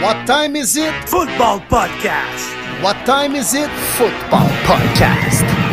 [0.00, 0.94] What time is it?
[1.08, 2.54] Football Podcast.
[2.84, 3.68] What time is it?
[3.98, 5.67] Football Podcast.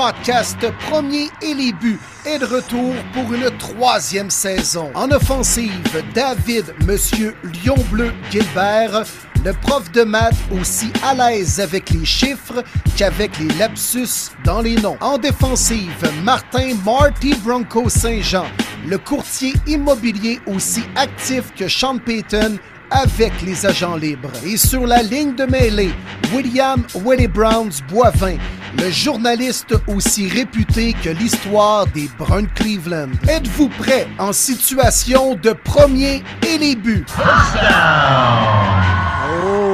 [0.00, 0.56] Podcast
[0.88, 4.90] Premier et les buts est de retour pour une troisième saison.
[4.94, 9.04] En offensive, David Monsieur Lion Bleu Gilbert,
[9.44, 12.64] le prof de maths aussi à l'aise avec les chiffres
[12.96, 14.96] qu'avec les lapsus dans les noms.
[15.02, 18.46] En défensive, Martin Marty Bronco Saint-Jean,
[18.86, 22.56] le courtier immobilier aussi actif que Sean Payton
[22.90, 24.32] avec les agents libres.
[24.44, 25.92] Et sur la ligne de mêlée,
[26.34, 28.36] William Willie Browns Boivin,
[28.78, 33.10] le journaliste aussi réputé que l'histoire des Bruns Cleveland.
[33.28, 37.04] Êtes-vous prêt en situation de premier et les buts?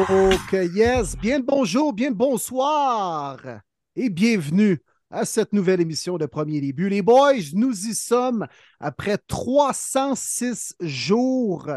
[0.08, 1.16] Oh, que yes!
[1.16, 3.38] Bien le bonjour, bien le bonsoir
[3.96, 4.78] et bienvenue
[5.10, 6.88] à cette nouvelle émission de Premier Début.
[6.88, 8.46] Les boys, nous y sommes
[8.80, 11.70] après 306 jours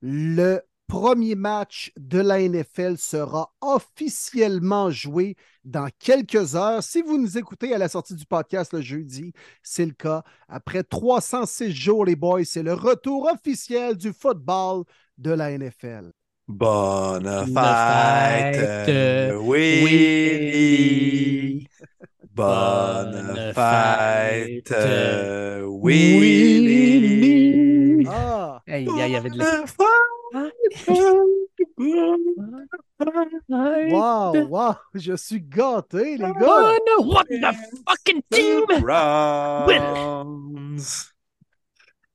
[0.00, 6.82] le premier match de la NFL sera officiellement joué dans quelques heures.
[6.82, 10.22] Si vous nous écoutez à la sortie du podcast le jeudi, c'est le cas.
[10.48, 14.84] Après 306 jours, les boys, c'est le retour officiel du football
[15.18, 16.10] de la NFL.
[16.48, 20.88] Bonne fête, fête, Willy.
[22.38, 27.26] Bonne fête, euh, Willy.
[28.08, 28.62] Ah!
[28.64, 29.64] Hey, il y avait de la...
[33.90, 34.74] Wow, wow!
[34.94, 36.76] Je suis gâté, les gars!
[37.00, 37.56] What the
[37.88, 38.62] fucking team!
[38.82, 39.88] Browns.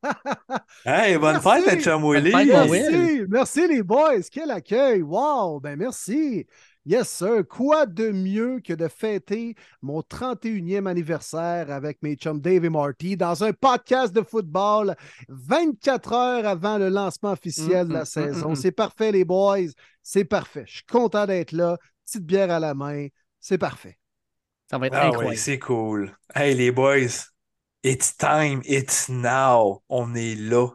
[0.85, 1.63] Hey, bonne Merci.
[1.63, 2.31] fête, chum Willy.
[2.33, 6.45] Merci, merci les boys, quel accueil, wow, ben merci.
[6.85, 7.43] Yes, sir.
[7.47, 13.15] Quoi de mieux que de fêter mon 31e anniversaire avec mes chums Dave et Marty
[13.15, 14.95] dans un podcast de football
[15.29, 18.51] 24 heures avant le lancement officiel de la saison.
[18.51, 18.55] mm.
[18.55, 19.69] C'est parfait, les boys.
[20.01, 20.65] C'est parfait.
[20.67, 21.77] Je suis content d'être là.
[22.05, 23.07] Petite bière à la main.
[23.39, 23.97] C'est parfait.
[24.69, 25.35] Ça va être Ah incroyable.
[25.35, 26.13] oui, c'est cool.
[26.35, 27.29] Hey, les boys,
[27.83, 29.81] it's time, it's now.
[29.87, 30.67] On est là.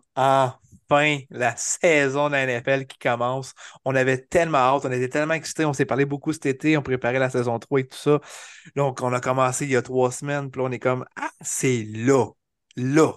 [0.91, 3.53] Enfin, la saison de la NFL qui commence.
[3.85, 5.65] On avait tellement hâte, on était tellement excités.
[5.65, 8.21] On s'est parlé beaucoup cet été, on préparait la saison 3 et tout ça.
[8.77, 11.31] Donc, on a commencé il y a trois semaines, puis là, on est comme, ah,
[11.41, 12.27] c'est là.
[12.77, 13.13] Là.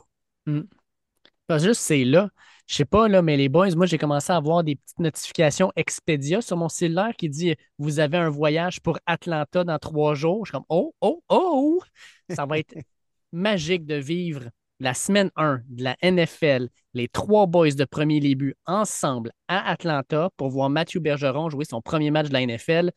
[1.48, 2.30] Pas juste, c'est là.
[2.68, 5.72] Je sais pas, là, mais les boys, moi, j'ai commencé à avoir des petites notifications
[5.76, 10.46] Expedia sur mon cellulaire qui dit Vous avez un voyage pour Atlanta dans trois jours.
[10.46, 11.82] Je suis comme Oh, oh, oh!
[12.30, 12.74] Ça va être
[13.34, 14.44] magique de vivre
[14.82, 20.30] la semaine 1 de la NFL, les trois boys de premier début ensemble à Atlanta
[20.38, 22.92] pour voir Mathieu Bergeron jouer son premier match de la NFL.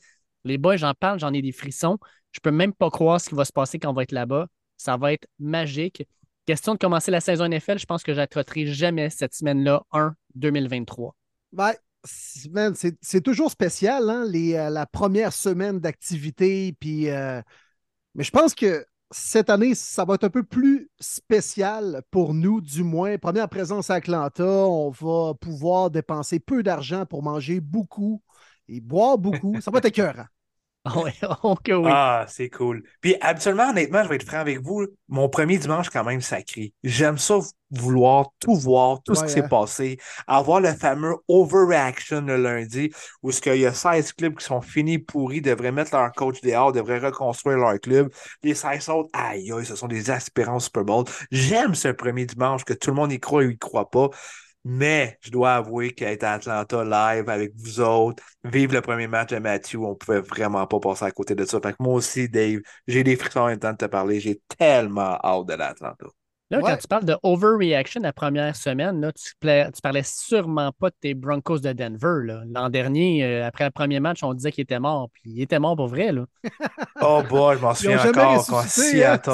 [0.45, 1.99] Les boys, j'en parle, j'en ai des frissons.
[2.33, 4.47] Je peux même pas croire ce qui va se passer quand on va être là-bas.
[4.79, 6.07] Ça va être magique.
[6.47, 11.15] Question de commencer la saison NFL, je pense que j'attraperai jamais cette semaine-là, 1 2023.
[11.53, 11.73] Ben,
[12.05, 16.75] c- man, c'est toujours spécial, hein, euh, la première semaine d'activité.
[16.85, 17.43] Euh,
[18.15, 22.61] mais je pense que cette année, ça va être un peu plus spécial pour nous,
[22.61, 23.17] du moins.
[23.17, 28.23] Première présence à Atlanta, on va pouvoir dépenser peu d'argent pour manger beaucoup
[28.69, 29.61] et boire beaucoup.
[29.61, 30.27] Ça va être écœurant.
[30.87, 31.91] Ah ouais, oh oui.
[31.91, 32.83] Ah, c'est cool.
[33.01, 34.87] Puis, absolument, honnêtement, je vais être franc avec vous.
[35.09, 36.75] Mon premier dimanche, quand même, sacré.
[36.83, 37.39] J'aime ça
[37.71, 39.49] vouloir tout voir, tout ce qui s'est hein.
[39.49, 39.99] passé.
[40.27, 44.61] Avoir le fameux overreaction le lundi, où ce qu'il y a 16 clubs qui sont
[44.61, 48.13] finis pourris, devraient mettre leur coach dehors, devraient reconstruire leur club.
[48.43, 51.05] Les 16 autres, aïe, aïe, ce sont des aspirants au Super Bowl.
[51.31, 54.11] J'aime ce premier dimanche, que tout le monde y croit ou y croit pas.
[54.65, 59.31] Mais je dois avouer qu'être à Atlanta live avec vous autres, vivre le premier match
[59.31, 61.61] de Matthew, on pouvait vraiment pas passer à côté de ça.
[61.61, 64.21] Fait que moi aussi, Dave, j'ai des frissons en même temps de te parler.
[64.21, 66.07] J'ai tellement hâte de l'Atlanta.
[66.51, 66.71] Là, Ouais.
[66.71, 69.33] quand tu parles de overreaction la première semaine, là, tu,
[69.83, 72.25] parlais sûrement pas de tes Broncos de Denver.
[72.25, 72.43] là.
[72.47, 75.59] L'an dernier, euh, après le premier match, on disait qu'il était mort, puis il était
[75.59, 76.13] mort pour vrai.
[76.13, 76.27] Là.
[77.01, 78.13] Oh boy, je m'en souviens encore
[78.47, 79.19] quand ressuscité, hein.
[79.19, 79.31] Seattle.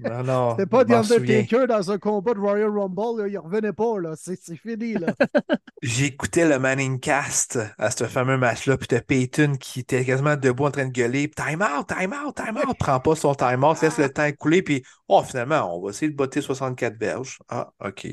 [0.00, 0.50] Non, non.
[0.58, 0.90] C'était pas The.
[0.92, 3.22] Undertaker dans un combat de Royal Rumble.
[3.22, 3.28] là.
[3.28, 4.00] Il revenait pas.
[4.00, 4.14] là.
[4.16, 4.94] C'est c'est fini.
[4.94, 5.08] Là.
[5.82, 10.64] J'écoutais le Manning Cast à ce fameux match-là, puis t'as Peyton qui était quasiment debout
[10.64, 11.30] en train de gueuler.
[11.30, 12.76] Time out, time out, time out.
[12.78, 16.10] Prend pas son time out, laisse le temps écouler, puis oh, finalement, on va essayer
[16.10, 17.38] de botter 64 verges.
[17.48, 18.06] Ah, OK.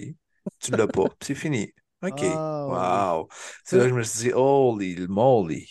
[0.59, 1.71] Tu l'as pas, c'est fini.
[2.01, 2.21] OK.
[2.23, 3.29] Ah, Wow.
[3.63, 5.67] C'est là que je me suis dit, holy moly.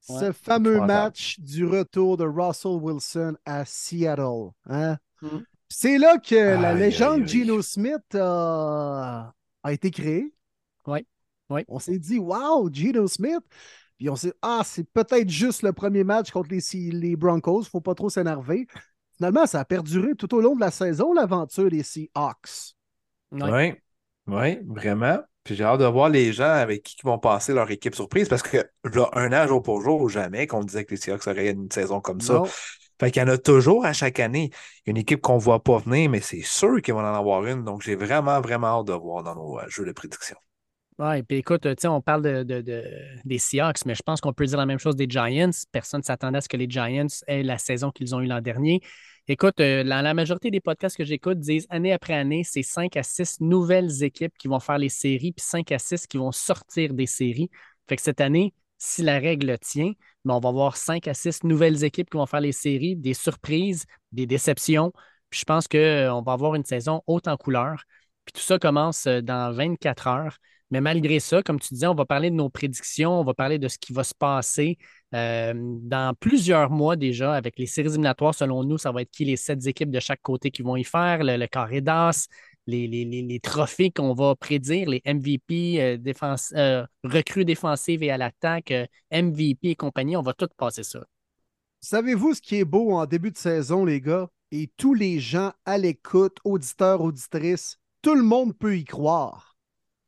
[0.00, 4.50] Ce Ouais, fameux match du retour de Russell Wilson à Seattle.
[4.66, 4.96] hein?
[5.20, 5.44] Mhm.
[5.68, 7.28] C'est là que la légende aïe, aïe.
[7.28, 10.32] Geno Smith a, a été créée.
[10.86, 11.06] Oui,
[11.50, 11.64] oui.
[11.68, 13.42] On s'est dit, wow, Geno Smith.
[13.98, 16.60] Puis on s'est ah, c'est peut-être juste le premier match contre les,
[16.92, 18.66] les Broncos, faut pas trop s'énerver.
[19.18, 22.74] Finalement, ça a perduré tout au long de la saison, l'aventure des Seahawks.
[23.32, 23.74] Oui,
[24.26, 25.18] oui, vraiment.
[25.42, 28.42] Puis j'ai hâte de voir les gens avec qui vont passer leur équipe surprise parce
[28.42, 31.70] que là, un an, jour pour jour, jamais qu'on disait que les Seahawks auraient une
[31.70, 32.42] saison comme ça.
[33.00, 34.50] Fait qu'il y en a toujours à chaque année.
[34.84, 37.00] Il y a une équipe qu'on ne voit pas venir, mais c'est sûr qu'ils vont
[37.00, 37.64] en avoir une.
[37.64, 40.36] Donc j'ai vraiment, vraiment hâte de voir dans nos euh, jeux de prédiction.
[40.98, 42.62] Oui, puis écoute, on parle de,
[43.24, 45.50] des Seahawks, mais je pense qu'on peut dire la même chose des Giants.
[45.70, 48.40] Personne ne s'attendait à ce que les Giants aient la saison qu'ils ont eue l'an
[48.40, 48.82] dernier.
[49.30, 53.02] Écoute, euh, la, majorité des podcasts que j'écoute disent année après année, c'est 5 à
[53.02, 56.94] 6 nouvelles équipes qui vont faire les séries, puis 5 à 6 qui vont sortir
[56.94, 57.50] des séries.
[57.88, 59.92] Fait que cette année, si la règle tient,
[60.24, 63.12] ben, on va avoir 5 à 6 nouvelles équipes qui vont faire les séries, des
[63.12, 64.92] surprises, des déceptions.
[65.28, 67.82] Puis je pense qu'on euh, va avoir une saison haute en couleurs.
[68.24, 70.38] Puis tout ça commence euh, dans 24 heures.
[70.70, 73.58] Mais malgré ça, comme tu disais, on va parler de nos prédictions, on va parler
[73.58, 74.76] de ce qui va se passer
[75.14, 78.34] euh, dans plusieurs mois déjà avec les séries éliminatoires.
[78.34, 80.84] Selon nous, ça va être qui les sept équipes de chaque côté qui vont y
[80.84, 82.28] faire, le, carré d'as,
[82.66, 88.72] les, trophées qu'on va prédire, les MVP, euh, défense, euh, recrues défensives et à l'attaque,
[89.10, 90.16] MVP et compagnie.
[90.18, 91.00] On va tout passer ça.
[91.80, 94.28] Savez-vous ce qui est beau en début de saison, les gars?
[94.50, 99.56] Et tous les gens à l'écoute, auditeurs, auditrices, tout le monde peut y croire.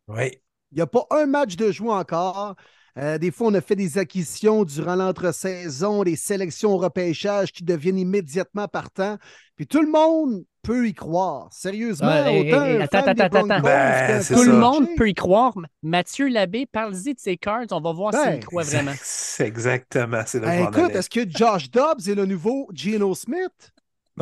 [0.09, 0.41] Oui.
[0.73, 2.55] Il n'y a pas un match de jouer encore.
[2.99, 7.65] Euh, des fois, on a fait des acquisitions durant l'entre-saison, des sélections au repêchage qui
[7.65, 9.17] deviennent immédiatement partants.
[9.57, 11.49] Puis tout le monde peut y croire.
[11.53, 13.61] Sérieusement, autant attends, attends, attends.
[13.61, 15.55] Ben, tout le monde peut y croire.
[15.83, 17.67] Mathieu Labbé, parle-y de ses cards.
[17.71, 18.93] On va voir s'il ben, croit vraiment.
[19.03, 20.23] C'est exactement.
[20.27, 23.73] C'est ben, écoute, est-ce que Josh Dobbs est le nouveau Geno Smith?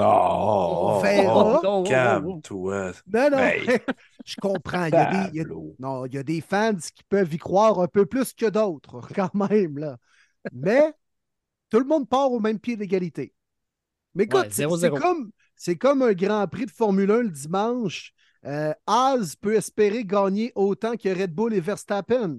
[0.01, 1.03] Oh,
[1.87, 2.93] calme-toi.
[3.13, 3.39] Non, non,
[4.25, 4.85] je comprends.
[4.87, 5.45] Il y, a des,
[5.79, 9.01] non, il y a des fans qui peuvent y croire un peu plus que d'autres,
[9.15, 9.79] quand même.
[9.79, 9.97] Là.
[10.53, 10.93] Mais
[11.71, 13.35] tout le monde part au même pied d'égalité.
[14.15, 15.31] Mais écoute, c'est comme,
[15.81, 18.13] comme un Grand Prix de Formule 1 le dimanche.
[18.45, 18.73] Euh,
[19.41, 22.39] peut espérer gagner autant que Red Bull et Verstappen,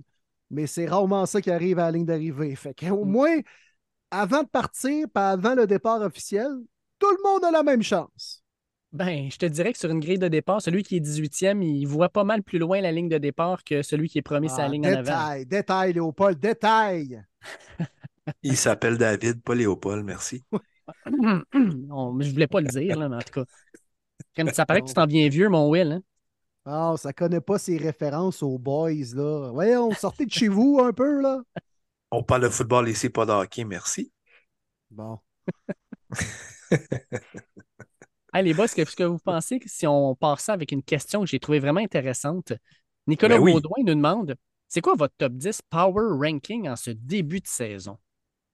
[0.50, 2.56] mais c'est rarement ça qui arrive à la ligne d'arrivée.
[2.56, 3.12] Fait qu'au mm.
[3.12, 3.38] moins,
[4.10, 6.50] avant de partir, pas avant le départ officiel,
[7.00, 8.44] tout le monde a la même chance.
[8.92, 11.86] Ben, je te dirais que sur une grille de départ, celui qui est 18e, il
[11.86, 14.66] voit pas mal plus loin la ligne de départ que celui qui est premier sa
[14.66, 15.02] ah, ligne en avant.
[15.02, 17.24] Détail, détail, Léopold, détail.
[18.44, 20.44] il s'appelle David, pas Léopold, merci.
[21.54, 24.52] non, je voulais pas le dire, là, mais en tout cas.
[24.54, 25.92] Ça paraît que tu t'en viens vieux, mon Will.
[25.92, 26.02] Hein?
[26.66, 29.52] Ah, ça connaît pas ses références aux boys, là.
[29.52, 31.42] Voyons, sortez de chez vous un peu, là.
[32.10, 34.12] On parle de football ici, pas de hockey, merci.
[34.90, 35.20] Bon.
[38.34, 41.22] Allez, les boss, est-ce que vous pensez que si on part ça avec une question
[41.22, 42.54] que j'ai trouvée vraiment intéressante?
[43.08, 44.36] Nicolas ben Baudouin nous demande
[44.68, 47.98] c'est quoi votre top 10 power ranking en ce début de saison?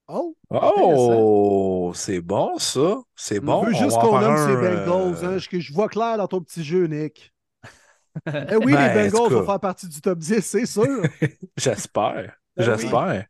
[0.07, 0.37] Oh!
[0.49, 1.91] Oh!
[1.93, 3.01] C'est bon, ça.
[3.15, 3.55] C'est bon.
[3.55, 5.25] On veut juste qu'on nomme ces Bengals.
[5.25, 7.33] Hein, que je vois clair dans ton petit jeu, Nick.
[8.27, 11.03] eh oui, les ben, Bengals vont faire partie du top 10, c'est sûr.
[11.57, 12.37] J'espère.
[12.55, 13.25] Ben J'espère.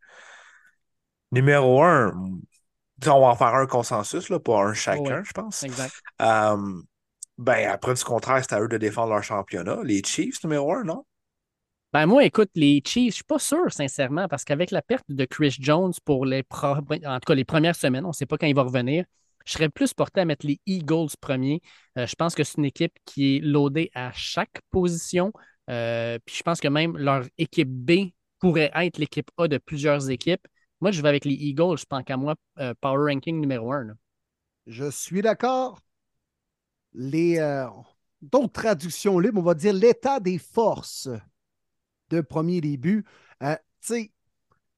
[1.31, 2.13] Numéro 1,
[3.09, 5.63] on va en faire un consensus, là, pas un chacun, je pense.
[5.63, 5.93] Exact.
[6.21, 6.81] Euh,
[7.37, 9.79] ben, après, du contraire, c'est à eux de défendre leur championnat.
[9.83, 11.05] Les Chiefs, numéro un, non?
[11.93, 15.25] Ben moi, écoute, les Chiefs, je suis pas sûr, sincèrement, parce qu'avec la perte de
[15.25, 18.47] Chris Jones pour les, en tout cas, les premières semaines, on ne sait pas quand
[18.47, 19.05] il va revenir,
[19.45, 21.61] je serais plus porté à mettre les Eagles premiers.
[21.97, 25.31] Euh, je pense que c'est une équipe qui est loadée à chaque position.
[25.69, 30.09] Euh, puis je pense que même leur équipe B pourrait être l'équipe A de plusieurs
[30.09, 30.45] équipes.
[30.85, 33.97] Moi, je vais avec les Eagles, je pense qu'à moi, euh, power ranking numéro un.
[34.67, 35.79] Je suis d'accord.
[36.93, 37.65] Les euh,
[38.21, 41.09] d'autres traductions libres, on va dire l'état des forces
[42.11, 43.03] de premier début.
[43.41, 43.55] Euh,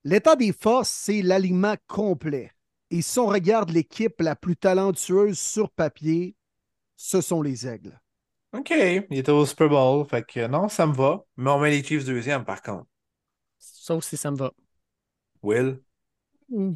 [0.06, 2.54] l'état des forces, c'est l'alignement complet.
[2.90, 6.38] Et si on regarde l'équipe la plus talentueuse sur papier,
[6.96, 8.00] ce sont les Aigles.
[8.54, 11.26] OK, il était au Super Bowl, fait que non, ça me va.
[11.36, 12.88] Mais on met les Chiefs deuxième, par contre.
[13.58, 14.54] Ça aussi, ça me va.
[15.44, 15.82] Will?
[16.50, 16.74] Hmm.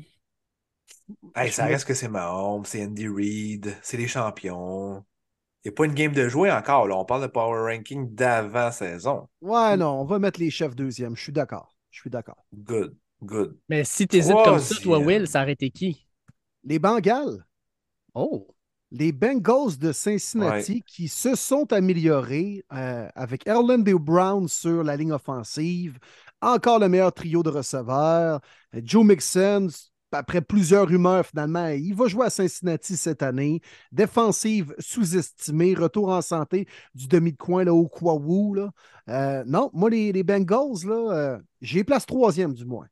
[1.49, 5.03] ça reste que c'est Mahomes, c'est Andy Reid, c'est les champions.
[5.63, 6.87] Il n'y a pas une game de jouer encore.
[6.87, 6.95] Là.
[6.95, 9.27] On parle de power ranking d'avant-saison.
[9.41, 11.15] Ouais, non, on va mettre les chefs deuxième.
[11.15, 11.75] Je suis d'accord.
[11.91, 12.43] Je suis d'accord.
[12.53, 13.57] Good, good.
[13.69, 16.07] Mais si tu hésites comme ça, toi, Will, ça aurait été qui?
[16.63, 17.45] Les Bengals.
[18.15, 18.47] Oh!
[18.93, 25.13] Les Bengals de Cincinnati qui se sont améliorés euh, avec Erland Brown sur la ligne
[25.13, 25.97] offensive,
[26.41, 28.41] encore le meilleur trio de receveurs.
[28.73, 29.67] Joe Mixon,
[30.11, 33.61] après plusieurs rumeurs, finalement, il va jouer à Cincinnati cette année.
[33.91, 38.69] Défensive sous-estimée, retour en santé du demi de coin là, au Kwawu.
[39.09, 42.87] Euh, non, moi, les, Bengals, là, euh, j'ai place troisième du moins.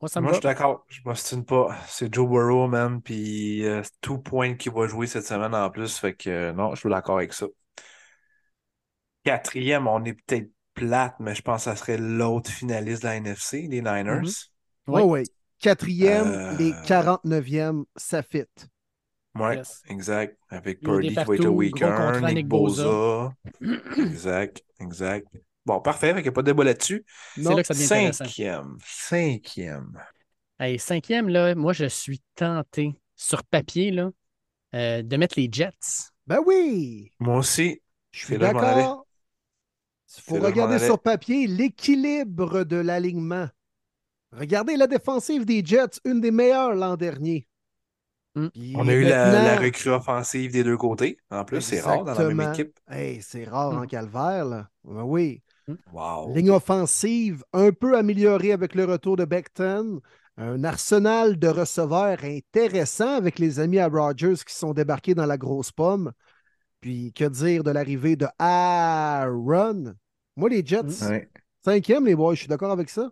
[0.00, 0.86] Moi, ça me Moi, je suis d'accord.
[0.88, 1.76] Je m'ostine pas.
[1.86, 3.02] C'est Joe Burrow, man.
[3.02, 5.98] Puis euh, c'est tout point qui va jouer cette semaine en plus.
[5.98, 7.46] Fait que euh, non, je suis d'accord avec ça.
[9.24, 13.16] Quatrième, on est peut-être plate, mais je pense que ça serait l'autre finaliste de la
[13.16, 14.20] NFC, les Niners.
[14.22, 14.32] Oui.
[14.86, 15.22] Oui, oui.
[15.58, 18.44] Quatrième, Euh, les 49e, ça fit.
[19.34, 19.82] Ouais, Yes.
[19.88, 20.36] exact.
[20.48, 23.32] Avec Il Purdy qui va être le week-end, Nick Bosa.
[23.96, 25.26] exact, exact.
[25.66, 26.08] Bon, parfait.
[26.08, 27.04] Fait qu'il n'y a pas de débat là-dessus.
[27.36, 28.24] C'est là que ça devient intéressant.
[28.24, 28.78] Cinquième.
[28.84, 29.92] Cinquième.
[30.58, 34.10] Hey, cinquième, là, moi, je suis tenté, sur papier, là,
[34.74, 36.10] euh, de mettre les Jets.
[36.26, 37.80] ben oui, Moi aussi.
[38.12, 39.06] je suis d'accord.
[40.16, 43.48] Il faut regarder sur papier l'équilibre de l'alignement.
[44.32, 47.46] Regardez la défensive des Jets, une des meilleures l'an dernier.
[48.34, 48.48] Mm.
[48.48, 51.18] Puis On a eu la, recrue offensive des deux côtés.
[51.30, 52.78] En plus, c'est rare dans la même équipe.
[52.88, 53.86] Hey, c'est rare en Mm.
[53.86, 54.68] calvaire, là.
[54.84, 55.42] Ben oui.
[55.92, 56.34] Wow.
[56.34, 60.00] Ligne offensive un peu améliorée avec le retour de Beckton.
[60.36, 65.36] Un arsenal de receveurs intéressant avec les amis à Rogers qui sont débarqués dans la
[65.36, 66.12] grosse pomme.
[66.80, 69.94] Puis que dire de l'arrivée de Aaron?
[70.36, 71.28] Moi, les Jets, Ouais.
[71.62, 73.10] cinquième, les boys, je suis d'accord avec ça.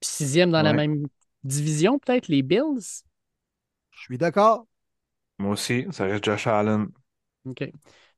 [0.00, 1.06] Puis sixième dans la même
[1.42, 3.02] division, peut-être, les Bills?
[3.92, 4.66] Je suis d'accord.
[5.38, 6.88] Moi aussi, ça reste Josh Allen.
[7.46, 7.64] OK.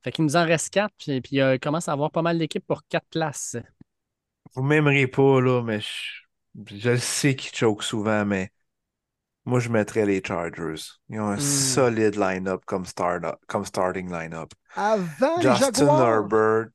[0.03, 2.39] Fait qu'il nous en reste quatre, puis, puis euh, il commence à avoir pas mal
[2.39, 3.57] d'équipes pour quatre places.
[4.55, 8.51] Vous m'aimerez pas, là, mais je, je le sais qu'ils choke souvent, mais
[9.47, 10.83] moi, je mettrais les Chargers.
[11.09, 11.41] Ils ont un Hmm.
[11.41, 14.53] solide line-up comme, start comme starting line-up.
[14.75, 15.87] Avant les Justin.
[15.87, 16.69] Herbert.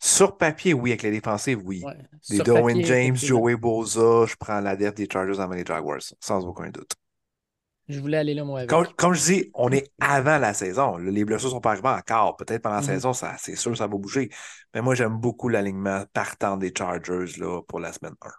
[0.00, 1.82] Sur papier, oui, avec les défensives, oui.
[1.84, 1.96] Ouais.
[2.28, 3.16] Les papier, James.
[3.16, 6.92] Joey Boza, je prends la def des Chargers avant les Jaguars, sans aucun doute.
[7.88, 8.70] Je voulais aller là, moi, avec.
[8.70, 10.96] Comme, comme je dis, on est avant la saison.
[10.96, 12.36] Les blessures sont pas arrivées encore.
[12.36, 12.86] Peut-être pendant la Mhm.
[12.88, 14.30] saison, ça, c'est sûr, ça va bouger.
[14.74, 18.30] Mais moi, j'aime beaucoup l'alignement partant des Chargers là, pour la semaine 1.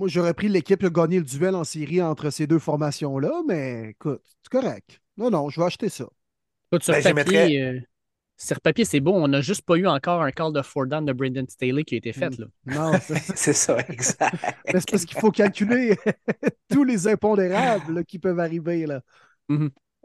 [0.00, 3.42] Moi, j'aurais pris l'équipe qui a gagné le duel en série entre ces deux formations-là,
[3.46, 4.98] mais écoute, c'est correct.
[5.18, 6.06] Non, non, je vais acheter ça.
[6.72, 7.80] Écoute, sur Ben, je papier, mettrais- euh,
[8.38, 9.12] sur papier, c'est beau.
[9.12, 11.96] On n'a juste pas eu encore un call de four down de Brendan Staley qui
[11.96, 12.30] a été fait.
[12.30, 12.36] Mm.
[12.40, 12.46] Là.
[12.92, 13.34] Non, c'est ça.
[13.36, 14.34] C'est ça, exact.
[14.72, 15.98] Mais c'est parce qu'il faut calculer
[16.70, 18.86] tous les impondérables là, qui peuvent arriver.
[18.86, 19.02] Là.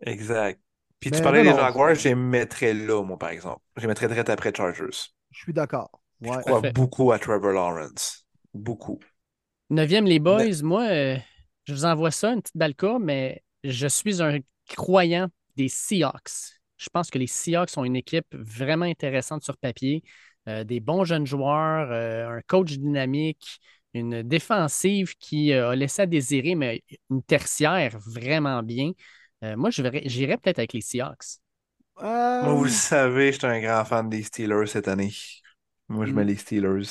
[0.01, 0.59] Exact.
[0.99, 1.57] Puis Mais tu parlais non, des.
[1.57, 3.61] Jaguars, je les mettrais là, moi, par exemple.
[3.77, 5.11] Je les mettrais direct après Chargers.
[5.31, 5.89] Je suis d'accord.
[6.21, 6.33] Ouais.
[6.33, 6.71] Je crois Parfait.
[6.73, 8.25] beaucoup à Trevor Lawrence.
[8.53, 8.99] Beaucoup.
[9.69, 11.17] Neuvième, les boys, moi, euh,
[11.65, 16.59] je vous envoie ça, une petite balle courbe, mais je suis un croyant des Seahawks.
[16.77, 20.03] Je pense que les Seahawks sont une équipe vraiment intéressante sur papier.
[20.47, 23.59] Euh, des bons jeunes joueurs, euh, un coach dynamique,
[23.95, 28.91] une défensive qui euh, a laissé à désirer, mais une tertiaire vraiment bien.
[29.43, 31.39] Euh, moi, j'irais peut-être avec les Seahawks.
[32.01, 32.05] Euh,
[32.41, 35.13] Moi, vous le savez, je suis un grand fan des Steelers cette année.
[35.87, 36.15] Moi, je Mm.
[36.15, 36.83] mets les Steelers.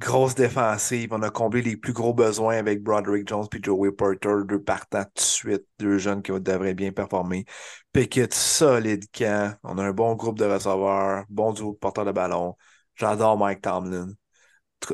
[0.00, 1.12] Grosse défensive.
[1.12, 5.04] On a comblé les plus gros besoins avec Broderick Jones puis Joey Porter, deux partants
[5.04, 7.44] tout de suite, deux jeunes qui devraient bien performer.
[7.92, 9.56] Pickett, solide camp.
[9.62, 12.56] On a un bon groupe de receveurs, bon duo de porteurs de ballon.
[12.96, 14.08] J'adore Mike Tomlin.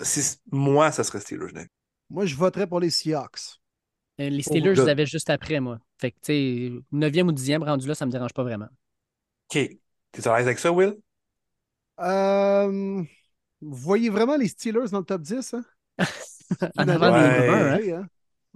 [0.03, 1.53] Si- moi, ça serait Steelers.
[1.55, 1.69] Nick.
[2.11, 3.61] Moi, je voterais pour les Seahawks.
[4.21, 4.87] Euh, les Oh, Steelers, je good.
[4.87, 5.79] les avais juste après, moi.
[5.99, 8.69] Fait que, tu sais, 9e ou 10e rendu là, ça me dérange pas vraiment.
[9.51, 9.79] OK.
[10.13, 10.97] T'es à l'aise avec ça, Will?
[12.01, 13.05] Euh,
[13.61, 15.55] vous voyez vraiment les Steelers dans le top 10?
[15.55, 15.65] Hein?
[16.77, 17.33] Avant Ouais.
[17.33, 17.81] Bruins, hein?
[17.95, 18.09] hein?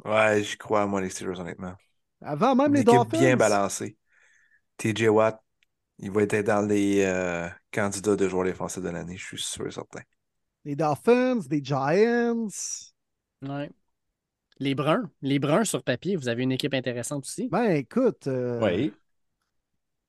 [0.04, 1.74] Ouais, je crois, moi, les Steelers, honnêtement.
[2.22, 3.08] Avant même Une les équipe Dolphins.
[3.10, 3.98] bien balancée.
[4.78, 5.42] TJ Watt,
[6.00, 9.66] il va être dans les euh, candidats de joueurs défensifs de l'année, je suis sûr
[9.68, 10.02] et certain.
[10.66, 12.50] Les Dolphins, les Giants.
[13.42, 13.70] Ouais.
[14.60, 15.10] Les Bruns.
[15.22, 17.48] Les Bruns sur papier, vous avez une équipe intéressante aussi.
[17.50, 18.26] Ben, écoute.
[18.26, 18.88] euh,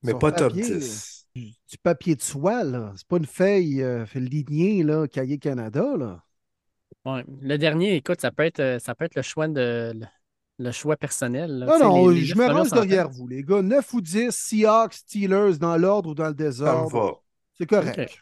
[0.05, 1.27] Mais pas top papier, 10.
[1.35, 2.93] du du papier de soie, là.
[2.95, 6.23] C'est pas une feuille euh, lignée, là, Cahier Canada, là.
[7.05, 7.23] Ouais.
[7.41, 10.05] Le dernier, écoute, ça peut être, euh, ça peut être le choix de le,
[10.57, 11.59] le choix personnel.
[11.59, 11.65] là.
[11.67, 13.61] Non, Tu sais, non, les- les je me range derrière vous, les gars.
[13.61, 16.89] 9 ou 10, Seahawks, Steelers, dans l'ordre ou dans le Ça me désordre.
[16.89, 17.11] va.
[17.57, 18.17] C'est correct.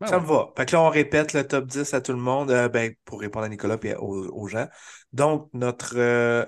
[0.00, 0.22] Ah Ça ouais.
[0.22, 0.52] me va.
[0.56, 3.20] Fait que là, on répète le top 10 à tout le monde, euh, ben, pour
[3.20, 4.68] répondre à Nicolas et aux, aux gens.
[5.12, 6.44] Donc, notre euh,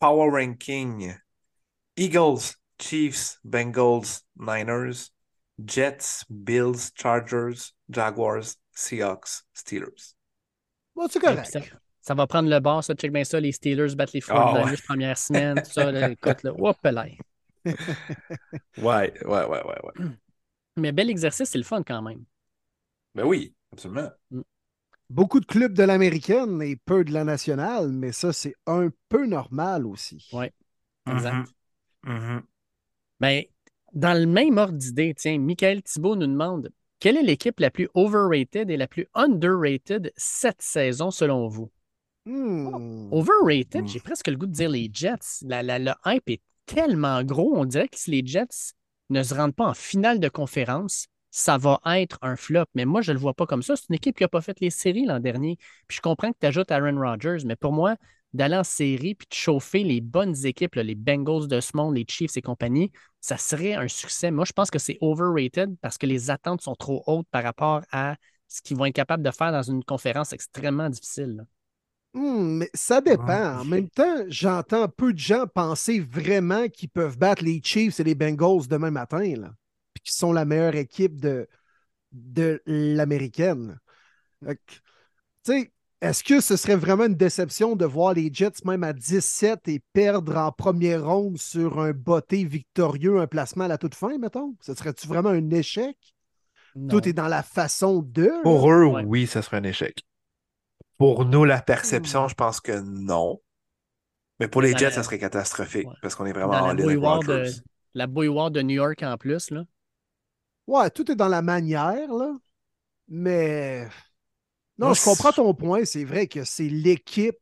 [0.00, 1.14] Power Ranking
[1.96, 5.10] Eagles, Chiefs, Bengals, Niners,
[5.64, 10.14] Jets, Bills, Chargers, Jaguars, Seahawks, Steelers.
[10.94, 11.46] Bon, c'est correct.
[11.46, 11.60] ça,
[12.00, 12.94] ça va prendre le bas, ça.
[12.94, 13.40] Check bien ça.
[13.40, 14.76] Les Steelers battent les Ah 49ers ouais.
[14.86, 15.62] première semaine.
[15.62, 17.06] Tout ça, là, écoute, là, hop là.
[17.64, 19.94] Ouais, ouais, ouais, ouais, ouais.
[20.76, 22.24] Mais bel exercice, c'est le fun quand même.
[23.14, 24.10] Ben oui, absolument.
[25.10, 29.26] Beaucoup de clubs de l'américaine et peu de la nationale, mais ça, c'est un peu
[29.26, 30.28] normal aussi.
[30.32, 30.52] Ouais.
[31.06, 31.48] Exact.
[32.04, 32.14] Mhm.
[32.14, 32.42] Mhm.
[33.20, 33.42] Ben,
[33.94, 36.70] dans le même ordre d'idée, tiens, Michael Thibault nous demande
[37.00, 41.70] quelle est l'équipe la plus overrated et la plus underrated cette saison selon vous?
[42.26, 43.12] Hmm.
[43.12, 43.86] Overrated, Hmm.
[43.86, 45.40] j'ai presque le goût de dire les Jets.
[45.42, 48.74] La, la- le hype est tellement gros, on dirait que si les Jets
[49.10, 52.64] ne se rendent pas en finale de conférence, ça va être un flop.
[52.74, 53.76] Mais moi, je ne le vois pas comme ça.
[53.76, 55.56] C'est une équipe qui n'a pas fait les séries l'an dernier.
[55.86, 57.96] Puis je comprends que tu ajoutes Aaron Rodgers, mais pour moi,
[58.32, 61.96] d'aller en série puis de chauffer les bonnes équipes, là, les Bengals de ce monde,
[61.96, 64.30] les Chiefs et compagnie, ça serait un succès.
[64.30, 67.82] Moi, je pense que c'est overrated parce que les attentes sont trop hautes par rapport
[67.90, 68.16] à
[68.46, 71.36] ce qu'ils vont être capables de faire dans une conférence extrêmement difficile.
[71.36, 71.44] là.
[72.14, 73.60] Hmm, mais ça dépend.
[73.60, 78.04] En même temps, j'entends peu de gens penser vraiment qu'ils peuvent battre les Chiefs et
[78.04, 79.52] les Bengals demain matin, là.
[79.92, 81.48] Puis qu'ils sont la meilleure équipe de,
[82.12, 83.78] de l'américaine.
[84.46, 84.56] Tu
[85.42, 89.66] sais, est-ce que ce serait vraiment une déception de voir les Jets même à 17
[89.68, 94.16] et perdre en première ronde sur un botté victorieux, un placement à la toute fin,
[94.18, 94.54] mettons?
[94.60, 95.96] Ce serait-tu vraiment un échec?
[96.76, 96.88] Non.
[96.88, 98.30] Tout est dans la façon de.
[98.42, 99.02] Pour eux, Ouais.
[99.04, 100.04] oui, ça serait un échec.
[100.98, 103.40] Pour nous, la perception, je pense que non.
[104.38, 105.94] Mais pour les Dans Jets, la- ça serait catastrophique Ouais.
[106.02, 107.50] parce qu'on est vraiment Dans en la ligne de,
[107.94, 109.50] la bouilloire de New York en plus.
[109.50, 109.64] Là.
[110.68, 112.32] Ouais, tout est dans la manière, là.
[113.08, 113.88] Mais.
[114.78, 115.84] Non, je comprends ton point.
[115.84, 117.36] C'est vrai que c'est l'équipe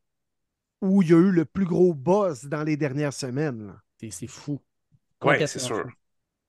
[0.81, 3.75] où il y a eu le plus gros buzz dans les dernières semaines.
[4.11, 4.61] C'est fou.
[5.23, 5.83] Oui, c'est sûr.
[5.83, 5.91] fou.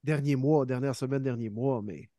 [0.04, 1.82] Derniers mois, dernière semaine, dernier mois.
[1.84, 2.10] Mais.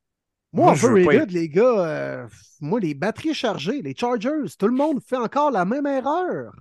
[0.53, 2.29] Moi, Moi, je veux pas overrated, les gars, euh,
[2.61, 6.53] moi, les batteries chargées, les Chargers, tout le monde fait encore la même erreur.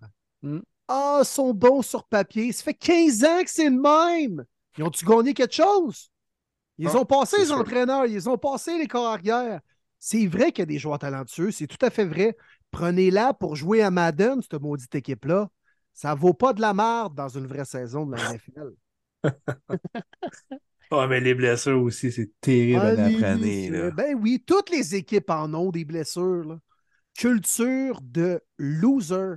[0.41, 0.59] Mm.
[0.89, 2.51] Ah, sont bons sur papier.
[2.51, 4.45] Ça fait 15 ans que c'est le même.
[4.77, 6.09] Ils ont-tu gagné quelque chose?
[6.77, 7.57] Ils Ah, ont passé les sûr.
[7.57, 9.61] entraîneurs, ils ont passé les corps arrière.
[9.99, 12.37] C'est vrai qu'il y a des joueurs talentueux, c'est tout à fait vrai.
[12.71, 15.49] Prenez-la pour jouer à Madden, cette maudite équipe-là.
[15.93, 18.73] Ça vaut pas de la merde dans une vraie saison de la NFL.
[20.91, 23.69] Ah, mais les blessures aussi, c'est terrible Ah, année les après année.
[23.69, 23.85] blessures.
[23.85, 23.91] là.
[23.91, 26.45] Ben oui, toutes les équipes en ont des blessures.
[26.45, 26.59] là.
[27.15, 29.35] Culture de loser.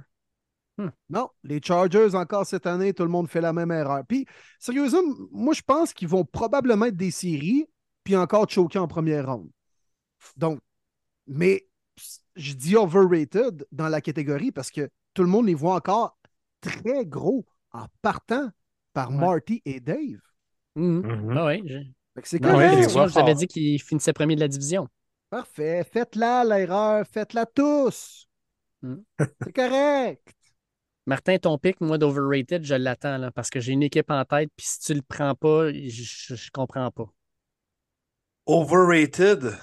[0.78, 0.88] Hmm.
[1.10, 4.02] Non, les Chargers, encore cette année, tout le monde fait la même erreur.
[4.06, 4.26] Puis,
[4.58, 5.02] sérieusement,
[5.32, 7.66] moi, je pense qu'ils vont probablement être des séries,
[8.04, 9.50] puis encore choquer en première ronde.
[10.36, 10.60] Donc,
[11.26, 11.66] mais
[12.36, 16.18] je dis overrated dans la catégorie parce que tout le monde les voit encore
[16.60, 18.50] très gros en partant
[18.92, 19.16] par Ouais.
[19.16, 20.20] Marty et Dave.
[20.76, 21.02] Mhm.
[21.02, 21.36] Mhm.
[21.36, 21.52] Ah
[22.14, 22.82] Fait que c'est ouais, correct.
[22.82, 24.88] je je vous avais dit qu'ils finissaient premier de la division.
[25.28, 25.84] Parfait.
[25.84, 27.04] Faites-la, l'erreur.
[27.06, 28.26] Faites-la tous.
[28.82, 29.02] Hmm.
[29.44, 30.34] C'est correct.
[31.06, 34.50] Martin, ton pic, moi, d'overrated, je l'attends là, parce que j'ai une équipe en tête,
[34.56, 37.06] puis si tu le prends pas, je, je, je comprends pas.
[38.46, 39.58] Overrated,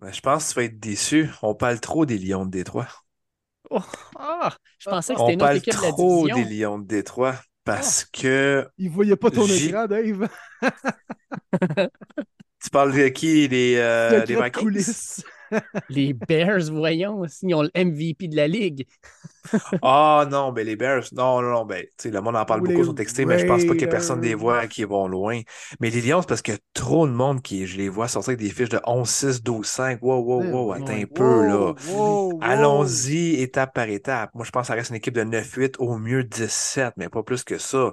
[0.00, 1.28] ben, je pense que tu vas être déçu.
[1.42, 2.88] On parle trop des Lions de Détroit.
[3.70, 3.80] Oh,
[4.18, 6.78] ah, je pensais que c'était On une autre parle équipe de la trop des Lions
[6.78, 10.28] de Détroit parce que Il ne voyait pas ton écran, Dave.
[12.62, 13.48] tu parles de qui?
[13.48, 15.22] Les, euh, les Secret Vikings?
[15.88, 18.86] Les Bears, voyons, ils ont le MVP de la ligue.
[19.82, 22.60] Ah non, ben les Bears, non, non, non, ben, tu sais, le monde en parle
[22.60, 23.90] Ou beaucoup les sur texté, mais je pense pas qu'il y ait Raiders.
[23.90, 25.40] personne des voit qui vont loin.
[25.80, 28.08] Mais les Lions, c'est parce qu'il y a trop de monde qui, je les vois
[28.08, 29.98] sortir avec des fiches de 11-6, 12-5.
[30.02, 31.56] Wow, wow, wow, attends un peu, là.
[31.56, 32.38] Wow, wow, wow.
[32.42, 34.30] Allons-y étape par étape.
[34.34, 37.22] Moi, je pense que ça reste une équipe de 9-8, au mieux 17, mais pas
[37.22, 37.92] plus que ça.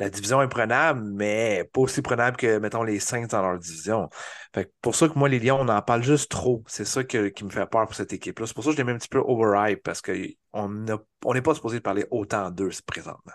[0.00, 4.08] La division est prenable, mais pas aussi prenable que, mettons, les Saints dans leur division.
[4.54, 6.62] Fait que pour ça que moi, les Lions, on en parle juste trop.
[6.68, 8.46] C'est ça que- qui me fait peur pour cette équipe-là.
[8.46, 10.78] C'est pour ça que je les mets un petit peu overhype, parce qu'on
[11.34, 13.32] n'est pas supposé parler autant d'eux présentement.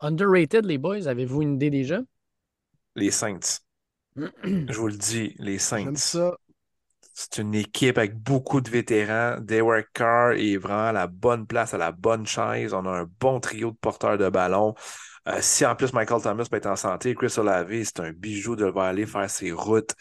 [0.00, 2.00] Underrated, les boys, avez-vous une idée déjà?
[2.96, 3.60] Les Saints.
[4.16, 5.94] Je vous le dis, les Saints.
[5.96, 6.36] ça.
[7.14, 9.36] C'est une équipe avec beaucoup de vétérans.
[9.40, 12.72] Derek Carr est vraiment à la bonne place, à la bonne chaise.
[12.72, 14.74] On a un bon trio de porteurs de ballon.
[15.28, 18.56] Euh, si en plus Michael Thomas peut être en santé, Chris Olave, c'est un bijou
[18.56, 19.94] de le voir aller faire ses routes.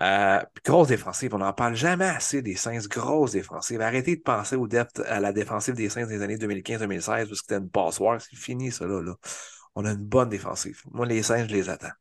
[0.00, 3.80] Euh, grosse défensive, on n'en parle jamais assez des Saints, grosse défensive.
[3.80, 7.34] Arrêtez de penser au depth, à la défensive des Saints des années 2015-2016 parce que
[7.36, 8.20] c'était une passoire.
[8.20, 9.14] C'est fini, ça, là, là.
[9.74, 10.82] On a une bonne défensive.
[10.90, 11.92] Moi, les Saints, je les attends.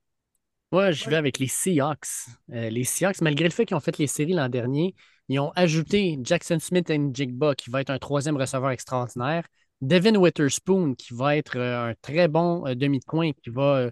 [0.72, 2.28] Moi, je vais avec les Seahawks.
[2.54, 4.96] Euh, les Seahawks, malgré le fait qu'ils ont fait les séries l'an dernier,
[5.28, 9.44] ils ont ajouté Jackson Smith et Njigba, qui va être un troisième receveur extraordinaire.
[9.82, 13.78] Devin Witherspoon, qui va être euh, un très bon euh, demi de coin, qui va
[13.78, 13.92] euh,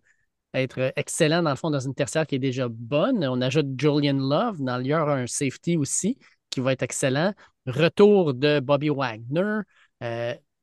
[0.54, 3.26] être excellent dans le fond dans une tertiaire qui est déjà bonne.
[3.26, 6.18] On ajoute Julian Love, dans aura un safety aussi,
[6.50, 7.34] qui va être excellent.
[7.66, 9.62] Retour de Bobby Wagner.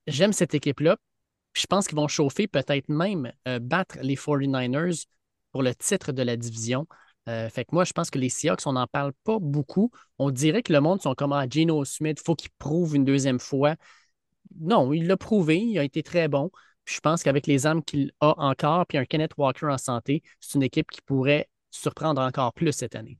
[0.06, 0.96] J'aime cette équipe-là.
[1.54, 5.06] Je pense qu'ils vont chauffer, peut-être même battre les 49ers
[5.52, 6.88] pour le titre de la division.
[7.26, 9.90] Fait que moi, je pense que les Seahawks, on n'en parle pas beaucoup.
[10.18, 13.04] On dirait que le monde sont comme à Geno Smith, il faut qu'il prouve une
[13.04, 13.76] deuxième fois.
[14.60, 16.50] Non, il l'a prouvé, il a été très bon.
[16.84, 20.22] Puis je pense qu'avec les armes qu'il a encore, puis un Kenneth Walker en santé,
[20.40, 23.18] c'est une équipe qui pourrait surprendre encore plus cette année.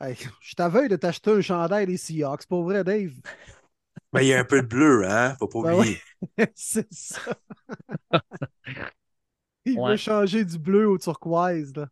[0.00, 2.46] Hey, je t'aveugle de t'acheter un chandail des Seahawks.
[2.46, 3.12] Pour vrai, Dave.
[4.14, 5.36] Mais il y a un peu de bleu, hein?
[5.38, 6.00] Faut pas Ben oublier.
[6.54, 7.20] c'est ça.
[9.66, 9.82] Il Ouais.
[9.82, 11.74] veut changer du bleu au turquoise.
[11.76, 11.88] Là.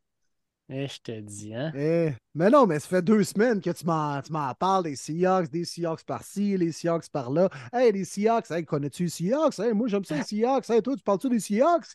[0.68, 1.72] Eh, je te dis, hein?
[1.74, 5.64] Eh, Mais non, mais ça fait deux semaines que tu m'en, parles des Seahawks, des
[5.64, 7.50] Seahawks par-ci, les Seahawks par-là.
[7.72, 9.58] Hey, les Seahawks, hey, connais-tu les Seahawks?
[9.58, 10.70] Hey, moi, j'aime ça, les Seahawks.
[10.70, 11.88] Hey, toi, tu parles-tu des Seahawks?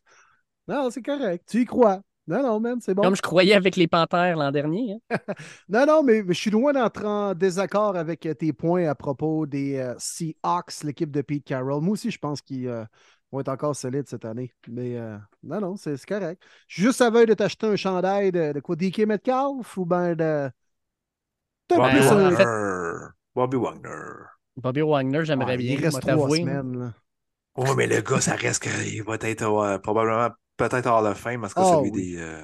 [0.67, 1.45] Non, c'est correct.
[1.49, 2.01] Tu y crois.
[2.27, 3.03] Non, non, man, c'est bon.
[3.03, 4.97] Comme je croyais avec les Panthères l'an dernier.
[5.09, 5.17] hein.
[5.69, 8.95] Non, non, mais, mais je suis loin d'entrer en désaccord avec euh, tes points à
[8.95, 11.81] propos des euh, Seahawks, l'équipe de Pete Carroll.
[11.81, 12.83] Moi aussi, je pense qu'ils euh,
[13.31, 14.53] vont être encore solides cette année.
[14.67, 16.41] Mais euh, non, non, c'est correct.
[16.67, 19.85] Je suis juste à veille de t'acheter un chandail de, de quoi, DK Metcalf ou
[19.85, 20.49] ben de.
[21.67, 23.07] T'as Bobby un- Wagner.
[23.35, 23.89] Bobby Wagner.
[24.55, 25.73] Bobby Wagner, Ah, j'aimerais bien.
[25.73, 26.79] il reste trois semaines.
[26.79, 26.93] là.
[27.57, 31.39] Oui, mais le gars, ça reste qu'il va être euh, probablement peut-être hors la fin,
[31.39, 32.13] parce que Ah, celui oui.
[32.13, 32.43] des, euh,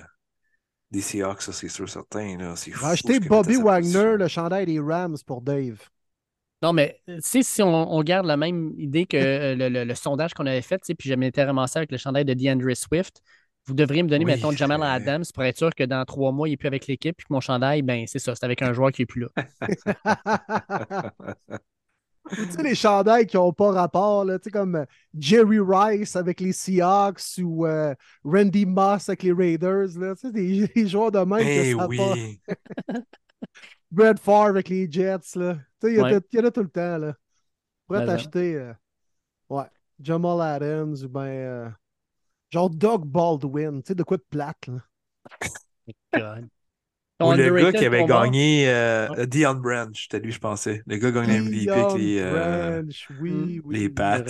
[0.91, 2.37] des Seahawks, ça, c'est sûr certain.
[2.37, 2.55] Là.
[2.55, 4.15] Fou Bobby Wagner, position.
[4.15, 5.79] le chandail des Rams pour Dave.
[6.63, 9.83] Non, mais tu sais, si on, on garde la même idée que euh, le, le-
[9.83, 12.33] le sondage qu'on avait fait, tu sais, puis je m'étais ramassé avec le chandail de
[12.33, 13.21] DeAndre Swift,
[13.67, 14.81] vous devriez me donner, Oui, mettons, Jamal.
[14.83, 17.33] Adams pour être sûr que dans trois mois, il n'est plus avec l'équipe, puis que
[17.33, 19.27] mon chandail, ben c'est ça, c'est avec un joueur qui n'est plus là.
[22.29, 24.85] tu sais, les chandails qui n'ont pas rapport, là, tu sais, comme euh,
[25.17, 30.31] Jerry Rice avec les Seahawks ou euh, Randy Moss avec les Raiders, là, tu sais,
[30.31, 32.39] des, des joueurs de même Eh que ça a oui.
[33.93, 35.55] Brad Favre avec les Jets, là.
[35.79, 36.19] Tu sais, il y, a Ouais.
[36.31, 37.15] y en a tout le temps, là.
[37.87, 38.73] Pour Mais, t'acheter, euh,
[39.49, 39.65] ouais,
[39.99, 41.69] Jamal Adams ou ben, euh,
[42.51, 44.79] genre Doug Baldwin, tu sais, de quoi de plate, là.
[47.21, 50.83] Ou le gars qui avait gagné euh, Dion Branch, c'était lui, je pensais.
[50.87, 53.61] Le gars qui a gagné MVP avec les, Dion euh, Branch, oui, Hmm.
[53.63, 53.89] oui, les.
[53.89, 54.23] Pats.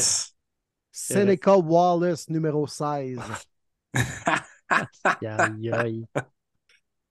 [0.92, 3.20] Seneca Wallace, numéro 16.
[5.26, 6.06] Aïe, aïe.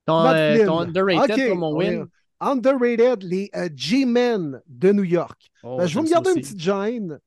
[0.07, 2.07] Ton, euh, ton underrated Ok, pour mon on win?
[2.43, 5.51] Underrated, les euh, G-Men de New York.
[5.63, 7.19] Oh, Ben, je vais me garder une petite gêne.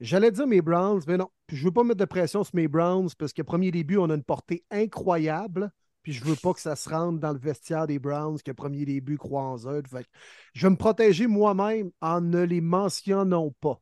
[0.00, 1.28] J'allais dire mes Browns, mais non.
[1.46, 4.10] Puis je veux pas mettre de pression sur mes Browns parce que premier début, on
[4.10, 5.72] a une portée incroyable.
[6.02, 8.84] Puis je veux pas que ça se rende dans le vestiaire des Browns que premier
[8.84, 9.82] début croit en eux.
[9.90, 10.08] Fait que
[10.54, 13.80] je vais me protéger moi-même en ne les mentionnant pas.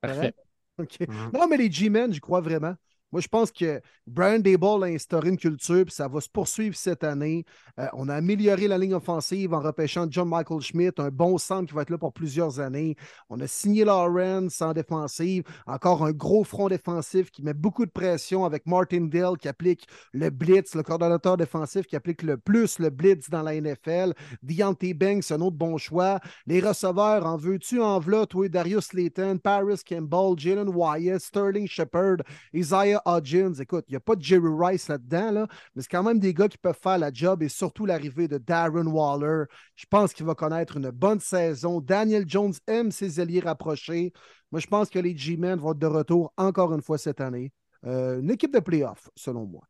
[0.00, 0.34] Parfait.
[0.78, 1.00] OK.
[1.00, 1.30] Mhm.
[1.34, 2.74] Non, mais les G-Men, j'y crois vraiment.
[3.12, 6.76] Moi, je pense que Brian Dayball a instauré une culture, puis ça va se poursuivre
[6.76, 7.44] cette année.
[7.78, 11.68] Euh, on a amélioré la ligne offensive en repêchant John Michael Schmidt, un bon centre
[11.68, 12.96] qui va être là pour plusieurs années.
[13.28, 17.90] On a signé Lawrence en défensive, encore un gros front défensif qui met beaucoup de
[17.90, 22.78] pression avec Martin Dell qui applique le blitz, le coordonnateur défensif qui applique le plus
[22.78, 24.14] le blitz dans la NFL.
[24.42, 26.20] Deontay Banks, un autre bon choix.
[26.46, 32.18] Les receveurs, en veux-tu, en v'là, Darius Layton, Paris Campbell, Jalen Wyatt, Sterling Shepard,
[32.54, 33.54] Isaiah Hodgins.
[33.60, 36.34] Écoute, il n'y a pas de Jerry Rice là-dedans, là, mais c'est quand même des
[36.34, 39.44] gars qui peuvent faire la job et surtout l'arrivée de Darren Waller.
[39.76, 41.80] Je pense qu'il va connaître une bonne saison.
[41.80, 44.12] Daniel Jones aime ses alliés rapprochés.
[44.52, 47.52] Moi, je pense que les G-Men vont être de retour encore une fois cette année.
[47.86, 49.62] Euh, une équipe de playoff, selon moi.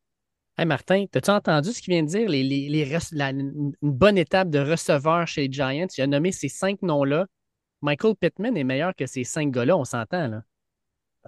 [0.59, 2.29] Hey Martin, t'as-tu entendu ce qu'il vient de dire?
[2.29, 5.87] Les, les- les une bonne étape de receveur chez les Giants.
[5.97, 7.27] Il a nommé ces cinq noms-là.
[7.83, 10.43] Michael Pittman est meilleur que ces cinq gars-là, on s'entend, là.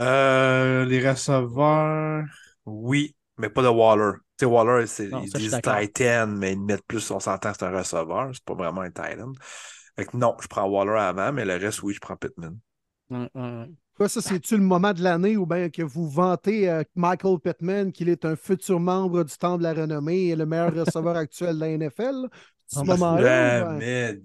[0.02, 2.24] Euh, les receveurs,
[2.66, 4.18] oui, mais pas de Waller.
[4.38, 5.60] Tu sais, Waller, Non, ils ça, disent.
[5.62, 8.30] Titan, mais ils mettent plus, on s'entend que c'est un receveur.
[8.32, 9.32] C'est pas vraiment un Titan.
[9.96, 12.58] Fait que non, je prends Waller avant, mais le reste, oui, je prends Pittman.
[13.10, 13.76] Hum, hum.
[13.94, 17.92] Quoi, ça, c'est-tu le moment de l'année où bien que vous vantez euh, Michael Pittman,
[17.92, 21.56] qu'il est un futur membre du Temple de la Renommée et le meilleur receveur actuel
[21.56, 22.28] de la NFL?
[22.72, 23.74] Ce moment-là?
[23.74, 24.22] ou ben-.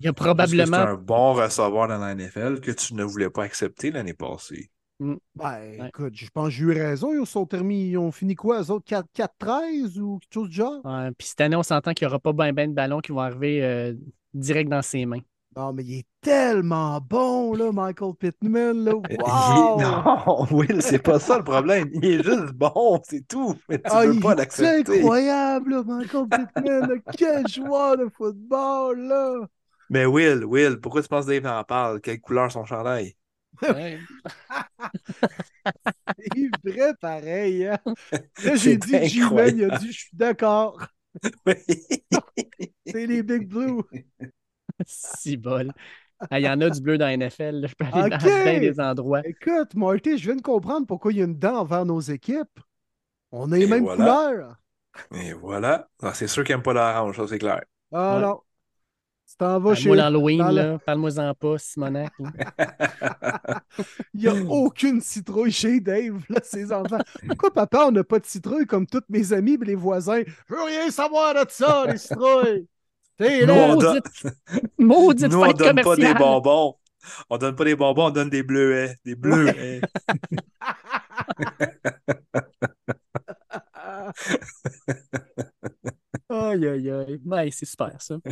[0.00, 0.76] Il y a que probablement.
[0.76, 4.70] C'est un bon receveur dans la NFL que tu ne voulais pas accepter l'année passée.
[5.00, 5.88] Ben, Ouais.
[5.88, 7.12] écoute, je pense que j'ai eu raison.
[7.18, 8.84] Ils sont terminés, ils ont fini quoi, eux autres?
[8.84, 10.84] 4 4-13 ou quelque chose du genre?
[10.84, 13.12] Ouais, puis cette année, on s'entend qu'il n'y aura pas ben ben de ballons qui
[13.12, 13.94] vont arriver euh,
[14.34, 15.20] direct dans ses mains.
[15.60, 18.92] Non, mais il est tellement bon, là, Michael Pittman, là.
[19.20, 19.78] Wow!
[19.78, 21.90] Non, Will, c'est pas ça le problème.
[21.92, 23.54] Il est juste bon, c'est tout.
[23.68, 25.00] Mais tu Ah, pas l'accepter.
[25.00, 27.02] incroyable, là, Michael Pittman.
[27.18, 29.34] Quel joueur de football, là!
[29.90, 32.00] Mais Will, Will, pourquoi tu penses que Dave en parle?
[32.00, 33.14] Quelle couleur son chandail?
[33.60, 33.98] Ouais.
[36.18, 37.66] C'est vrai pareil.
[37.66, 37.78] Hein?
[38.44, 40.78] Là, j'ai dit C'est G-Man, il a dit Je suis d'accord.
[41.46, 41.54] Oui.
[42.86, 43.82] C'est les Big Blue.
[44.86, 45.72] si bol.
[46.30, 47.60] Ah, Il y en a du bleu dans la NFL.
[47.60, 47.68] là.
[47.68, 48.22] Je peux aller Ok.
[48.44, 49.22] dans des endroits.
[49.24, 52.60] Écoute, Marty, je viens de comprendre pourquoi il y a une dent envers nos équipes.
[53.32, 54.20] On a les Et mêmes voilà.
[54.26, 54.56] couleurs.
[55.14, 55.88] Et voilà.
[56.02, 57.62] Ah, c'est sûr qu'il n'aime pas l'orange, ça c'est clair.
[57.92, 58.20] Ah Ouais.
[58.20, 58.40] non.
[59.28, 59.92] Tu t'en vas chez.
[59.92, 60.78] Parle-moi l'Halloween, là.
[60.80, 62.12] Parle-moi-en pas, Simonac.
[64.14, 66.98] Il n'y a aucune citrouille chez Dave, là, ses enfants.
[67.26, 70.22] Pourquoi, papa, on n'a pas de citrouille comme tous mes amis et les voisins?
[70.48, 72.66] Je veux rien savoir de ça, les citrouilles.
[73.46, 74.00] Nous, on donne,
[74.78, 76.76] Maudite nous, on donne pas des bonbons.
[77.28, 78.96] On donne pas des bonbons, on donne des bleuets.
[79.04, 79.82] Des bleuets.
[86.30, 87.20] Aïe, aïe, aïe.
[87.26, 88.16] Ouais, c'est super, ça.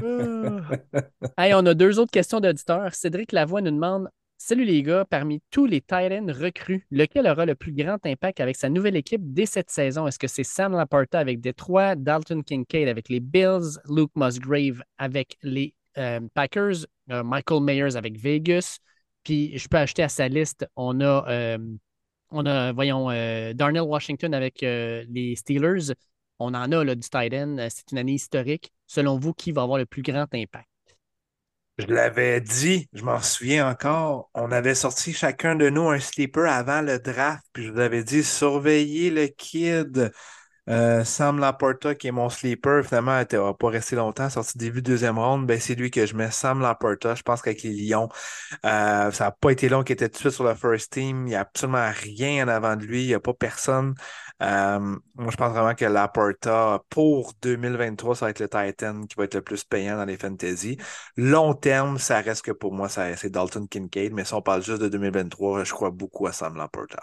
[1.37, 1.45] Ah.
[1.45, 2.95] Hey, on a deux autres questions d'auditeurs.
[2.95, 4.09] Cédric Lavoie nous demande
[4.41, 8.55] Salut les gars, parmi tous les Titans recrues, lequel aura le plus grand impact avec
[8.55, 10.07] sa nouvelle équipe dès cette saison?
[10.07, 15.39] Est-ce que c'est Sam Laporta avec Détroit, Dalton Kincaid avec les Bills, Luke Musgrave avec
[15.43, 18.79] les euh, Packers, euh, Michael Mayers avec Vegas?
[19.25, 23.09] Puis je peux ajouter à sa liste, on a, euh, voyons,
[23.55, 25.95] Darnell Washington avec les Steelers.
[26.39, 27.57] On en a là, du Titan.
[27.69, 28.73] C'est une année historique.
[28.87, 30.69] Selon vous, qui va avoir le plus grand impact?
[31.79, 34.31] Je l'avais dit, je m'en souviens encore.
[34.35, 38.03] On avait sorti chacun de nous un sleeper avant le draft, puis je vous avais
[38.03, 40.11] dit surveillez le kid.
[40.69, 45.19] Euh, Sam Laporta, qui est mon sleeper, finalement, n'a pas resté longtemps, sorti début deuxième
[45.19, 45.47] ronde.
[45.47, 47.15] Ben, c'est lui que je mets, Sam Laporta.
[47.15, 48.09] Je pense qu'avec les Lions,
[48.67, 51.27] euh, ça n'a pas été long qu'il était tout de suite sur le first team.
[51.27, 53.05] Il n'y a absolument rien en avant de lui.
[53.05, 53.95] Il n'y a pas personne.
[54.43, 54.79] Euh,
[55.15, 59.25] moi, je pense vraiment que Laporta, pour 2023, ça va être le Titan qui va
[59.25, 60.77] être le plus payant dans les fantasy.
[61.17, 64.13] Long terme, ça reste que pour moi, c'est Dalton Kincaid.
[64.13, 67.03] Mais si on parle juste de 2023, je crois beaucoup à Sam Laporta.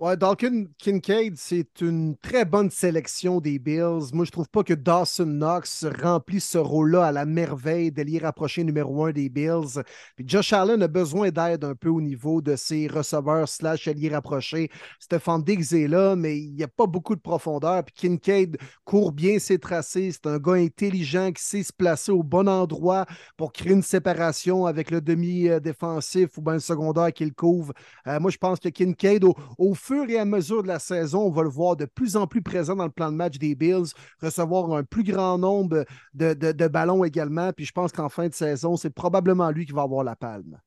[0.00, 4.10] Ouais, Dalton Kincaid, c'est une très bonne sélection des Bills.
[4.12, 8.64] Moi, je trouve pas que Dawson Knox remplit ce rôle-là à la merveille d'ailier rapproché
[8.64, 9.84] numéro un des Bills.
[10.16, 14.08] Puis Josh Allen a besoin d'aide un peu au niveau de ses receveurs slash alliés
[14.08, 14.68] rapprochés.
[14.98, 17.84] Stéphane Diggs est là, mais il n'y a pas beaucoup de profondeur.
[17.84, 20.10] Puis Kincaid court bien ses tracés.
[20.10, 24.66] C'est un gars intelligent qui sait se placer au bon endroit pour créer une séparation
[24.66, 27.72] avec le demi-défensif ou bien le secondaire qu'il couvre.
[28.08, 31.26] Euh, moi, je pense que Kincaid, au, au fur et à mesure de la saison,
[31.26, 33.54] on va le voir de plus en plus présent dans le plan de match des
[33.54, 33.92] Bills,
[34.22, 37.52] recevoir un plus grand nombre de, ballons également.
[37.52, 40.58] Puis je pense qu'en fin de saison, c'est probablement lui qui va avoir la palme.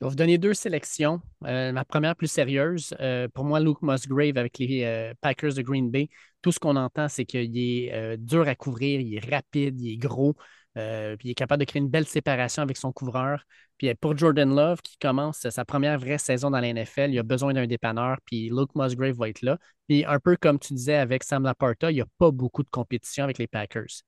[0.00, 1.20] Je vais vous donner deux sélections.
[1.44, 5.62] Euh, ma première plus sérieuse, euh, pour moi, Luke Musgrave avec les euh, Packers de
[5.62, 6.08] Green Bay.
[6.42, 9.96] Tout ce qu'on entend, c'est qu'il est dur à couvrir, il est rapide, il est
[9.96, 10.34] gros,
[10.76, 13.44] euh, puis il est capable de créer une belle séparation avec son couvreur.
[13.76, 17.18] Puis euh, pour Jordan Love, qui commence sa première vraie saison dans la NFL, il
[17.18, 19.58] a besoin d'un dépanneur, puis Luke Musgrave va être là.
[19.88, 22.70] Puis un peu comme tu disais avec Sam Laporta, il n'y a pas beaucoup de
[22.70, 24.02] compétition avec les Packers.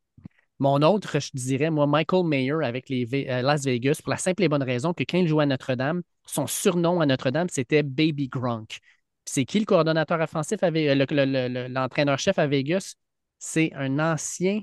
[0.58, 4.44] Mon autre, je dirais, moi, Michael Mayer avec les euh, Las Vegas, pour la simple
[4.44, 8.28] et bonne raison que quand il jouait à Notre-Dame, son surnom à Notre-Dame, c'était Baby
[8.28, 8.78] Gronk.
[9.24, 12.94] C'est qui le coordonnateur offensif, l'entraîneur-chef à Vegas?
[13.40, 14.62] C'est un ancien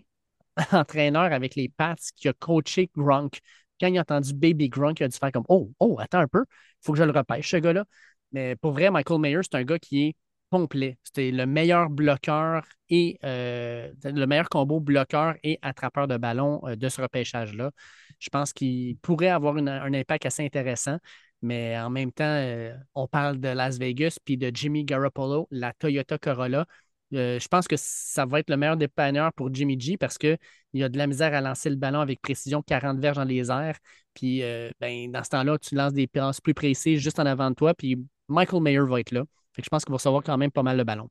[0.71, 3.39] entraîneur avec les Pats qui a coaché Gronk.
[3.79, 6.27] Quand il a entendu Baby Gronk, il a dû faire comme Oh, oh, attends un
[6.27, 7.85] peu, il faut que je le repêche, ce gars-là.
[8.31, 10.15] Mais pour vrai, Michael Mayer, c'est un gars qui est
[10.51, 10.97] complet.
[11.03, 16.75] C'était le meilleur bloqueur et euh, le meilleur combo bloqueur et attrapeur de ballon euh,
[16.75, 17.71] de ce repêchage-là.
[18.19, 20.97] Je pense qu'il pourrait avoir un impact assez intéressant,
[21.41, 25.73] mais en même temps, euh, on parle de Las Vegas puis de Jimmy Garoppolo, la
[25.73, 26.65] Toyota Corolla.
[27.13, 30.37] Euh, je pense que ça va être le meilleur dépanneur pour Jimmy G parce qu'il
[30.83, 33.77] a de la misère à lancer le ballon avec précision, 40 verges dans les airs.
[34.13, 37.49] Puis euh, ben, dans ce temps-là, tu lances des passes plus précises juste en avant
[37.49, 37.73] de toi.
[37.73, 39.23] Puis Michael Mayer va être là.
[39.53, 41.09] Fait je pense qu'il va recevoir quand même pas mal de ballons.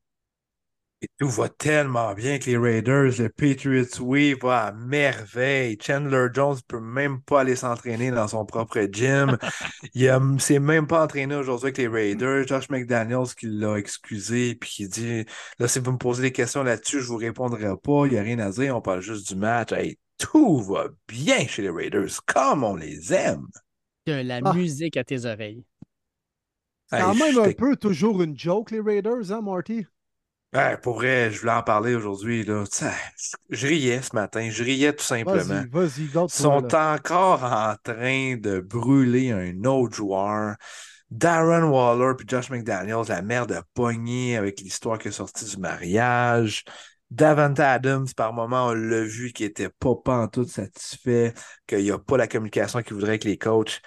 [1.01, 3.13] Et tout va tellement bien avec les Raiders.
[3.19, 5.77] Le Patriots Way va à merveille.
[5.81, 9.37] Chandler Jones ne peut même pas aller s'entraîner dans son propre gym.
[9.93, 12.45] Il ne s'est même pas entraîné aujourd'hui avec les Raiders.
[12.47, 15.25] Josh McDaniels qui l'a excusé puis qui dit
[15.57, 18.05] Là, si vous me posez des questions là-dessus, je ne vous répondrai pas.
[18.05, 18.75] Il n'y a rien à dire.
[18.75, 19.71] On parle juste du match.
[19.71, 23.47] Hey, tout va bien chez les Raiders, comme on les aime.
[24.05, 24.53] De la Ah.
[24.53, 25.63] musique à tes oreilles.
[26.87, 29.85] C'est Hey, quand même un peu toujours une joke, les Raiders, hein, Marty?
[30.53, 32.43] Ouais, pour vrai, je voulais en parler aujourd'hui.
[33.49, 34.49] Je riais ce matin.
[34.49, 35.43] Je riais tout simplement.
[35.43, 40.55] Vas-y, vas-y, garde sont encore en train de brûler un autre joueur.
[41.11, 45.57] Darren Waller puis Josh McDaniels, la merde a pogné avec l'histoire qui est sortie du
[45.57, 46.63] mariage.
[47.11, 51.33] Davante Adams, par moment, on l'a vu qui était pas tout satisfait,
[51.65, 53.81] qu'il n'y a pas la communication qu'il voudrait avec les coachs.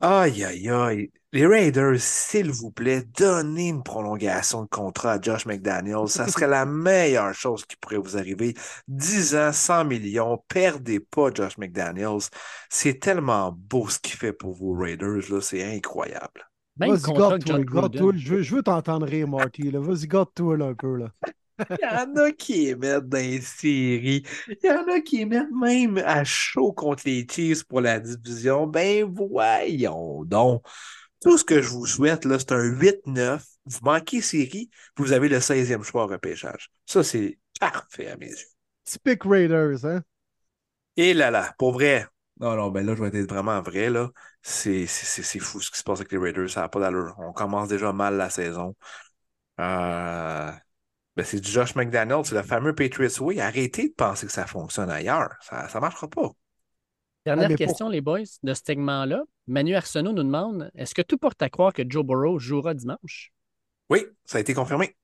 [0.00, 1.12] Aïe, aïe, aïe.
[1.32, 6.08] Les Raiders, s'il vous plaît, donnez une prolongation de contrat à Josh McDaniels.
[6.08, 8.54] Ça serait la meilleure chose qui pourrait vous arriver.
[8.88, 12.28] 10 ans, 100 millions, perdez pas Josh McDaniels.
[12.70, 15.40] C'est tellement beau ce qu'il fait pour vous, Raiders, là.
[15.40, 16.50] C'est incroyable.
[16.76, 18.12] Vas-y, garde-toi.
[18.16, 19.70] Je veux, je veux t'entendre rire, Marty.
[19.70, 19.80] là.
[19.80, 20.96] Vas-y, garde-toi là, un peu.
[20.96, 21.12] Là.
[21.70, 24.22] Il y en a qui émettent dans les séries.
[24.48, 28.66] Il y en a qui émettent même à chaud contre les Chiefs pour la division.
[28.66, 30.62] Ben voyons donc.
[31.22, 33.44] Tout ce que je vous souhaite, là, c'est un 8-9.
[33.66, 36.70] Vous manquez série, vous avez le 16e choix au repêchage.
[36.86, 38.46] Ça, c'est parfait à mes yeux.
[38.84, 40.02] Typique Raiders, hein?
[40.96, 42.06] Et là là, pour vrai.
[42.40, 44.10] Non, non, ben là, je vais être vraiment vrai, là.
[44.42, 46.48] C'est fou ce qui se passe avec les Raiders.
[46.48, 47.14] Ça n'a pas d'allure.
[47.18, 48.74] On commence déjà mal la saison.
[49.60, 50.50] Euh,
[51.20, 53.40] ben, c'est du Josh McDaniel, c'est le fameux Patriots Way.
[53.40, 55.36] Arrêtez de penser que ça fonctionne ailleurs.
[55.42, 56.30] Ça ne marchera pas.
[57.26, 59.24] Dernière question, les boys, de ce segment-là.
[59.46, 63.32] Manu Arsenault nous demande est-ce que tout porte à croire que Joe Burrow jouera dimanche?
[63.90, 64.96] Oui, ça a été confirmé.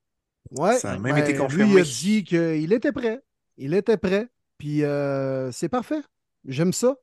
[0.52, 1.64] Oui, ça a même été ben, confirmé.
[1.64, 3.20] Lui, il a dit qu'il était prêt.
[3.58, 4.28] Il était prêt.
[4.56, 6.00] Puis euh, c'est parfait.
[6.46, 6.96] J'aime ça.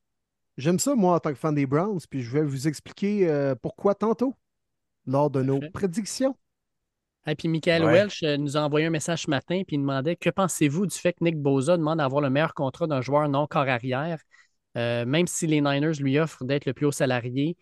[0.58, 2.00] J'aime ça, moi, en tant que fan des Browns.
[2.10, 4.34] Puis je vais vous expliquer euh, pourquoi tantôt,
[5.06, 6.36] lors de nos prédictions.
[7.28, 10.16] Et puis Michael Welch euh, nous a envoyé un message ce matin puis il demandait
[10.16, 13.48] Que pensez-vous du fait que Nick Boza demande d'avoir le meilleur contrat d'un joueur non
[13.48, 14.20] corps arrière,
[14.76, 17.58] même si les Niners lui offrent d'être le plus haut salarié?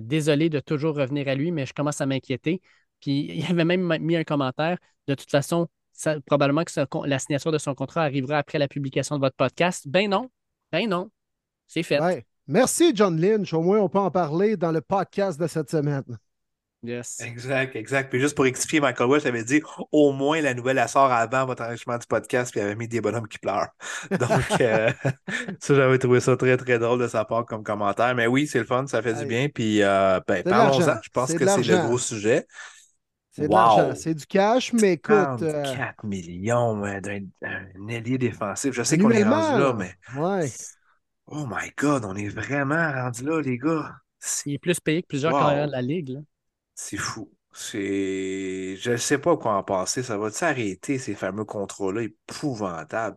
[0.00, 2.62] désolé de toujours revenir à lui, mais je commence à m'inquiéter.
[3.00, 4.78] Puis il avait même mis un commentaire.
[5.06, 5.68] De toute façon,
[6.26, 9.86] probablement que la signature de son contrat arrivera après la publication de votre podcast.
[9.86, 10.30] Ben non,
[10.72, 11.10] ben non,
[11.66, 12.00] c'est fait.
[12.46, 13.54] Merci, John Lynch.
[13.54, 16.04] Au moins, on peut en parler dans le podcast de cette semaine.
[16.84, 17.18] Yes.
[17.20, 18.10] Exact, exact.
[18.10, 21.46] Puis juste pour expliquer, Michael Welch avait dit au moins la nouvelle elle sort avant
[21.46, 23.70] votre enregistrement du podcast, puis il avait mis des bonhommes qui pleurent.
[24.10, 24.92] Donc, euh,
[25.60, 28.14] ça, j'avais trouvé ça très, très drôle de sa part comme commentaire.
[28.14, 29.48] Mais oui, c'est le fun, ça fait du bien.
[29.48, 31.00] Puis, euh, ben, parlons-en.
[31.02, 32.46] Je pense que c'est le gros sujet.
[33.30, 35.40] C'est de l'argent, c'est du cash, mais écoute.
[35.40, 38.74] 4 euh, millions d'un ailier défensif.
[38.74, 39.94] Je sais qu'on est rendu là, mais.
[40.16, 40.48] Ouais.
[41.26, 43.90] Oh my God, on est vraiment rendu là, les gars.
[44.44, 46.22] Il est plus payé que plusieurs carrières de la Ligue.
[46.74, 47.32] C'est fou.
[47.52, 48.76] C'est.
[48.76, 50.02] Je ne sais pas quoi en penser.
[50.02, 53.16] Ça va s'arrêter, ces fameux contrats-là épouvantables?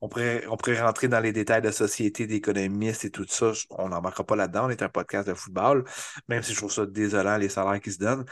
[0.00, 3.52] On pourrait, on pourrait rentrer dans les détails de société, d'économistes et tout ça.
[3.70, 4.66] On n'embarquera pas là-dedans.
[4.66, 5.84] On est un podcast de football,
[6.28, 8.24] même si je trouve ça désolant, les salaires qui se donnent.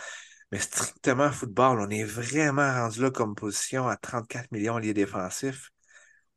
[0.50, 5.70] Mais strictement football, on est vraiment rendu là comme position à 34 millions liés défensifs.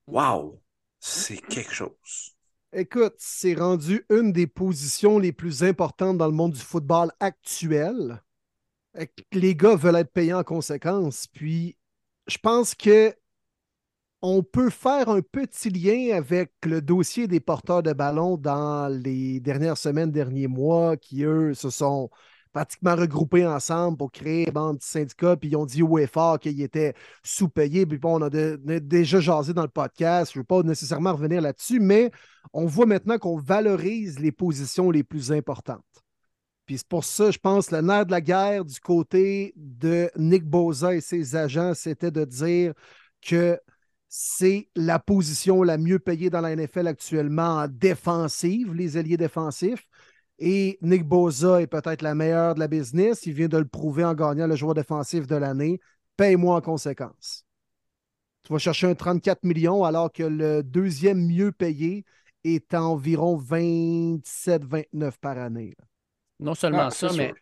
[0.07, 0.61] Wow!
[0.99, 2.30] C'est quelque chose.
[2.73, 8.23] Écoute, c'est rendu une des positions les plus importantes dans le monde du football actuel.
[9.33, 11.27] Les gars veulent être payés en conséquence.
[11.27, 11.77] Puis,
[12.27, 13.13] je pense que
[14.21, 19.39] on peut faire un petit lien avec le dossier des porteurs de ballon dans les
[19.39, 22.09] dernières semaines, derniers mois, qui, eux, se sont
[22.53, 26.61] pratiquement regroupés ensemble pour créer un petit syndicat, puis ils ont dit au effort qu'ils
[26.61, 27.85] étaient sous-payés.
[27.85, 28.29] Puis bon, on a,
[28.79, 30.31] déjà jasé dans le podcast.
[30.33, 32.11] Je ne veux pas nécessairement revenir là-dessus, mais
[32.53, 35.83] on voit maintenant qu'on valorise les positions les plus importantes.
[36.65, 40.45] Puis c'est pour ça, je pense, le nerf de la guerre du côté de Nick
[40.45, 42.73] Boza et ses agents, c'était de dire
[43.21, 43.59] que
[44.13, 49.87] c'est la position la mieux payée dans la NFL actuellement en défensive, les alliés défensifs.
[50.43, 53.27] Et Nick Boza est peut-être la meilleure de la business.
[53.27, 55.79] Il vient de le prouver en gagnant le joueur défensif de l'année.
[56.17, 57.45] Paye-moi en conséquence.
[58.43, 62.05] Tu vas chercher un 34 millions alors que le deuxième mieux payé
[62.43, 65.75] est à environ 27-29 par année.
[66.39, 67.35] Non seulement ah, ça, mais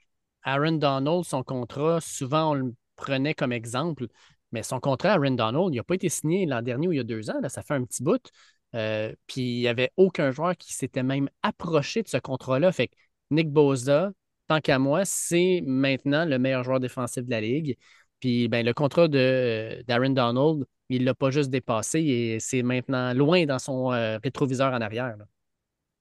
[0.43, 4.07] Aaron Donald, son contrat, souvent on le prenait comme exemple,
[4.51, 6.99] mais son contrat, Aaron Donald, il n'a pas été signé l'an dernier ou il y
[6.99, 7.39] a deux ans.
[7.41, 8.29] Là, ça fait un petit bout.
[8.75, 12.71] Euh, puis il n'y avait aucun joueur qui s'était même approché de ce contrat-là.
[12.71, 12.95] Fait que
[13.31, 14.11] Nick Boza,
[14.47, 17.77] tant qu'à moi, c'est maintenant le meilleur joueur défensif de la Ligue.
[18.19, 22.63] Puis ben, le contrat de d'Aaron Donald, il ne l'a pas juste dépassé et c'est
[22.63, 25.15] maintenant loin dans son euh, rétroviseur en arrière.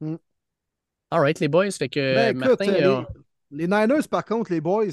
[0.00, 0.16] Mm.
[1.10, 1.70] All right, les boys.
[1.70, 3.02] Fait que ben, euh,
[3.50, 4.86] les, Niners, par contre, les boys,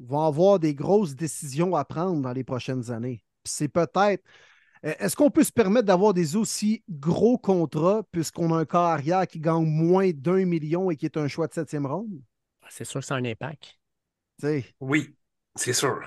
[0.00, 3.24] vont avoir des grosses décisions à prendre dans les prochaines années.
[3.44, 4.53] C'est peut-être euh,
[4.84, 9.26] est-ce qu'on peut se permettre d'avoir des aussi gros contrats puisqu'on a un corps arrière
[9.26, 12.20] qui gagne moins d'un million et qui est un choix de septième ronde?
[12.68, 13.78] C'est sûr que ça a un impact.
[14.80, 15.16] Oui,
[15.56, 16.00] c'est sûr.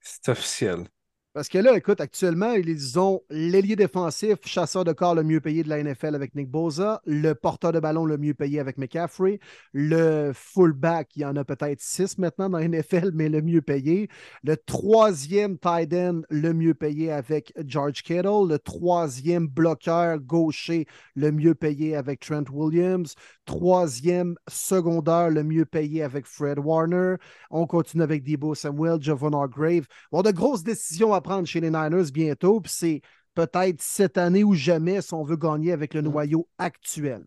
[0.00, 0.86] C'est officiel.
[1.34, 5.62] Parce que là, écoute, actuellement, ils ont l'ailier défensif, chasseur de corps le mieux payé
[5.62, 9.38] de la NFL avec Nick Boza, le porteur de ballon le mieux payé avec McCaffrey,
[9.72, 13.60] le fullback, il y en a peut-être six maintenant dans la NFL, mais le mieux
[13.60, 14.08] payé,
[14.42, 21.30] le troisième tight end le mieux payé avec George Kittle, le troisième bloqueur gaucher le
[21.30, 23.14] mieux payé avec Trent Williams,
[23.44, 27.16] troisième secondaire le mieux payé avec Fred Warner.
[27.50, 29.86] On continue avec Debo Samuel, Javon Grave.
[30.10, 33.02] Bon, de grosses décisions à prendre chez les Niners bientôt, puis c'est
[33.34, 36.04] peut-être cette année ou jamais si on veut gagner avec le mm.
[36.04, 37.24] noyau actuel.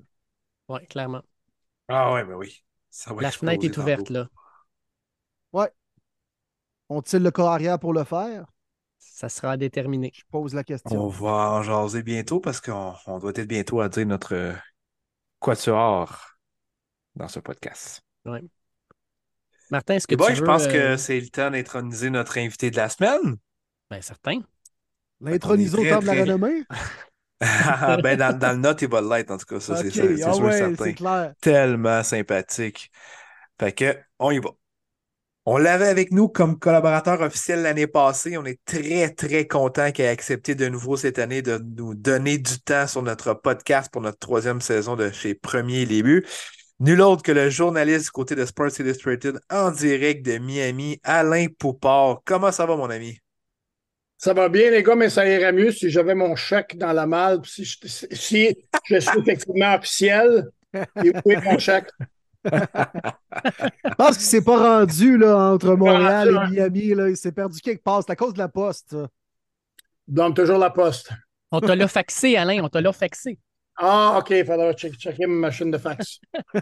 [0.68, 1.22] Oui, clairement.
[1.88, 2.64] Ah ouais, ben oui.
[3.20, 4.28] La fenêtre est ouverte là.
[5.54, 5.70] Ouais.
[6.90, 8.46] Ont-ils le corps arrière pour le faire?
[8.98, 10.12] Ça sera déterminé.
[10.14, 11.02] Je pose la question.
[11.02, 14.54] On va en jaser bientôt parce qu'on doit être bientôt à dire notre
[15.40, 16.38] quatuor
[17.16, 18.02] dans ce podcast.
[18.26, 18.44] Ouais.
[19.72, 22.76] Martin, est-ce que tu je pense que euh, c'est le temps d'introniser notre invité de
[22.76, 23.38] la semaine.
[23.92, 24.40] Bien, certain.
[25.20, 26.64] L'introniser au temps de la renommée?
[28.04, 29.60] ben, dans, dans le note, il va l'être, en tout cas.
[29.60, 30.86] Ça, c'est Ok, ça, c'est ah sûr ouais, certain.
[30.86, 31.34] c'est clair.
[31.42, 32.90] Tellement sympathique.
[33.60, 34.52] Fait que, on y va.
[35.46, 38.38] On l'avait avec nous comme collaborateur officiel l'année passée.
[38.38, 42.38] On est très, très content qu'il ait accepté de nouveau cette année de nous donner
[42.38, 46.26] du temps sur notre podcast pour notre troisième saison de chez Premier Début.
[46.80, 51.48] Nul autre que le journaliste du côté de Sports Illustrated en direct de Miami, Alain
[51.60, 52.22] Poupard.
[52.24, 53.18] Comment ça va, mon ami?
[54.24, 57.08] Ça va bien, les gars, mais ça irait mieux si j'avais mon chèque dans la
[57.08, 57.40] malle.
[57.44, 58.56] Si je, si
[58.86, 60.48] je suis effectivement officiel,
[61.04, 61.90] et où est mon chèque?
[62.46, 66.94] Je pense qu'il s'est pas rendu là, entre Montréal et Miami.
[66.94, 67.10] Là.
[67.10, 68.04] Il s'est perdu quelque part.
[68.06, 68.96] C'est à cause de la poste.
[70.08, 71.10] Donne toujours la poste.
[71.52, 73.40] On t'a l'a faxé, Alain, on t'a l'a faxé.
[73.78, 76.20] Ah, OK, il faudra check- checker ma machine de fax.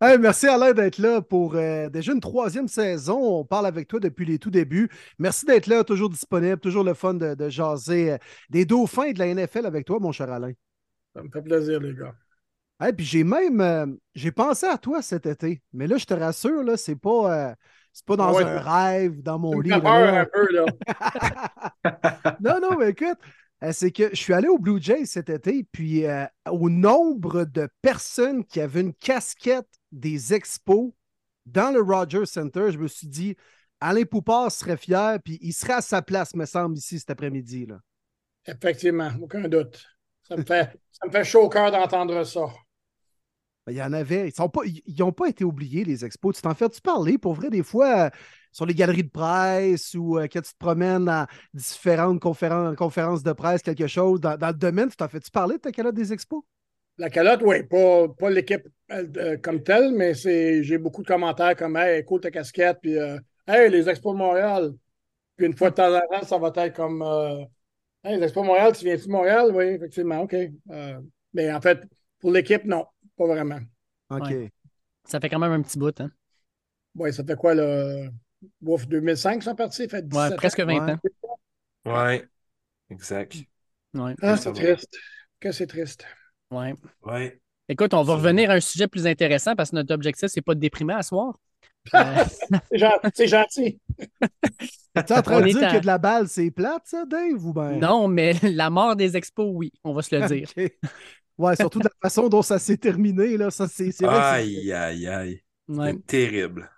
[0.00, 3.18] Hey, merci Alain d'être là pour euh, déjà une troisième saison.
[3.40, 4.88] On parle avec toi depuis les tout débuts.
[5.18, 8.18] Merci d'être là, toujours disponible, toujours le fun de, de jaser euh,
[8.50, 10.52] des dauphins de la NFL avec toi, mon cher Alain.
[11.14, 12.14] Ça me fait plaisir, les gars.
[12.80, 16.14] Hey, puis j'ai même euh, j'ai pensé à toi cet été, mais là, je te
[16.14, 17.54] rassure, là, c'est pas,
[17.92, 18.44] c'est pas dans Ouais.
[18.44, 20.20] un rêve, dans mon là, là.
[20.20, 20.66] un peu, là.
[22.40, 23.18] Non, non, mais écoute,
[23.72, 27.68] c'est que je suis allé au Blue Jays cet été, puis euh, au nombre de
[27.80, 30.92] personnes qui avaient une casquette des expos
[31.46, 33.36] dans le Rogers Center, je me suis dit,
[33.80, 37.66] Alain Poupard serait fier, puis il serait à sa place, me semble, ici cet après-midi.
[38.44, 39.84] Effectivement, aucun doute.
[40.22, 42.46] Ça me fait, ça me fait chaud au cœur d'entendre ça.
[43.66, 44.28] Ben, Il y en avait.
[44.28, 46.36] Ils n'ont pas été oubliés, les expos.
[46.36, 47.16] Tu t'en fais-tu parler?
[47.16, 48.10] Pour vrai, des fois, euh,
[48.56, 53.22] sur les galeries de presse ou euh, quand tu te promènes à différentes conférences, conférences
[53.22, 55.94] de presse, quelque chose, dans, dans le domaine, tu t'en fais-tu parler de ta calotte
[55.94, 56.42] des expos?
[56.96, 61.54] La calotte, oui, pas, pas l'équipe euh, comme telle, mais c'est, j'ai beaucoup de commentaires
[61.54, 64.72] comme Hey, écoute ta casquette, puis euh, Hey, les Expos de Montréal.
[65.36, 67.44] Puis une fois de temps en temps, ça va être comme euh,
[68.04, 69.50] Hey, les Expos de Montréal, tu viens-tu de Montréal?
[69.52, 70.34] Oui, effectivement, OK.
[70.34, 70.98] Euh,
[71.34, 71.80] mais en fait,
[72.20, 72.86] pour l'équipe, non,
[73.18, 73.60] pas vraiment.
[74.08, 74.22] OK.
[74.22, 74.50] Ouais.
[75.04, 76.10] Ça fait quand même un petit bout, hein?
[76.94, 78.08] Oui, ça fait quoi, là?
[78.62, 80.92] Ouf, 2005, ils sont partis, ça fait 17 Ouais, presque 20 Ouais.
[80.92, 80.98] ans.
[81.84, 82.28] Ouais,
[82.90, 83.36] exact.
[83.94, 84.96] Ouais, Ah, c'est triste.
[85.40, 86.04] Que c'est triste.
[86.50, 86.74] ouais.
[87.04, 87.40] Ouais.
[87.68, 90.54] Écoute, on va revenir à un sujet plus intéressant parce que notre objectif, c'est pas
[90.54, 91.38] de déprimer à soir.
[91.94, 92.24] Euh,
[92.68, 93.80] C'est gen- c'est gentil.
[93.98, 97.04] Tu es en train On de dire à- que de la balle, c'est plate, ça,
[97.06, 97.44] Dave?
[97.46, 97.78] Ou ben...
[97.78, 100.48] non, mais la mort des expos, oui, on va se le dire.
[101.38, 103.50] Ouais, surtout de la façon dont ça s'est terminé, là.
[103.52, 105.42] Ça, c'est Aïe, aïe, aïe.
[105.68, 105.92] Ouais.
[105.92, 106.68] C'est terrible.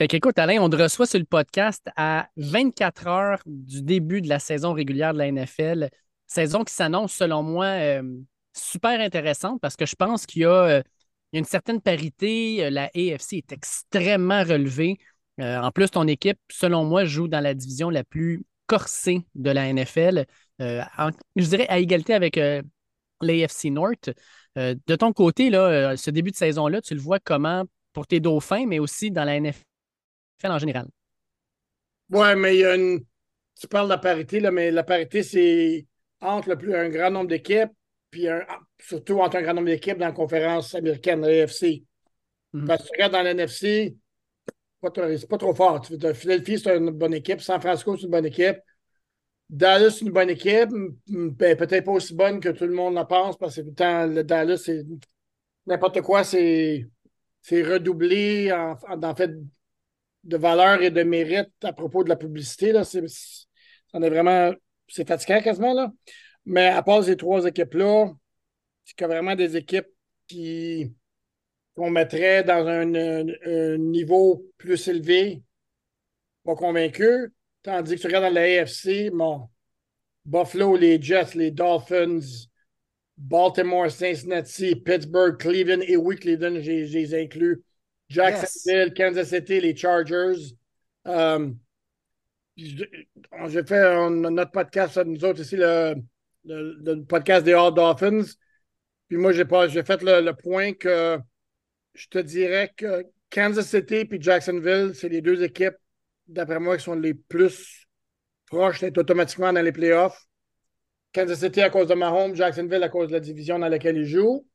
[0.00, 4.30] Fait qu'écoute, Alain, on te reçoit sur le podcast à 24 heures du début de
[4.30, 5.90] la saison régulière de la NFL.
[6.26, 8.02] Saison qui s'annonce, selon moi, euh,
[8.56, 10.82] super intéressante parce que je pense qu'il y a, euh,
[11.34, 12.64] une certaine parité.
[12.64, 14.96] Euh, La AFC est extrêmement relevée.
[15.38, 19.66] En plus, ton équipe, selon moi, joue dans la division la plus corsée de la
[19.66, 20.24] NFL.
[20.58, 22.40] Je dirais à égalité avec
[23.20, 24.10] l'AFC North.
[24.56, 28.66] De ton côté, là, ce début de saison-là, tu le vois comment pour tes dauphins,
[28.66, 29.69] mais aussi dans la NFL
[30.48, 30.88] en général.
[32.10, 33.04] Ouais, mais il y a une.
[33.60, 35.86] Tu parles de la parité, là, mais la parité, c'est
[36.20, 37.70] entre le plus, un grand nombre d'équipes,
[38.10, 38.44] puis un-
[38.78, 41.84] surtout entre un grand nombre d'équipes dans la conférence américaine, l'AFC.
[42.52, 42.66] Mhm.
[42.66, 43.96] Parce que tu regardes dans l'NFC,
[44.82, 45.84] c'est pas trop fort.
[45.86, 47.40] Philadelphie, c'est une bonne équipe.
[47.40, 48.56] San Francisco, c'est une bonne équipe.
[49.48, 50.70] Dallas, c'est une bonne équipe.
[51.08, 53.74] Ben, peut-être pas aussi bonne que tout le monde en pense, parce que tout le
[53.74, 54.84] temps, le Dallas, c'est
[55.66, 56.88] n'importe quoi, c'est
[57.42, 59.30] c'est redoublé en, en, en fait
[60.24, 62.72] de valeur et de mérite à propos de la publicité.
[62.72, 62.84] Là.
[62.84, 64.52] C'est, est vraiment.
[64.88, 65.92] C'est fatigant quasiment, là.
[66.44, 68.12] Mais à part ces trois équipes-là,
[68.84, 69.88] c'est que vraiment des équipes
[70.26, 70.92] qui
[71.74, 75.42] qu'on mettrait dans un, niveau plus élevé,
[76.44, 77.32] pas convaincu.
[77.62, 79.48] Tandis que tu regardes dans la AFC, bon,
[80.24, 82.20] Buffalo, les Jets, les Dolphins,
[83.16, 87.62] Baltimore, Cincinnati, Pittsburgh, Cleveland, et oui, Cleveland, j'ai les inclus.
[88.10, 90.54] Jacksonville, Kansas City, les Chargers.
[91.06, 91.50] Euh,
[92.56, 95.94] j'ai fait notre podcast, nous autres ici, le,
[96.44, 98.34] le- le podcast des All Dolphins.
[99.08, 99.44] Puis moi, j'ai
[99.82, 101.18] fait le, le point que
[101.94, 105.76] je te dirais que Kansas City et Jacksonville, c'est les deux équipes,
[106.26, 107.86] d'après moi, qui sont les plus
[108.46, 110.26] proches d'être automatiquement dans les playoffs.
[111.12, 114.06] Kansas City à cause de Mahomes, Jacksonville à cause de la division dans laquelle ils
[114.06, 114.46] jouent.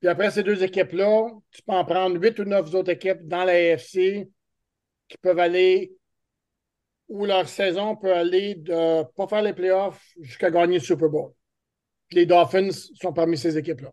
[0.00, 3.44] Puis après ces deux équipes-là, tu peux en prendre huit ou neuf autres équipes dans
[3.44, 4.28] la AFC
[5.08, 5.92] qui peuvent aller
[7.08, 11.32] où leur saison peut aller de pas faire les playoffs jusqu'à gagner le Super Bowl.
[12.10, 13.92] Les Dolphins sont parmi ces équipes-là.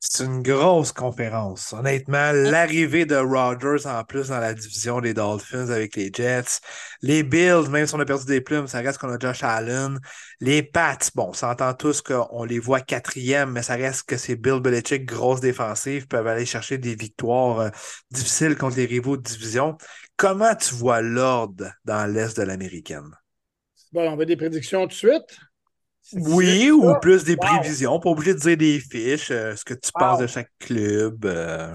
[0.00, 1.72] C'est une grosse conférence.
[1.72, 6.60] Honnêtement, l'arrivée de Rodgers en plus dans la division des Dolphins avec les Jets.
[7.02, 9.98] Les Bills, même si on a perdu des plumes, ça reste qu'on a Josh Allen.
[10.40, 14.36] Les Pats, bon, on s'entend tous qu'on les voit quatrième, mais ça reste que c'est
[14.36, 17.70] Bill Belichick, grosse défensive, peuvent aller chercher des victoires euh,
[18.12, 19.76] difficiles contre les rivaux de division.
[20.16, 23.10] Comment tu vois l'ordre dans l'Est de l'américaine?
[23.92, 25.38] Bon, on veut des prédictions tout de suite.
[26.14, 29.90] Oui, ou plus des prévisions, pas obligé de dire des fiches, euh, ce que tu
[29.92, 31.24] penses de chaque club.
[31.24, 31.74] Euh.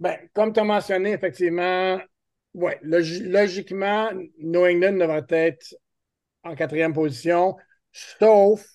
[0.00, 1.98] Ben, comme tu as mentionné, effectivement,
[2.54, 5.74] ouais, logiquement, New England devrait être
[6.44, 7.56] en quatrième position,
[7.92, 8.66] sauf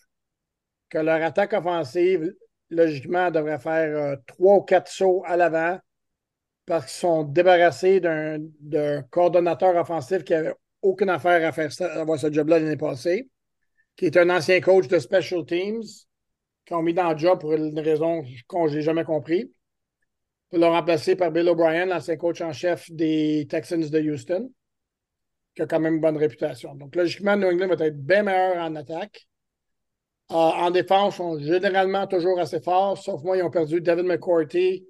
[0.90, 2.34] que leur attaque offensive,
[2.70, 5.80] logiquement, devrait faire euh, trois ou quatre sauts à l'avant
[6.66, 12.18] parce qu'ils sont débarrassés d'un coordonnateur offensif qui n'avait aucune affaire à faire ça, avoir
[12.18, 13.30] ce job-là l'année passée
[13.96, 15.84] qui est un ancien coach de Special Teams,
[16.66, 19.52] qui ont mis dans le job pour une raison que je n'ai jamais compris.
[20.52, 24.52] Ils l'ont remplacé par Bill O'Brien, l'ancien coach en chef des Texans de Houston,
[25.56, 26.76] qui a quand même une bonne réputation.
[26.76, 29.28] Donc, logiquement, New England va être bien meilleur en attaque.
[30.32, 34.06] Euh, en défense, ils sont généralement toujours assez forts, sauf moi, ils ont perdu David
[34.06, 34.88] McCourty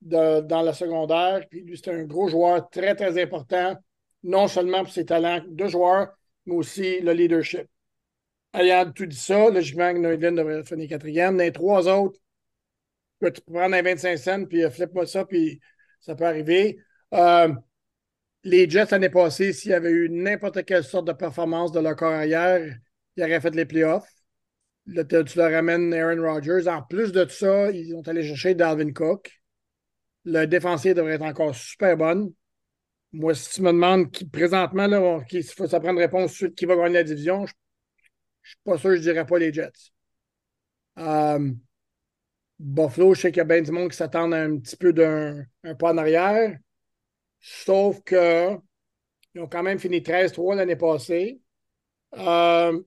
[0.00, 1.44] dans la secondaire.
[1.50, 3.76] Puis lui, c'est un gros joueur très, très important,
[4.22, 6.08] non seulement pour ses talents de joueur,
[6.46, 7.68] mais aussi le leadership
[8.54, 11.36] ayant tout dit ça, logiquement, England devrait finir quatrième.
[11.36, 12.18] Dans les trois autres,
[13.20, 15.60] tu peux prendre un 25 cents, puis euh, flip-moi ça, puis
[16.00, 16.78] ça peut arriver.
[17.14, 17.52] Euh,
[18.44, 21.94] les Jets, l'année passée, s'il y avait eu n'importe quelle sorte de performance de leur
[21.94, 22.60] carrière,
[23.16, 24.08] ils auraient fait les playoffs.
[24.86, 26.66] Tu leur ramènes Aaron Rodgers.
[26.68, 29.30] En plus de ça, ils ont allé chercher Dalvin Cook.
[30.24, 32.32] Le défensif devrait être encore super bonne.
[33.12, 36.64] Moi, si tu me demandes qui, présentement, là, il faut ça prendre réponse sur qui
[36.64, 37.52] va gagner la division, je
[38.42, 39.92] je suis pas sûr que je dirais pas les Jets.
[40.98, 41.52] Euh,
[42.58, 45.44] Buffalo, je sais qu'il y a bien du monde qui s'attend un petit peu d'un
[45.78, 46.56] pas en arrière.
[47.40, 48.56] Sauf que
[49.34, 51.40] ils ont quand même fini 13-3 l'année passée.
[52.18, 52.80] Euh,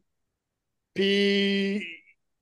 [0.93, 1.83] puis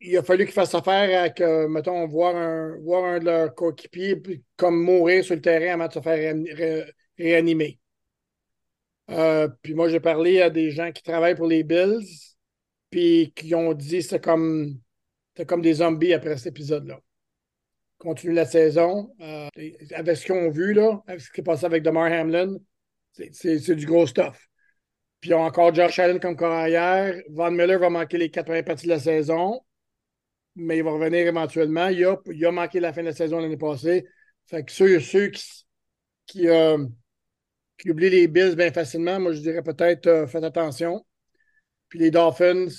[0.01, 3.55] il a fallu qu'ils fassent affaire avec, euh, mettons, voir un, voir un de leurs
[3.55, 4.21] coéquipiers
[4.57, 6.35] comme mourir sur le terrain avant de se faire
[7.17, 7.79] réanimer.
[9.61, 12.32] puis moi, j'ai parlé à des gens qui travaillent pour les Bills
[12.93, 14.79] puis qui ont dit c'est comme,
[15.47, 16.99] comme des zombies après cet épisode-là.
[17.97, 19.09] Continue la saison.
[19.19, 19.49] Euh,
[19.95, 22.55] avec ce qu'on a vu, là, avec ce qui est passé avec Demar Hamlin,
[23.31, 24.47] c'est du gros stuff.
[25.19, 27.19] Puis ils ont encore Josh Allen comme carrière.
[27.31, 29.59] Von Miller va manquer les quatre premières parties de la saison,
[30.55, 31.87] mais il va revenir éventuellement.
[31.87, 34.05] Il a, il a manqué la fin de la saison l'année passée.
[34.45, 35.65] Fait que ceux, ceux qui,
[36.27, 36.77] qui, euh,
[37.87, 41.03] oublient les Bills bien facilement, moi je dirais peut-être euh, faites attention.
[41.93, 42.69] Puis les Dolphins,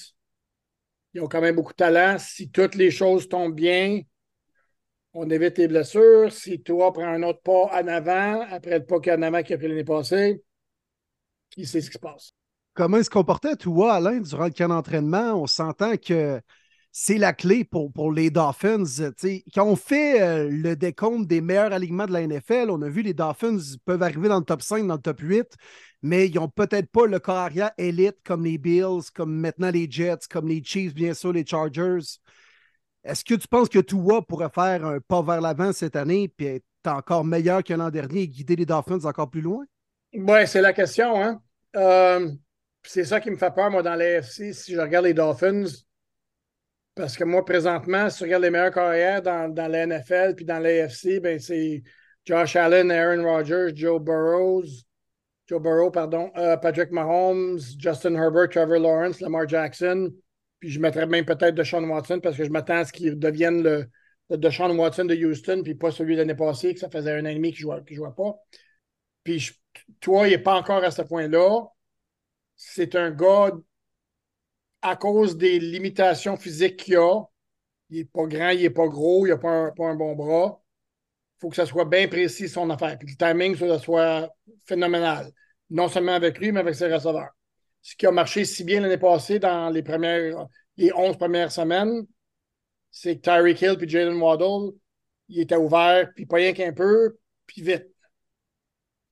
[1.12, 2.16] ils ont quand même beaucoup de talent.
[2.18, 4.00] Si toutes les choses tombent bien,
[5.12, 6.32] on évite les blessures.
[6.32, 9.58] Si toi prends un autre pas en avant, après le pas en avant qu'il a
[9.58, 10.42] pris l'année passée,
[11.48, 12.32] qui sait ce qui se passe?
[12.72, 15.40] Comment se comportait toi, Alain, durant le camp d'entraînement?
[15.40, 16.40] On s'entend que
[16.96, 18.84] c'est la clé pour, les Dolphins.
[19.52, 23.02] quand on fait euh, le décompte des meilleurs alignements de la NFL, on a vu
[23.02, 25.56] les Dolphins peuvent arriver dans le top 5, dans le top 8,
[26.02, 29.90] mais ils n'ont peut-être pas le corps arrière élite comme les Bills, comme maintenant les
[29.90, 32.20] Jets, comme les Chiefs, bien sûr, les Chargers.
[33.02, 36.46] Est-ce que tu penses que Tua pourrait faire un pas vers l'avant cette année et
[36.46, 39.64] être encore meilleur que l'an dernier et guider les Dolphins encore plus loin?
[40.12, 41.20] Oui, c'est la question.
[41.20, 41.42] Hein?
[41.74, 42.30] Euh,
[42.84, 45.64] c'est ça qui me fait peur, moi, dans l'AFC, si je regarde les Dolphins
[46.94, 50.44] parce que moi, présentement, si tu regardes les meilleurs carrières dans, dans la NFL puis
[50.44, 51.82] dans l'AFC, ben c'est
[52.24, 54.84] Josh Allen, Aaron Rodgers, Joe Burrows,
[55.46, 60.10] Joe Burrow, pardon, euh, Patrick Mahomes, Justin Herbert, Trevor Lawrence, Lamar Jackson.
[60.58, 63.62] Puis je mettrais même peut-être Deshaun Watson parce que je m'attends à ce qu'il devienne
[63.62, 63.86] le,
[64.30, 67.28] Deshaun Watson de Houston, puis pas celui de l'année passée, que ça faisait un an
[67.28, 68.36] et demi qu'il ne jouait, pas.
[69.22, 69.50] Puis
[70.00, 71.66] toi, il n'est pas encore à ce point-là.
[72.56, 73.52] C'est un gars
[74.84, 77.22] à cause des limitations physiques qu'il a,
[77.88, 80.60] il n'est pas grand, il n'est pas gros, il n'a pas, un, bon bras.
[81.36, 82.98] Il faut que ça soit bien précis son affaire.
[82.98, 84.28] Puis le timing, ça soit
[84.66, 85.32] phénoménal.
[85.70, 87.30] Non seulement avec lui, mais avec ses receveurs.
[87.80, 92.06] Ce qui a marché si bien l'année passée dans les premières, les 11 premières semaines,
[92.90, 94.76] c'est que Tyreek Hill et Jalen Waddle,
[95.28, 97.16] il était ouvert, puis pas rien qu'un peu,
[97.46, 97.88] puis vite.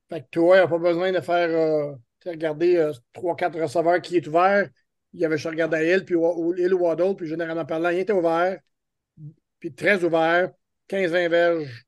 [0.09, 1.93] Fait que toi, il n'a pas besoin de faire euh,
[2.23, 4.69] regarder euh, 3-4 receveurs qui est ouvert
[5.13, 8.59] il y avait à il, puis il Waddle, puis généralement parlant, il était ouvert,
[9.59, 10.51] puis très ouvert,
[10.89, 11.85] 15-20 verges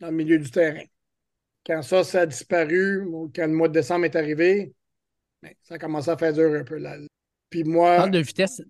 [0.00, 0.84] dans le milieu du terrain.
[1.66, 4.72] Quand ça, ça a disparu, quand le mois de décembre est arrivé,
[5.42, 6.76] ben, ça a commencé à faire dur un peu.
[6.78, 6.96] Là.
[7.50, 7.94] Puis moi.
[7.94, 8.62] Tu parles de vitesse.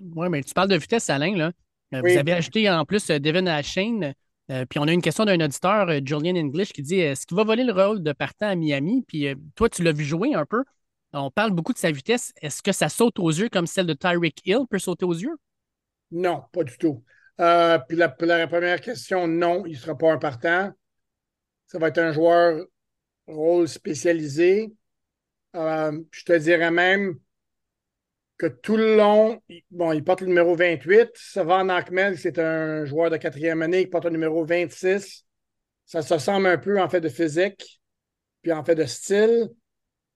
[0.00, 1.52] Oui, mais tu parles de vitesse, Alain, là.
[1.94, 2.12] Euh, Oui.
[2.12, 4.14] Vous avez ajouté en plus euh, Devin Ashane.
[4.50, 7.36] Euh, puis on a une question d'un auditeur, euh, Julian English, qui dit est-ce qu'il
[7.36, 9.04] va voler le rôle de partant à Miami?
[9.06, 10.64] Puis euh, toi, tu l'as vu jouer un peu.
[11.12, 12.32] On parle beaucoup de sa vitesse.
[12.40, 15.36] Est-ce que ça saute aux yeux comme celle de Tyreek Hill peut sauter aux yeux?
[16.10, 17.04] Non, pas du tout.
[17.40, 20.72] Euh, puis la, première question, non, il ne sera pas un partant.
[21.66, 22.64] Ça va être un joueur
[23.26, 24.72] rôle spécialisé.
[25.54, 27.18] Euh, je te dirais même
[28.38, 31.10] que tout le long, il- bon, il porte le numéro 28.
[31.14, 35.24] Savant Ahmed, c'est un joueur de quatrième année qui porte le numéro 26.
[35.86, 37.80] Ça se ressemble un peu en fait de physique,
[38.42, 39.48] puis en fait de style.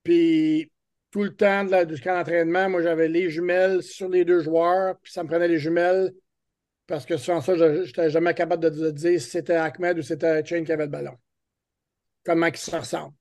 [0.03, 0.71] Puis
[1.11, 4.41] tout le temps de la- du camp d'entraînement, moi j'avais les jumelles sur les deux
[4.41, 6.13] joueurs, puis ça me prenait les jumelles
[6.87, 10.01] parce que sans ça, je n'étais jamais capable de, de dire si c'était Ahmed ou
[10.01, 11.15] c'était Chain qui avait le ballon.
[12.25, 13.13] Comment ils se ressemblent.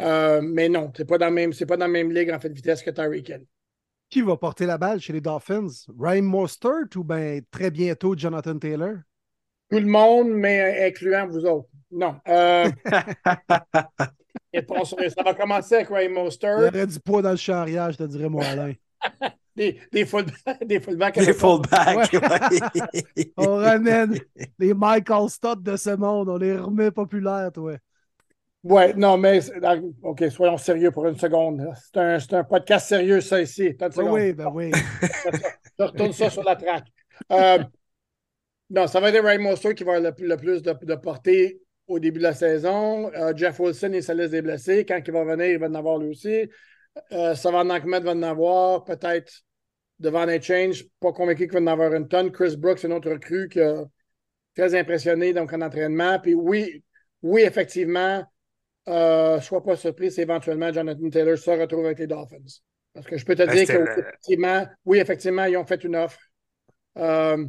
[0.00, 2.40] Euh, mais non, c'est pas dans le même, c'est pas dans la même ligue en
[2.40, 3.46] fait de vitesse que Tyreek Hill.
[4.08, 5.68] Qui va porter la balle chez les Dolphins?
[5.98, 8.96] Ryan Mostert ou bien très bientôt Jonathan Taylor?
[9.70, 11.68] Tout le monde, mais incluant vous autres.
[11.92, 12.16] Non.
[12.28, 12.68] Euh,
[14.52, 17.92] et ça va commencer avec Ray Il y Mostert, aurait du poids dans le charrière,
[17.92, 18.72] je te dirais, moi, Alain.
[19.56, 21.32] des, des, fullbacks, des fullbacks ouais.
[23.36, 24.18] On ramène
[24.58, 27.76] les Michael Stott de ce monde, on les remet populaires, toi.
[28.62, 29.40] Ouais, non, mais
[30.02, 31.66] OK, soyons sérieux pour une seconde.
[31.82, 33.68] C'est un, c'est un podcast sérieux, ça ici.
[33.68, 34.12] Attends une seconde.
[34.12, 34.70] oui, ben oui.
[35.78, 36.88] Je retourne ça sur la traque.
[37.32, 37.58] Euh,
[38.68, 41.60] non, ça va être Ray Mostert qui va avoir le, le plus de, de portée
[41.90, 43.12] au début de la saison.
[43.14, 44.84] Euh, Jeff Wilson et sa liste des blessés.
[44.86, 46.48] Quand il va venir, il va en avoir lui aussi.
[47.12, 48.84] Euh, Savant Ahmed va en avoir.
[48.84, 49.32] Peut-être
[49.98, 50.86] devant les change.
[51.00, 52.30] Pas convaincu qu'il va en avoir une tonne.
[52.30, 53.84] Chris Brooks, une autre recrue qui a
[54.56, 56.18] très impressionné donc, en entraînement.
[56.20, 56.84] Puis oui,
[57.22, 58.24] oui, effectivement,
[58.88, 62.60] euh, sois pas surpris si éventuellement Jonathan Taylor se retrouve avec les Dolphins.
[62.94, 65.96] Parce que je peux te Ben, dire que effectivement, oui, effectivement, ils ont fait une
[65.96, 66.18] offre.
[66.98, 67.46] Euh,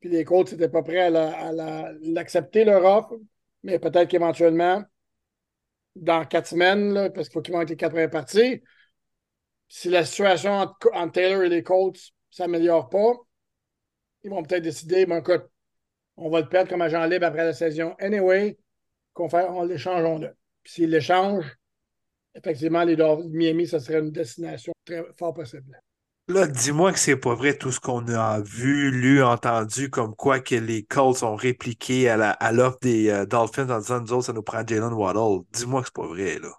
[0.00, 3.16] puis les coachs n'étaient pas prêts à la- à la- l'accepter, leur offre,
[3.62, 4.82] mais peut-être qu'éventuellement,
[5.96, 8.62] dans quatre semaines, parce qu'il faut qu'ils être les quatre premières parties,
[9.68, 13.12] si la situation entre, Taylor et les Colts ne s'améliore pas,
[14.22, 15.44] ils vont peut-être décider, ben, écoute,
[16.16, 17.94] on va le perdre comme agent libre après la saison.
[17.98, 18.58] Anyway,
[19.14, 20.36] qu'on fait, on l'échangeons-le.
[20.62, 21.56] Puis s'ils l'échangent,
[22.34, 22.96] effectivement, les
[23.28, 25.80] Miami, ça serait une destination très fort possible.
[26.30, 30.40] Là, dis-moi que c'est pas vrai tout ce qu'on a vu, lu, entendu, comme quoi
[30.40, 34.12] que les Colts ont répliqué à la- à l'offre des euh, Dolphins en disant nous
[34.14, 35.44] autres, ça nous prend Jalen Waddle.
[35.52, 36.50] Dis-moi que c'est pas vrai, là.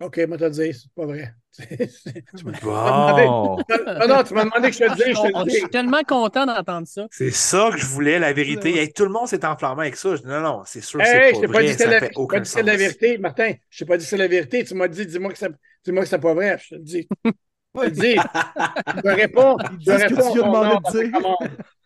[0.00, 1.34] OK, moi te le dire, c'est pas vrai.
[2.62, 3.64] Bon!
[3.98, 5.50] non, non, tu m'as demandé que je te le dise, je te dis.
[5.50, 7.06] suis tellement content d'entendre ça.
[7.10, 8.76] C'est ça que je voulais, la vérité.
[8.78, 10.16] Hey, tout le monde s'est enflammé avec ça.
[10.16, 11.78] Je dis, non, non, c'est sûr que Hey, c'est je pas t'ai pas dit vrai,
[11.78, 12.76] ça la, fait pas dit que c'est la sens.
[12.76, 13.54] vérité, Martin.
[13.70, 14.64] Je t'ai pas dit que c'est la vérité.
[14.64, 15.50] Tu m'as dit, dis-moi que c'est
[15.84, 16.58] dis-moi que c'est pas vrai.
[16.58, 17.10] Je te le dis.
[17.74, 19.56] Je te le réponds.
[19.72, 21.36] Il dit Je ce que réponds tu demandé de dire.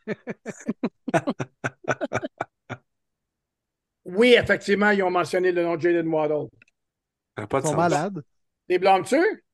[4.05, 6.49] Oui, effectivement, ils ont mentionné le nom de Jalen Waddle.
[7.37, 7.77] Ça n'a pas Ils de sont sens.
[7.77, 8.23] malades.
[8.69, 9.45] Les blâmes-tu?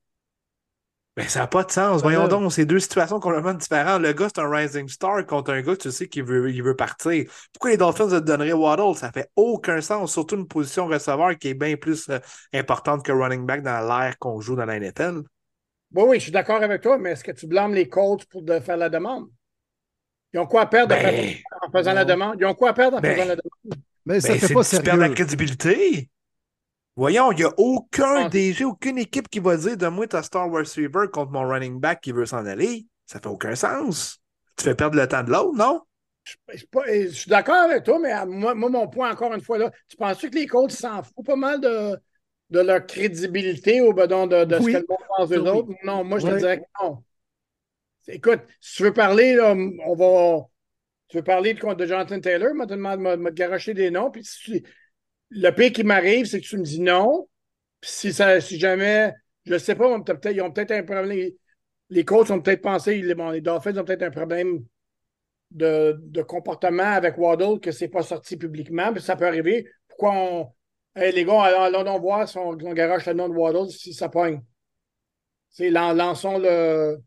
[1.17, 2.01] Mais ça n'a pas de sens.
[2.01, 4.01] Voyons donc, c'est deux situations complètement différentes.
[4.01, 6.75] Le gars, c'est un rising star contre un gars, tu sais, qui veut, il veut
[6.75, 7.25] partir.
[7.53, 8.95] Pourquoi les Dolphins te donneraient Waddle?
[8.95, 12.19] Ça fait aucun sens, surtout une position receveur qui est bien plus euh,
[12.53, 15.23] importante que running back dans l'air qu'on joue dans la NFL.
[15.93, 18.43] Oui, oui, je suis d'accord avec toi, mais est-ce que tu blâmes les Colts pour
[18.43, 19.27] de faire la demande?
[20.33, 22.35] Ils ont quoi à perdre en Ben, faisant- en faisant la demande?
[22.39, 23.81] Ils ont quoi à perdre en Ben, faisant la demande?
[24.05, 26.09] Mais ça Ben, fait c'est pas tu perds la crédibilité.
[26.95, 28.29] Voyons, il n'y a aucun Ah.
[28.29, 32.11] DG, aucune équipe qui va dire Donne-moi ta star receiver contre mon running back qui
[32.11, 32.85] veut s'en aller.
[33.05, 34.19] Ça fait aucun sens.
[34.57, 35.81] Tu fais perdre le temps de l'autre, non?
[36.23, 39.33] Je suis pas- je suis d'accord avec toi, mais à moi, moi, mon point, encore
[39.33, 41.97] une fois, là, tu penses que les Colts s'en foutent pas mal de,
[42.51, 44.73] de leur crédibilité au bedon de, de Oui.
[44.73, 45.49] ce que le monde pense d'eux Oui.
[45.49, 45.69] autres?
[45.83, 47.03] Non, moi, je te dirais que non.
[48.07, 50.45] Écoute, si tu veux parler, là, on va.
[51.07, 54.23] Tu veux parler de, de Jonathan Taylor, m'a demandé m'a- m'a garoché des noms, puis
[54.23, 54.63] si tu-
[55.29, 57.27] le pire qui m'arrive, c'est que tu me dis non.
[57.81, 59.13] Puis si, ça, si jamais,
[59.45, 61.09] je sais pas, on peut peut-être- ils ont peut-être un problème.
[61.09, 61.37] Les,
[61.89, 64.63] les coachs ont peut-être pensé, les, bon, les Dolphins ont peut-être un problème
[65.51, 69.67] de, de comportement avec Waddle que c'est pas sorti publiquement, puis ça peut arriver.
[69.87, 70.51] Pourquoi on.
[70.95, 73.69] Hey, les gars, allons, allons donc voir si on, on garoche le nom de Waddle
[73.71, 74.41] si ça pogne.
[75.49, 76.97] C'est lan- lançons le.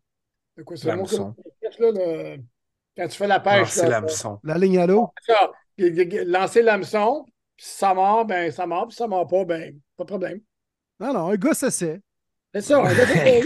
[0.57, 2.43] le quoi, c'est le mot que- là, le-
[2.97, 3.69] quand tu fais la pêche.
[3.71, 4.39] c'est là, l'hameçon.
[4.43, 5.11] La ligne à l'eau?
[5.27, 5.51] ça,
[6.27, 7.25] lancer l'hameçon,
[7.57, 10.09] puis si ça mord, ben ça mord, puis si ça mord pas, ben pas de
[10.09, 10.41] problème.
[11.01, 12.01] Non, non, un gars, ça c'est.
[12.55, 12.81] C'est ça.
[12.81, 13.43] on a fait-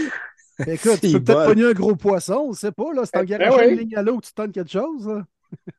[0.67, 3.03] Écoute, tu Il peux peut-être pogner un gros poisson, on sait pas, là.
[3.05, 3.71] C'est en Ben garagement oui.
[3.73, 5.23] une ligne à l'eau que tu tentes quelque chose, là.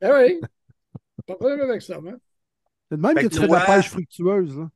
[0.02, 0.40] Eh oui.
[1.26, 2.16] Pas de problème avec ça, hein.
[2.90, 4.68] C'est de même Fait que que tu fais de la pêche fructueuse, là.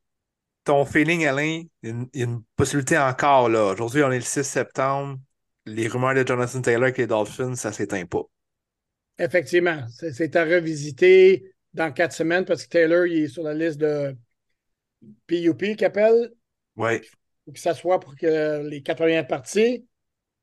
[0.65, 3.73] Ton feeling, Alain, il y a une, il y a une possibilité encore, là.
[3.73, 5.19] Aujourd'hui, on est le 6 septembre.
[5.67, 8.23] Les rumeurs de Jonathan Taylor avec les Dolphins, ça s'éteint pas.
[9.19, 13.79] Effectivement, c'est à revisiter dans quatre semaines parce que Taylor il est sur la liste
[13.79, 14.17] de
[15.27, 16.33] PUP qu'il appelle.
[16.77, 16.97] Oui.
[16.97, 17.09] Il
[17.45, 19.87] faut qu'il s'assoie pour que les 80 parties.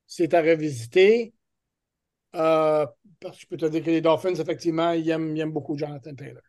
[0.08, 1.34] C'est à revisiter.
[2.36, 2.86] Euh,
[3.20, 5.78] parce que je peux te dire que les Dolphins, effectivement, ils aiment, ils aiment beaucoup
[5.78, 6.42] Jonathan Taylor.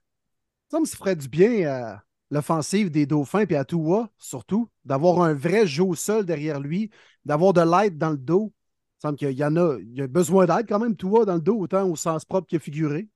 [0.73, 5.35] Ça me ferait du bien à l'offensive des Dauphins et à Tua, surtout, d'avoir un
[5.35, 6.89] vrai jeu au sol derrière lui,
[7.27, 8.55] d'avoir de l'aide dans le dos.
[8.97, 11.35] Il semble qu'il y en a, il y a besoin d'aide quand même, Tua, dans
[11.35, 13.07] le dos, autant au sens propre que figuré.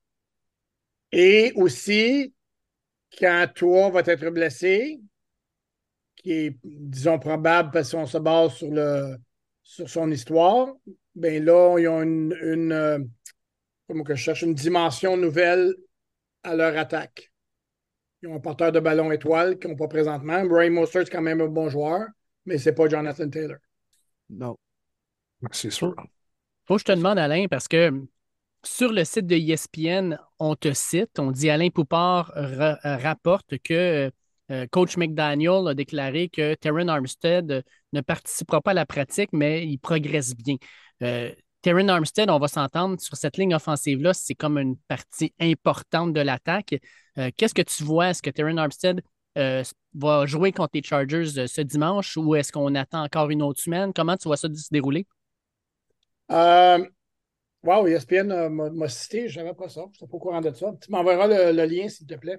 [1.13, 2.35] Et aussi,
[3.19, 5.01] quand Tua va être blessé,
[6.17, 9.17] qui est, disons, probable parce qu'on se base sur, le,
[9.63, 10.75] sur son histoire,
[11.15, 12.99] ben là, ils ont une euh,
[13.89, 15.75] comment que je cherche, une dimension nouvelle
[16.43, 17.33] à leur attaque.
[18.23, 20.45] Ils ont un porteur de ballon étoile qu'ils n'ont pas présentement.
[20.45, 22.07] Brian Mostert, c'est quand même un bon joueur,
[22.45, 23.59] mais c'est pas Jonathan Taylor.
[24.31, 24.57] Non.
[25.53, 25.95] C'est sûr.
[26.67, 27.93] Faut que je te demande, Alain, parce que
[28.65, 32.33] sur le site de ESPN, on te cite, on dit Alain Poupard
[32.83, 34.11] rapporte que
[34.51, 39.67] euh, Coach McDaniel a déclaré que Terran Armstead ne participera pas à la pratique, mais
[39.67, 40.57] il progresse bien.
[41.03, 41.33] Euh,
[41.67, 46.21] Terran Armstead, on va s'entendre sur cette ligne offensive-là, c'est comme une partie importante de
[46.21, 46.77] l'attaque.
[47.19, 48.11] Euh, qu'est-ce que tu vois?
[48.11, 49.03] Est-ce que Terran Armstead
[49.35, 53.93] va jouer contre les Chargers ce dimanche ou est-ce qu'on attend encore une autre semaine?
[53.93, 55.09] Comment tu vois ça se dérouler?
[56.31, 60.53] Wow, ESPN m'a cité, je n'avais pas ça, je ne suis pas au courant de
[60.53, 60.73] ça.
[60.81, 62.39] Tu m'enverras le, lien, s'il te plaît.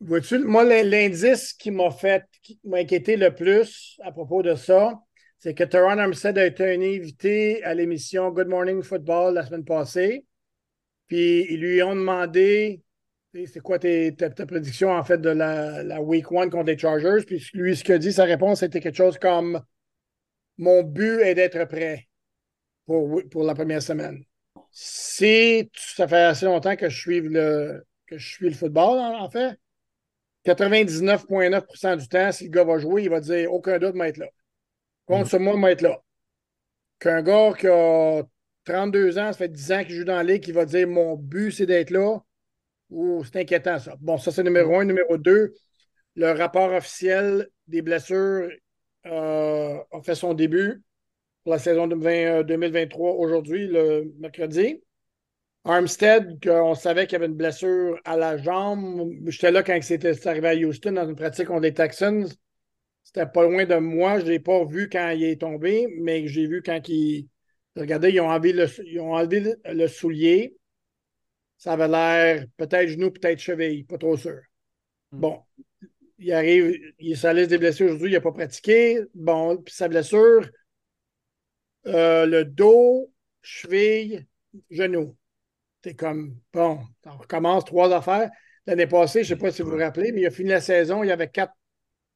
[0.00, 4.98] Vois-tu, moi, l'indice qui m'a fait, qui m'a inquiété le plus à propos de ça,
[5.42, 10.24] c'est que Teron Armstead a été invité à l'émission Good Morning Football la semaine passée.
[11.08, 12.80] Puis ils lui ont demandé
[13.34, 17.24] c'est quoi ta, prédiction en fait de la, Week One contre les Chargers?
[17.26, 19.60] Puis lui, ce qu'il a dit, sa réponse, c'était quelque chose comme
[20.58, 22.06] Mon but est d'être prêt
[22.86, 24.22] pour, la première semaine.
[24.70, 29.58] Si ça fait assez longtemps que je suis le, le football, en fait,
[30.46, 34.28] 99,9% du temps, si le gars va jouer, il va dire aucun doute, être là.
[35.12, 36.02] Compte sur moi, être là.
[36.98, 38.22] Qu'un gars qui a
[38.64, 41.16] 32 ans, ça fait 10 ans qu'il joue dans la ligue, qui va dire mon
[41.16, 42.18] but, c'est d'être là.
[43.24, 43.96] C'est inquiétant, ça.
[44.00, 44.84] Bon, ça, c'est numéro un.
[44.84, 45.54] Numéro deux,
[46.14, 48.48] le rapport officiel des blessures
[49.06, 50.82] euh, a fait son début
[51.42, 54.82] pour la saison 2023 euh, aujourd'hui, le mercredi.
[55.64, 59.12] Armstead, on savait qu'il y avait une blessure à la jambe.
[59.26, 62.26] J'étais là quand c'était arrivé à Houston dans une pratique contre les Texans.
[63.14, 64.18] C'était pas loin de moi.
[64.18, 67.28] Je ne l'ai pas vu quand il est tombé, mais j'ai vu quand il.
[67.76, 70.56] Regardez, ils ont enlevé le, ils ont enlevé le soulier.
[71.58, 74.40] Ça avait l'air peut-être genou, peut-être cheville, pas trop sûr.
[75.12, 75.20] Hmm.
[75.20, 75.42] Bon,
[76.18, 79.00] il arrive, il est sur la liste des blessures aujourd'hui, il n'a pas pratiqué.
[79.14, 80.48] Bon, puis sa blessure,
[81.86, 84.26] euh, le dos, cheville,
[84.70, 85.16] genou.
[85.84, 88.30] C'est comme, bon, on recommence trois affaires.
[88.66, 90.60] L'année passée, je ne sais pas si vous vous rappelez, mais il a fini la
[90.60, 91.54] saison, il y avait quatre,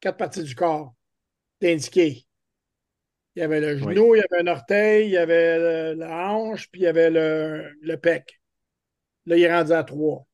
[0.07, 0.94] quatre parties du corps
[1.61, 2.26] indiquées.
[3.34, 6.70] Il y avait le genou, il y avait un orteil, il y avait la hanche,
[6.70, 8.40] puis il y avait le, le pec.
[9.26, 10.24] Là, il est rendu à trois.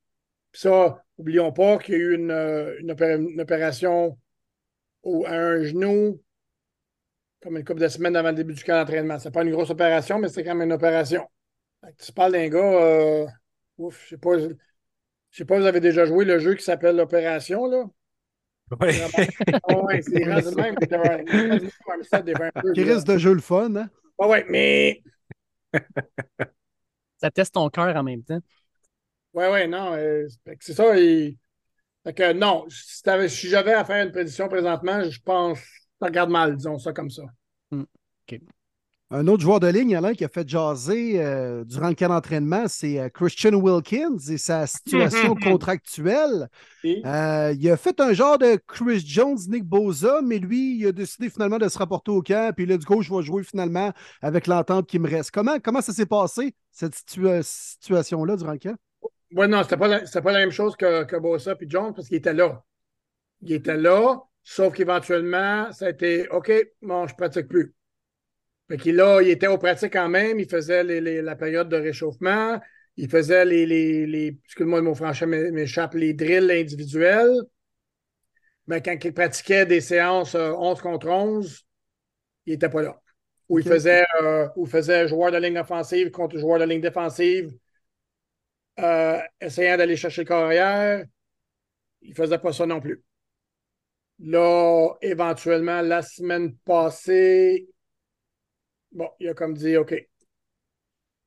[0.50, 2.30] Puis ça, n'oublions pas qu'il y a eu une,
[2.80, 4.18] une, opération
[5.24, 6.22] à un genou
[7.40, 9.18] comme une couple de semaines avant le début du camp d'entraînement.
[9.18, 11.26] Ce n'est pas une grosse opération, mais c'est quand même une opération.
[11.98, 13.26] Tu parles d'un gars, euh,
[13.78, 14.48] ouf, je sais pas, je
[15.30, 17.86] sais pas, vous avez déjà joué le jeu qui s'appelle l'Opération, là?
[18.80, 18.88] Oui.
[19.82, 20.24] ouais, c'est
[20.56, 20.74] même.
[22.74, 23.90] Qui risque de jeu le fun, hein?
[24.18, 25.02] Oui, ouais, mais.
[27.18, 28.40] Ça teste ton cœur en même temps.
[29.34, 29.94] Oui, oui, non.
[29.94, 30.26] Euh,
[30.60, 30.98] c'est ça.
[30.98, 31.36] Et...
[32.04, 35.60] Fait que non, si, j'avais à faire une prédiction présentement, je pense
[36.02, 37.22] ça regarde mal, disons ça comme ça.
[37.70, 37.82] Hmm.
[37.82, 38.40] OK.
[39.14, 42.64] Un autre joueur de ligne, Alain, qui a fait jaser euh, durant le camp d'entraînement,
[42.66, 46.48] c'est euh, Christian Wilkins et sa situation contractuelle.
[46.86, 50.92] Euh, il a fait un genre de Chris Jones, Nick Boza, mais lui, il a
[50.92, 52.54] décidé finalement de se rapporter au camp.
[52.56, 53.92] Puis let's go, je vais jouer finalement
[54.22, 55.30] avec l'entente qui me reste.
[55.30, 58.76] Comment, comment ça s'est passé, cette situation-là, durant le camp?
[59.34, 62.08] Oui, non, c'était pas, la, pas la même chose que, que Bosa et Jones parce
[62.08, 62.64] qu'il était là.
[63.42, 66.50] Il était là, sauf qu'éventuellement, ça a été OK,
[66.80, 67.74] bon, je pratique plus.
[68.78, 72.58] Fait là, il était au pratique quand même, il faisait la période de réchauffement,
[72.96, 77.36] il faisait les, les, excuse-moi le mot français m'échappe, les drills individuels.
[78.66, 81.66] Mais quand il pratiquait des séances 11 euh, contre 11,
[82.46, 82.98] il n'était pas là.
[83.50, 87.52] Ou il faisait, euh, faisait joueur de ligne offensive contre joueur de ligne défensive,
[88.78, 91.04] euh, essayant d'aller chercher le carrière.
[92.00, 93.02] Il ne faisait pas ça non plus.
[94.20, 97.68] Là, éventuellement, la semaine passée,
[98.93, 99.95] Bon, il a comme dit OK.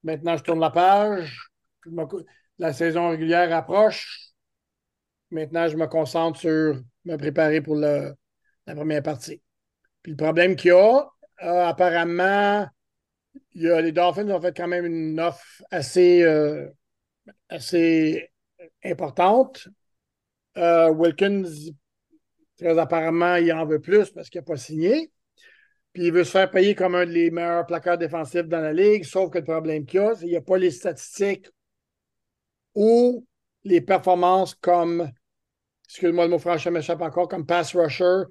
[0.03, 1.49] Maintenant, je tourne la page.
[2.57, 4.31] La saison régulière approche.
[5.31, 8.15] Maintenant, je me concentre sur me préparer pour la
[8.65, 9.41] première partie.
[10.01, 11.09] Puis le problème qu'il y a,
[11.43, 12.67] euh, apparemment,
[13.53, 16.69] les Dolphins ont fait quand même une offre assez, euh,
[17.49, 18.29] assez
[18.83, 19.67] importante.
[20.57, 21.43] Euh, Wilkins,
[22.57, 25.11] très apparemment, il en veut plus parce qu'il n'a pas signé.
[25.95, 29.05] Puis il veut se faire payer comme un des meilleurs plaqueurs défensifs dans la ligue,
[29.05, 31.49] sauf que le problème qu'il y a, c'est qu'il n'y a pas les statistiques
[32.73, 33.25] ou
[33.63, 35.09] les performances comme,
[35.87, 38.23] excuse-moi le mot français m'échappe encore, comme pass rusher,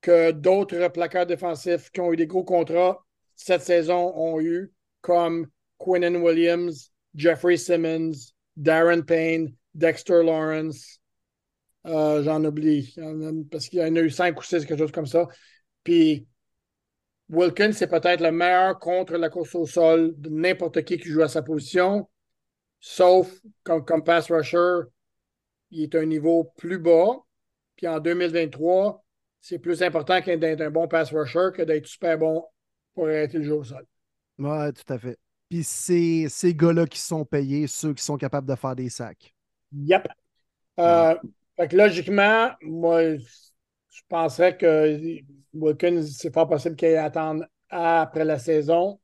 [0.00, 3.04] que d'autres plaqueurs défensifs qui ont eu des gros contrats
[3.36, 10.98] cette saison ont eu, comme Quinnen Williams, Jeffrey Simmons, Darren Payne, Dexter Lawrence.
[11.84, 12.94] Euh, j'en oublie,
[13.50, 15.26] parce qu'il y en a eu cinq ou six, quelque chose comme ça.
[15.84, 16.26] Puis
[17.32, 21.22] Wilkins, c'est peut-être le meilleur contre la course au sol de n'importe qui qui joue
[21.22, 22.08] à sa position,
[22.78, 23.32] sauf
[23.64, 24.82] comme, comme pass rusher,
[25.70, 27.24] il est un niveau plus bas.
[27.74, 29.02] Puis en 2023,
[29.40, 32.44] c'est plus important d'être un bon pass rusher que d'être super bon
[32.94, 33.86] pour arrêter le jeu au sol.
[34.38, 35.18] Oui, tout à fait.
[35.48, 39.34] Puis c'est ces gars-là qui sont payés, ceux qui sont capables de faire des sacs.
[39.74, 40.06] Yep.
[40.78, 41.14] Euh,
[41.56, 43.02] fait que logiquement, moi,
[43.92, 44.98] je penserais que
[45.52, 48.98] Wilkins, c'est pas possible qu'il attende après la saison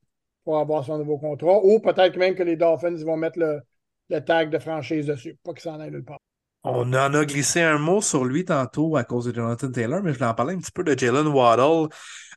[0.45, 1.61] pour avoir son nouveau contrat.
[1.63, 5.37] Ou peut-être même que les Dolphins vont mettre le, tag de franchise dessus.
[5.45, 6.21] Pas qu'il s'en aille nulle part.
[6.65, 10.13] On en a glissé un mot sur lui tantôt à cause de Jonathan Taylor, mais
[10.13, 11.89] je voulais en parler un petit peu de Jalen Waddle.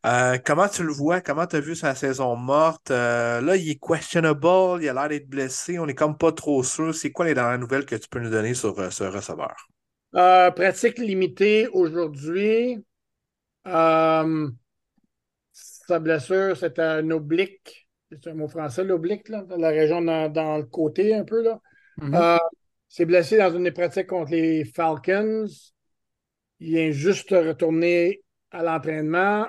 [0.06, 1.22] Euh, comment tu le vois?
[1.22, 2.92] Comment tu as vu sa saison morte?
[2.92, 6.64] Euh, là, il est questionable, il a l'air d'être blessé, on est comme pas trop
[6.64, 6.94] sûr.
[6.94, 9.56] C'est quoi les dernières nouvelles que tu peux nous donner sur euh, ce receveur?
[10.12, 12.78] Pratique limitée aujourd'hui.
[13.66, 14.24] sa
[16.00, 17.88] blessure, c'est un oblique.
[18.12, 21.42] C'est un mot français, l'oblique, là, dans la région dans, le côté un peu.
[21.42, 21.62] là.
[22.00, 22.40] Mm-hmm.
[22.90, 25.48] s'est blessé dans une des pratiques contre les Falcons.
[26.60, 29.48] Il vient juste retourner à l'entraînement.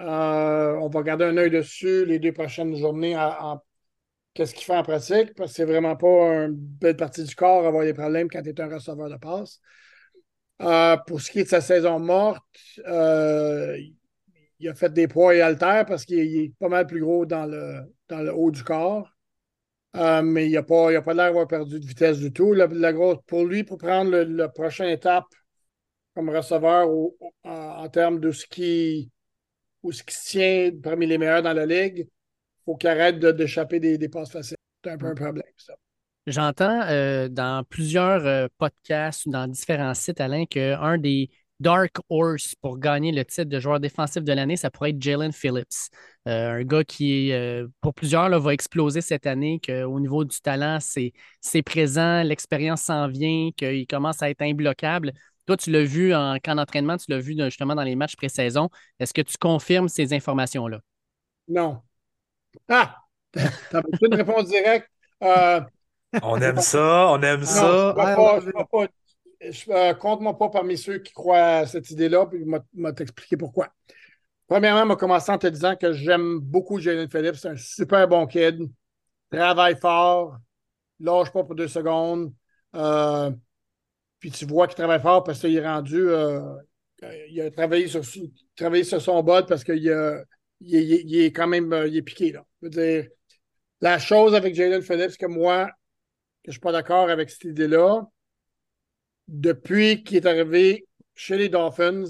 [0.00, 3.62] Euh, on va garder un œil dessus les deux prochaines journées en,
[4.36, 7.66] qu'est-ce qu'il fait en pratique, parce que c'est vraiment pas une belle partie du corps
[7.66, 9.60] avoir des problèmes quand tu es un receveur de passe.
[10.62, 12.44] Euh, pour ce qui est de sa saison morte,
[12.86, 13.76] euh,
[14.58, 17.46] il a fait des poids et haltères parce qu'il est pas mal plus gros dans
[17.46, 19.10] le, dans le haut du corps.
[19.94, 22.52] mais il n'a pas, pas l'air d'avoir perdu de vitesse du tout.
[22.52, 25.26] La, grosse, pour lui, pour prendre la prochaine étape
[26.14, 26.88] comme receveur
[27.44, 29.10] en, termes de ce qui
[29.82, 32.08] ou ce qui se tient parmi les meilleurs dans la ligue,
[32.66, 34.56] faut qu'il arrête d'échapper des, des passes faciles.
[34.84, 35.16] C'est un peu un mm.
[35.16, 35.74] problème, ça.
[36.26, 42.54] J'entends euh, dans plusieurs euh, podcasts ou dans différents sites, Alain, qu'un des Dark Horse
[42.60, 45.88] pour gagner le titre de joueur défensif de l'année, ça pourrait être Jalen Phillips.
[46.26, 47.32] Euh, un gars qui,
[47.80, 53.08] pour plusieurs, là, va exploser cette année, qu'au niveau du talent, c'est présent, l'expérience s'en
[53.08, 55.12] vient, qu'il commence à être imbloquable.
[55.46, 58.68] Toi, tu l'as vu en camp d'entraînement, tu l'as vu justement dans les matchs pré-saison.
[58.98, 60.80] Est-ce que tu confirmes ces informations-là?
[61.48, 61.80] Non.
[62.68, 62.96] Ah!
[63.32, 64.88] T'as une réponse directe?
[65.22, 65.60] Euh,
[66.22, 67.94] on aime ça, on aime ça.
[69.40, 73.36] Je euh, compte-moi pas parmi ceux qui croient à cette idée-là, puis je vais t'expliquer
[73.36, 73.68] pourquoi.
[74.48, 77.34] Premièrement, je vais commencer en te disant que j'aime beaucoup Jalen Phillips.
[77.34, 78.70] C'est un super bon kid.
[79.30, 80.36] Travaille fort.
[81.00, 82.32] Lâche pas pour deux secondes.
[82.74, 83.30] Euh,
[84.18, 86.08] puis tu vois qu'il travaille fort parce qu'il est rendu.
[86.08, 86.40] Euh,
[87.28, 88.02] il a travaillé sur,
[88.56, 89.92] travaillé sur son bot parce qu'il
[90.60, 92.32] il, est quand même euh, il est piqué.
[92.32, 92.44] Là.
[92.60, 93.08] Je veux dire,
[93.80, 95.72] la chose avec Jalen Phillips, que moi, que
[96.46, 98.06] je ne suis pas d'accord avec cette idée-là,
[99.28, 102.04] depuis qu'il est arrivé chez les Dolphins,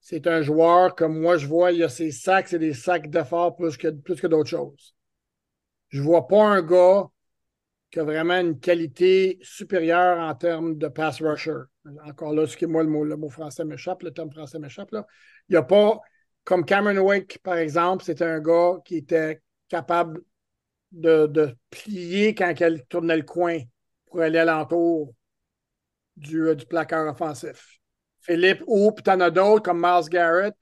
[0.00, 3.56] c'est un joueur comme moi, je vois, il a ses sacs, c'est des sacs d'effort
[3.56, 4.94] plus que, plus que d'autres choses.
[5.88, 7.08] Je ne vois pas un gars
[7.90, 11.62] qui a vraiment une qualité supérieure en termes de pass rusher.
[12.04, 14.58] Encore là, ce qui est moi, le mot, le mot français m'échappe, le terme français
[14.58, 14.90] m'échappe.
[14.92, 15.02] Il
[15.50, 16.00] n'y a pas,
[16.50, 20.20] comme Cameron Wake, par exemple, c'était un gars qui était capable
[20.90, 23.60] de, plier quand il tournait le coin
[24.06, 25.14] pour aller alentour
[26.16, 27.78] du, euh, du placard offensif.
[28.18, 30.56] Philippe ou puis tu en as d'autres comme Miles Garrett.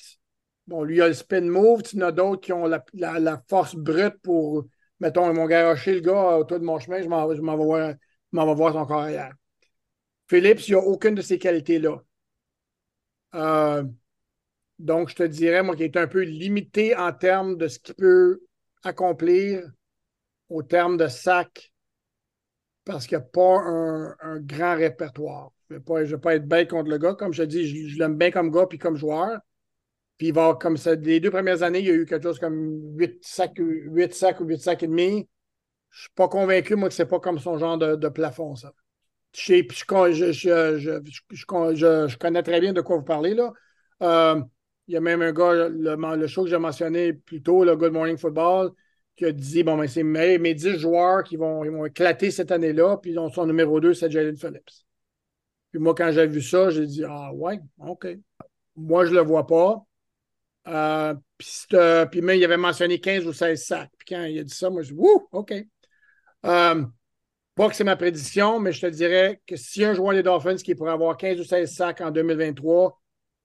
[0.67, 1.83] Bon, lui, il a le spin move.
[1.83, 4.67] Tu en as d'autres qui ont la, force brute pour
[5.01, 7.95] mettons, ils m'ont garoché le gars autour de mon chemin, je m'en vais voir,
[8.31, 9.33] voir son carrière.
[10.29, 11.97] Philippe, il n'y a aucune de ces qualités-là.
[13.35, 13.85] Euh,
[14.79, 17.95] donc, je te dirais, moi, qu'il est un peu limité en termes de ce qu'il
[17.95, 18.41] peut
[18.85, 19.69] accomplir
[20.49, 21.73] au terme de sac
[22.85, 23.59] parce qu'il n'y a pas
[24.21, 25.51] un, grand répertoire.
[25.69, 27.15] Je ne vais, pas être bête contre le gars.
[27.15, 29.41] Comme je te dis, je, l'aime bien comme gars puis comme joueur.
[30.17, 32.39] Puis il va, comme ça, les deux premières années, il y a eu quelque chose
[32.39, 35.29] comme 8 sacs, 8 sacs ou 8 sacs et demi.
[35.91, 38.73] je suis pas convaincu, moi, que c'est pas comme son genre de, plafond, ça.
[39.35, 40.33] Je, je,
[41.31, 43.53] je, connais très bien de quoi vous parlez, là.
[44.03, 44.41] Euh,
[44.89, 47.93] il y a même un gars, le, show que j'ai mentionné plus tôt, le Good
[47.93, 48.73] Morning Football,
[49.17, 52.51] qui a dit bon, ben, c'est mes, mes 10 joueurs qui vont, vont éclater cette
[52.51, 54.89] année-là, puis son numéro 2, c'est Jalen Phillips.
[55.71, 58.07] Puis moi, quand j'ai vu ça, j'ai dit Ah ouais, OK.
[58.77, 59.85] Moi, je ne le vois pas.
[60.69, 63.91] Euh, puis, même, il avait mentionné 15 ou 16 sacs.
[63.99, 65.53] Puis quand il a dit ça, moi, je dis Wouh, OK.
[66.47, 66.85] Euh,
[67.55, 70.57] pas que c'est ma prédiction, mais je te dirais que si un joueur des Dolphins
[70.57, 72.99] qui pourrait avoir 15 ou 16 sacs en 2023,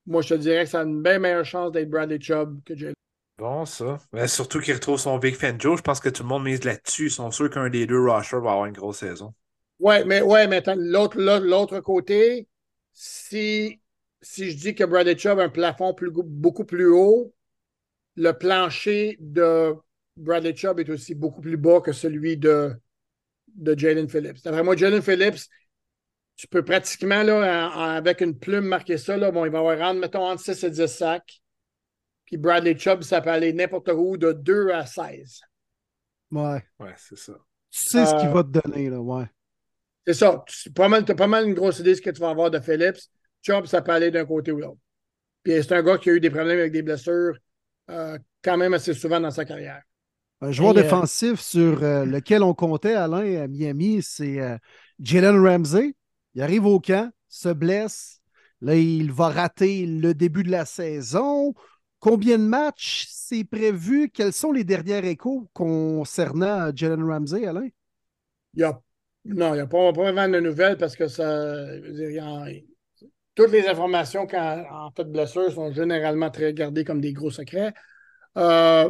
[0.05, 2.75] moi, je te dirais que ça a une bien meilleure chance d'être Bradley Chubb que
[2.75, 2.93] Jalen.
[3.37, 3.97] Bon, ça.
[4.11, 5.77] Mais surtout qu'il retrouve son Big Fan Joe.
[5.77, 7.05] Je pense que tout le monde mise là-dessus.
[7.07, 9.33] Ils sont sûrs qu'un des deux rushers va avoir une grosse saison.
[9.79, 12.47] Ouais, mais ouais, mais l'autre, l'autre côté,
[12.93, 13.81] si,
[14.21, 17.33] si je dis que Bradley Chubb a un plafond plus, beaucoup plus haut,
[18.15, 19.73] le plancher de
[20.15, 22.71] Bradley Chubb est aussi beaucoup plus bas que celui de,
[23.55, 24.43] de Jalen Phillips.
[24.43, 25.49] D'après moi, Jalen Phillips,
[26.35, 29.17] tu peux pratiquement, là, avec une plume, marquer ça.
[29.17, 31.41] Là, bon, il va avoir, mettons, entre 6 et 10 sacs.
[32.25, 35.41] Puis Bradley Chubb, ça peut aller n'importe où de 2 à 16.
[36.31, 36.63] Ouais.
[36.79, 37.33] Ouais, c'est ça.
[37.69, 39.25] Tu sais ce qu'il va te donner, là, ouais.
[40.05, 40.43] C'est ça.
[40.47, 42.51] Tu as pas, mal, pas mal une grosse idée de ce que tu vas avoir
[42.51, 42.99] de Phillips.
[43.41, 44.79] Chubb, ça peut aller d'un côté ou l'autre.
[45.43, 47.37] Puis c'est un gars qui a eu des problèmes avec des blessures
[47.89, 49.81] euh, quand même assez souvent dans sa carrière.
[50.41, 54.39] Un joueur euh, défensif sur euh, lequel on comptait, Alain, à Miami, c'est
[54.99, 55.95] Jalen Ramsey.
[56.35, 58.21] Il arrive au camp, se blesse.
[58.61, 61.53] Là, il va rater le début de la saison.
[61.99, 64.09] Combien de matchs c'est prévu?
[64.09, 67.69] Quels sont les derniers échos concernant Jalen Ramsey, Alain?
[69.25, 71.65] Non, il n'y a pas, vraiment de nouvelles parce que ça.
[73.35, 77.73] toutes les informations en fait de blessure sont généralement très gardées comme des gros secrets.
[78.37, 78.89] Euh,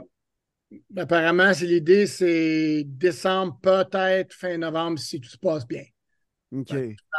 [0.97, 5.83] apparemment, l'idée, c'est décembre, peut-être fin novembre si tout se passe bien.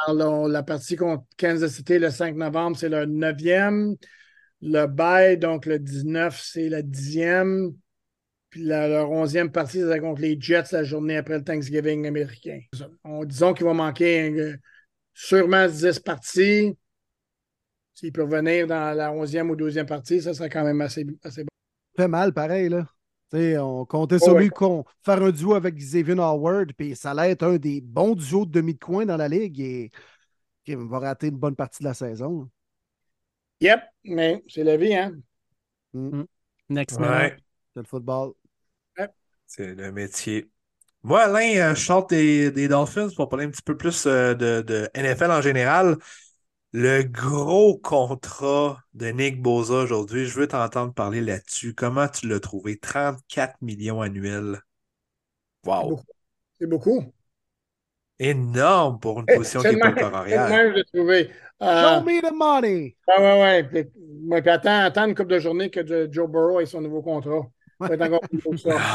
[0.09, 3.97] La partie contre Kansas City le 5 novembre, c'est le 9e.
[4.63, 7.75] Le bail, donc le 19, c'est le 10e.
[8.51, 12.61] Puis la, leur onzième partie, c'est contre les Jets la journée après le Thanksgiving américain.
[13.25, 14.57] disons qu'il va manquer euh,
[15.13, 16.77] sûrement 10 parties.
[17.95, 21.43] S'il peut revenir dans la onzième ou douzième partie, ça serait quand même assez, assez
[21.43, 21.49] bon.
[21.97, 22.87] Fait mal, pareil, là.
[23.33, 24.51] On comptait sur lui
[25.03, 28.53] faire un duo avec Xavier Howard, puis ça allait être un des bons duos de
[28.53, 29.91] demi de coin dans la ligue et
[30.67, 32.49] il va rater une bonne partie de la saison.
[33.61, 35.15] Yep, mais c'est la vie, hein?
[35.93, 36.25] Mm.
[36.71, 37.37] Next ouais.
[37.73, 38.33] C'est le football.
[39.47, 40.51] C'est le métier.
[41.03, 44.89] Moi, Alain, euh, je chante des, Dolphins pour parler un petit peu plus euh, de,
[44.95, 45.99] NFL en général.
[46.77, 51.73] Le gros contrat de Nick Boza aujourd'hui, je veux t'entendre parler là-dessus.
[51.73, 52.81] Comment tu l'as trouvé?
[52.81, 54.59] 34 millions annuels.
[55.65, 56.01] Wow.
[56.59, 57.05] C'est beaucoup.
[58.19, 61.31] Énorme pour une eh, position qui n'est pas corps même de trouver.
[61.63, 62.97] Euh, Show me the money.
[63.07, 63.63] Ah ouais, ouais.
[63.63, 67.49] Puis, puis attends, attends une couple de journées que Joe Burrow ait son nouveau contrat.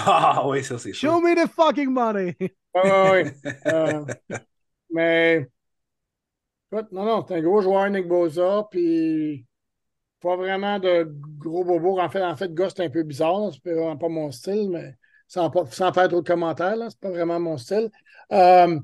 [0.06, 2.36] Ah oui, ça c'est Show me the fucking money.
[2.42, 2.52] oui,
[2.84, 3.52] oui.
[3.68, 4.04] Euh,
[4.90, 5.48] mais
[6.72, 9.46] non, non, c'est un gros joueur, Nick Boza, puis
[10.20, 11.08] pas vraiment de
[11.38, 12.00] gros bobos.
[12.00, 13.52] En fait, en fait, gars, c'est un peu bizarre.
[13.54, 14.96] C'est vraiment pas mon style, mais
[15.28, 17.90] sans, faire trop de commentaires, c'est pas vraiment mon style.
[18.32, 18.80] Euh,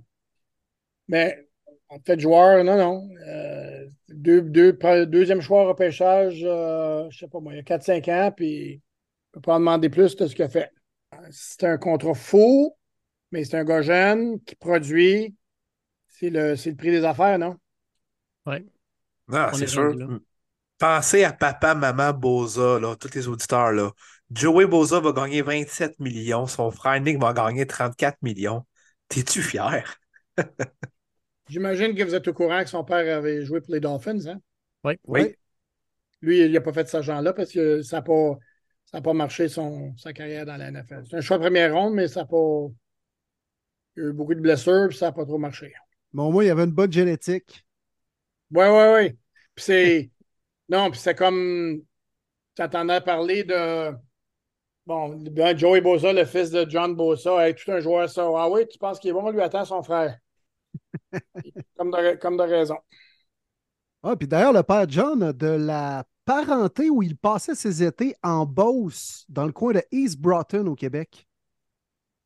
[1.07, 1.47] mais
[1.89, 3.09] en fait, joueur, non, non.
[3.27, 4.73] Euh, deux, deux,
[5.05, 8.79] deuxième choix repêchage, euh, je sais pas moi, il y a 4-5 ans, puis ne
[9.33, 10.71] peux pas en demander plus de ce qu'il a fait.
[11.31, 12.77] C'est un contrat faux,
[13.31, 15.35] mais c'est un gars jeune qui produit.
[16.07, 17.57] C'est le prix des affaires, non?
[18.45, 18.65] Oui.
[19.27, 19.95] Non, c'est sûr.
[20.77, 23.71] Pensez à papa, maman, Boza, là, tous les auditeurs.
[23.71, 23.91] Là.
[24.29, 26.47] Joey Boza va gagner 27 millions.
[26.47, 28.65] Son frère Nick va gagner 34 millions.
[29.07, 29.97] T'es-tu fier?
[31.47, 34.41] J'imagine que vous êtes au courant que son père avait joué pour les Dolphins, hein?
[34.83, 34.95] Oui.
[35.05, 35.35] Oui.
[36.21, 38.37] Lui, il n'a pas fait cet argent-là parce que ça n'a pas
[38.85, 41.03] ça pas marché son, sa carrière dans la NFL.
[41.09, 42.67] C'est un choix de première ronde, mais ça n'a pas.
[43.97, 45.73] Il y a eu beaucoup de blessures, puis ça n'a pas trop marché.
[46.13, 47.64] Mais au moins, il y avait une bonne génétique.
[48.51, 49.09] Oui, oui, oui.
[49.55, 50.11] Puis c'est.
[50.69, 51.81] non, puis c'est comme.
[52.55, 53.93] Tu entendais parler de.
[54.85, 55.19] Bon,
[55.57, 58.27] Joey Bosa, le fils de John Bosa, est tout un joueur ça.
[58.35, 60.19] Ah oui, tu penses qu'il est bon, lui attend son frère?
[61.77, 62.77] comme, de, comme de raison.
[64.03, 68.45] Ah, puis d'ailleurs, le père John de la parenté où il passait ses étés en
[68.45, 71.27] Beauce, dans le coin de East Broughton au Québec.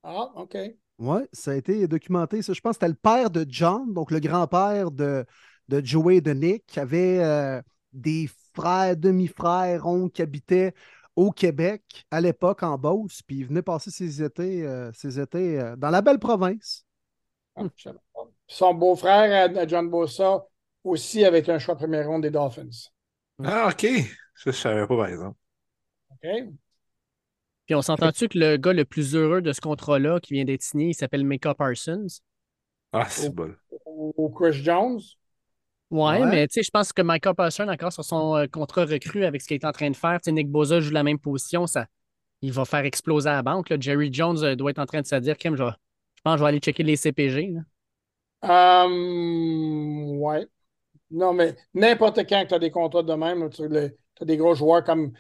[0.03, 0.57] Ah, OK.
[0.97, 2.41] Oui, ça a été documenté.
[2.41, 5.26] Ça, je pense que c'était le père de John, donc le grand-père de,
[5.70, 7.61] de Joey et de Nick, qui avait euh,
[7.93, 10.74] des frères, demi-frères, oncles qui habitaient
[11.15, 15.89] au Québec à l'époque en Beauce, puis il venait passer ses étés, ses étés dans
[15.89, 16.86] la belle province.
[17.55, 17.63] Ah,
[18.47, 20.45] Son beau-frère, John Bossa,
[20.84, 22.70] aussi avec un choix premier ronde des Dolphins.
[23.43, 23.86] Ah, OK.
[24.36, 25.38] Ça, je savais pas, par exemple.
[26.11, 26.53] OK.
[27.65, 30.63] Puis on s'entend-tu que le gars le plus heureux de ce contrat-là qui vient d'être
[30.63, 32.07] signé, il s'appelle Micah Parsons?
[32.93, 33.53] Ah, c'est bon.
[33.86, 34.99] Ou Chris Jones?
[35.92, 39.26] Ouais, mais tu sais, je pense que Micah Parsons, encore sur son euh, contrat recru
[39.26, 41.18] avec ce qu'il est en train de faire, tu sais, Nick Boza joue la même
[41.18, 41.88] position, ça,
[42.42, 43.74] il va faire exploser la banque.
[43.80, 46.38] Jerry Jones euh, doit être en train de se dire, Kim, je, je pense que
[46.38, 47.54] je vais aller checker les CPG.
[47.54, 48.86] Là.
[48.86, 50.48] Um, ouais.
[51.12, 54.54] Non, mais n'importe quand que tu as des contrats de même, tu as des gros
[54.54, 55.12] joueurs comme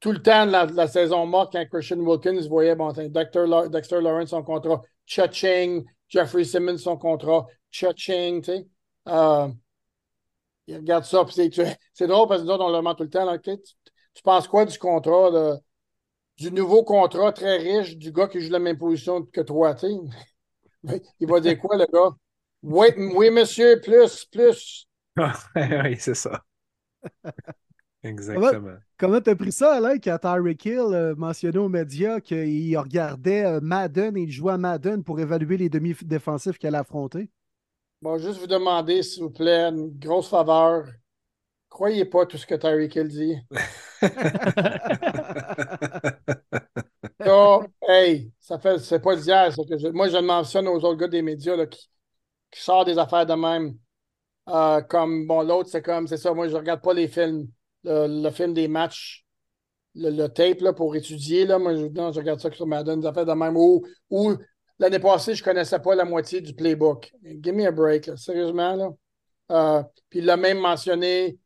[0.00, 4.30] tout le temps de la, saison morte, quand Christian Wilkins voyait bon, Dexter, Dexter Lawrence
[4.30, 8.66] son contrat, Cha-Ching, Jeffrey Simmons son contrat, Cha-Ching, tu sais.
[9.08, 9.48] Euh,
[10.66, 11.34] il regarde ça, puis
[11.92, 13.38] c'est drôle parce que nous autres, on le demande tout le temps.
[13.38, 15.56] tu, penses quoi du contrat, de,
[16.38, 19.86] du nouveau contrat très riche du gars qui joue la même position que toi, tu
[19.86, 21.00] sais?
[21.20, 22.16] Il va dire quoi, le gars?
[22.62, 24.88] Oui, oui, monsieur, plus, plus.
[25.16, 26.42] oui, c'est ça.
[28.02, 28.76] Exactement.
[28.98, 33.44] Comment tu as pris ça, Alain, quand Tyreek Hill euh, mentionnait aux médias qu'il regardait
[33.44, 37.30] euh, Madden et il jouait à Madden pour évaluer les demi-défensifs qu'il allait affronter?
[38.02, 40.86] Bon, juste vous demander, s'il vous plaît, une grosse faveur.
[41.70, 43.36] Croyez pas tout ce que Tyreek Hill dit.
[47.88, 49.50] hey, ça fait, c'est pas d'hier.
[49.94, 51.88] moi, je mentionne aux autres gars des médias là, qui,
[52.50, 53.76] qui sortent des affaires de même.
[54.48, 57.48] Euh, comme, bon, l'autre, c'est comme, c'est ça, moi, je regarde pas les films,
[57.84, 59.24] le, film des matchs,
[59.94, 63.26] le, tape, là, pour étudier, là, moi, je, je regarde ça sur Madden, des affaires
[63.26, 64.36] de même, ou, ou
[64.78, 67.12] l'année passée, je connaissais pas la moitié du playbook.
[67.22, 68.96] Give me a break, sérieusement.
[69.50, 71.38] Euh, puis il l'a même mentionné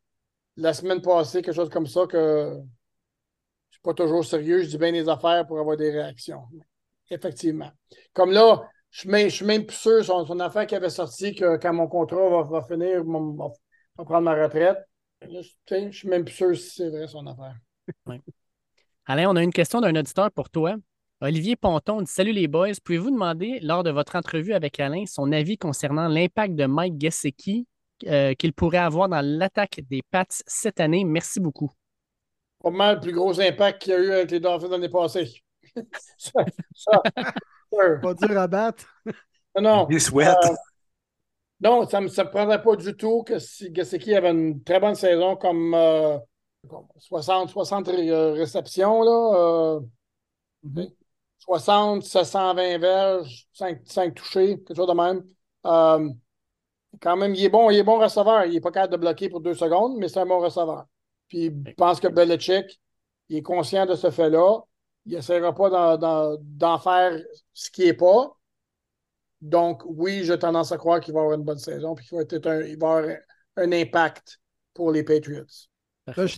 [0.57, 2.59] la semaine passée, quelque chose comme ça, que
[3.71, 6.43] je suis pas toujours sérieux, je dis bien des affaires pour avoir des réactions.
[7.11, 7.71] Effectivement.
[8.13, 11.73] Comme là, je suis même, plus sûr, son, son, affaire qui avait sorti, que quand
[11.73, 14.79] mon contrat va, finir, je vais prendre ma retraite.
[15.23, 17.57] je suis même plus sûr si c'est vrai son affaire.
[19.07, 20.77] Alain, on a une question d'un auditeur pour toi.
[21.23, 25.33] Olivier Ponton dit Salut les boys, pouvez-vous demander, lors de votre entrevue avec Alain, son
[25.33, 27.67] avis concernant l'impact de Mike Gesicki
[28.07, 31.05] euh, qu'il pourrait avoir dans l'attaque des Pats cette année?
[31.05, 31.71] Merci beaucoup.
[32.59, 35.43] Probablement le plus gros impact qu'il y a eu avec les Dolphins l'année passée.
[36.17, 36.45] ça,
[36.75, 37.03] ça,
[37.71, 38.87] pas dur à battre.
[39.61, 39.87] Non.
[39.91, 40.39] Il souhaite.
[40.45, 40.55] Euh,
[41.61, 44.95] non, ça ne me prendrait pas du tout que si Gesicki avait une très bonne
[44.95, 45.77] saison comme
[46.97, 49.03] 60, euh, 60 réceptions.
[49.03, 49.81] Là,
[51.41, 55.25] 60, 720 verges, 5, 5 touchés, quelque chose de même.
[55.67, 56.09] Euh,
[57.01, 58.45] quand même, il est bon, il est bon receveur.
[58.47, 60.87] Il n'est pas capable de bloquer pour deux secondes, mais c'est un bon receveur.
[61.29, 62.81] Puis je pense que Belichick,
[63.29, 64.61] il est conscient de ce fait-là
[65.07, 67.19] il n'essaiera pas d'en faire
[67.53, 68.37] ce qui n'est pas.
[69.41, 72.23] Donc, oui, j'ai tendance à croire qu'il va avoir une bonne saison et qu'il va,
[72.23, 73.17] être un, il va avoir
[73.57, 74.41] un impact
[74.75, 75.45] pour les Patriots.
[76.07, 76.37] je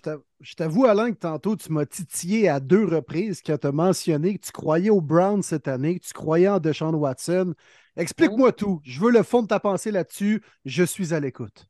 [0.57, 4.45] t'avoue, Alain, que tantôt, tu m'as titillé à deux reprises quand tu as mentionné que
[4.45, 7.55] tu croyais aux Browns cette année, que tu croyais en Deshaun Watson.
[7.97, 8.55] Explique-moi hein?
[8.57, 8.80] tout.
[8.84, 10.43] Je veux le fond de ta pensée là-dessus.
[10.64, 11.68] Je suis à l'écoute.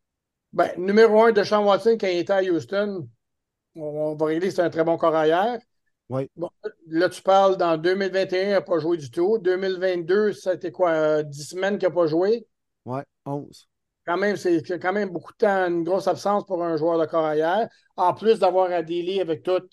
[0.53, 3.09] Ben, numéro un, Deshaun Watson, quand il était à Houston,
[3.75, 5.59] on, va régler, c'est un très bon corps arrière.
[6.37, 6.51] Bon,
[6.89, 9.39] là, tu parles dans 2021, il n'a pas joué du tout.
[9.39, 12.47] 2022, ça a été quoi, 10 semaines qu'il n'a pas joué?
[12.85, 13.69] Oui, 11.
[14.07, 17.07] Quand même, c'est quand même beaucoup de temps, une grosse absence pour un joueur de
[17.07, 17.69] corps arrière.
[17.97, 19.73] En plus d'avoir à délai avec toute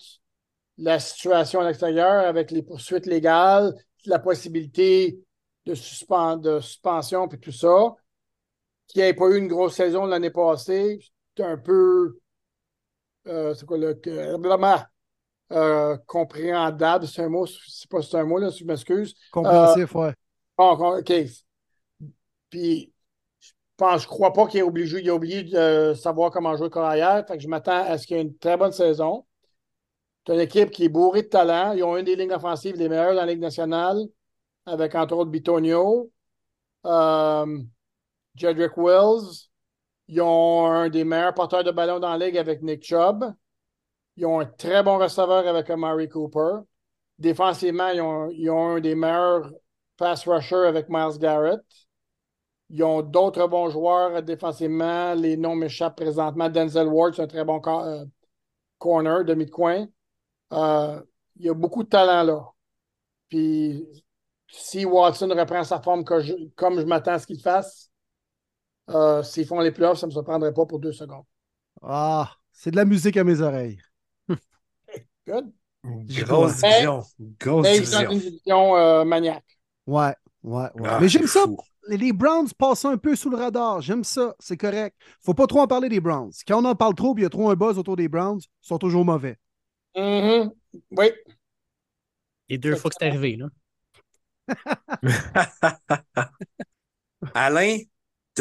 [0.78, 3.74] la situation à l'extérieur, avec les poursuites légales,
[4.06, 5.18] la possibilité
[5.66, 7.94] de, de suspension et tout ça,
[8.86, 11.00] qui n'ait pas eu une grosse saison l'année passée,
[11.36, 12.18] c'est un peu.
[13.26, 14.00] Euh, c'est quoi le.
[15.52, 19.16] Euh, compréhendable, c'est un mot, c'est pas c'est un mot, là, je m'excuse.
[19.32, 20.14] Compréhensif, euh, ouais.
[20.56, 21.12] Bon, OK.
[22.48, 22.92] Puis,
[23.80, 27.24] pense, je crois pas qu'il est obligé, il de savoir comment jouer carrière.
[27.26, 29.26] Fait je m'attends à ce qu'il y ait une très bonne saison.
[30.26, 31.72] C'est une équipe qui est bourrée de talent.
[31.72, 33.98] Ils ont une des lignes offensives les meilleures dans la Ligue nationale,
[34.66, 36.10] avec entre autres Bitonio,
[36.84, 37.58] euh,
[38.34, 39.48] Jedrick Wills.
[40.08, 43.24] Ils ont un des meilleurs porteurs de ballon dans la Ligue avec Nick Chubb.
[44.16, 46.58] Ils ont un très bon receveur avec Amari Cooper.
[47.18, 49.50] Défensivement, ils ont, un des meilleurs
[49.96, 51.60] pass rushers avec Miles Garrett.
[52.70, 55.14] Ils ont d'autres bons joueurs défensivement.
[55.14, 56.48] Les noms m'échappent présentement.
[56.48, 58.04] Denzel Ward, c'est un très bon euh,
[58.78, 59.86] corner, demi-coin.
[60.52, 61.00] Euh,
[61.36, 62.44] il y a beaucoup de talent là.
[63.28, 63.86] Puis,
[64.48, 67.90] si Watson reprend sa forme comme je m'attends à ce qu'il fasse,
[68.90, 71.24] euh, s'ils font les playoffs, ça ne me surprendrait pas pour deux secondes.
[71.82, 73.80] Ah, c'est de la musique à mes oreilles.
[75.26, 75.52] Good.
[75.84, 77.02] Grosse division.
[77.40, 78.10] Grosse division.
[78.10, 79.44] division euh, maniaque.
[79.86, 80.88] Ouais, ouais, ouais.
[80.88, 81.44] Ah, Mais j'aime ça.
[81.44, 81.56] fou.
[81.88, 83.80] Les Browns passent un peu sous le radar.
[83.80, 84.34] J'aime ça.
[84.38, 84.96] C'est correct.
[85.22, 86.32] Faut pas trop en parler des Browns.
[86.46, 88.40] Quand on en parle trop et il y a trop un buzz autour des Browns,
[88.40, 89.38] ils sont toujours mauvais.
[89.96, 90.50] Mhm.
[90.92, 91.10] Oui.
[92.48, 93.48] Les deux fois que c'est arrivé, là.
[97.34, 97.78] Alain,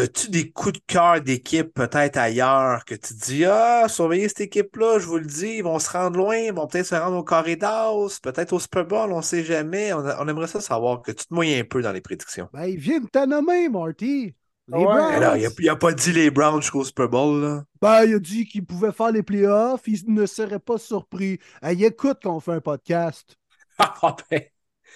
[0.02, 4.42] as-tu des coups de cœur d'équipe peut-être ailleurs que tu te dis Ah, surveillez cette
[4.42, 7.18] équipe-là, je vous le dis, ils vont se rendre loin, ils vont peut-être se rendre
[7.18, 9.94] au corridor, peut-être au Super Bowl, on ne sait jamais.
[9.94, 12.50] On, on aimerait ça savoir que tu te mouilles un peu dans les prédictions.
[12.54, 14.36] Ben, ils viennent t'en nommer, Marty.
[14.72, 14.84] Les Ouais.
[14.86, 15.20] Browns.
[15.20, 17.42] Là, il n'a pas dit les Browns jusqu'au Super Bowl.
[17.42, 17.64] Là.
[17.82, 19.82] Ben, il a dit qu'il pouvait faire les playoffs.
[19.88, 21.40] Il ne serait pas surpris.
[21.64, 23.36] Hey, écoute quand on fait un podcast.
[23.80, 24.42] Ah ben.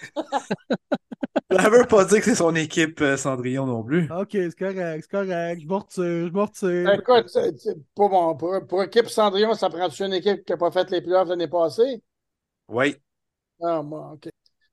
[1.50, 4.10] Ça veut pas dire que c'est son équipe euh, Cendrillon non plus.
[4.10, 5.60] OK, c'est correct, c'est correct.
[5.62, 6.98] Je me retire, je me retire.
[6.98, 8.36] Écoute, c'est- c'est pas bon.
[8.36, 11.48] Pour, pour équipe Cendrillon, ça prend une équipe qui n'a pas fait les playoffs l'année
[11.48, 12.02] passée?
[12.68, 13.00] Oui.
[13.62, 14.28] Ah, moi, OK.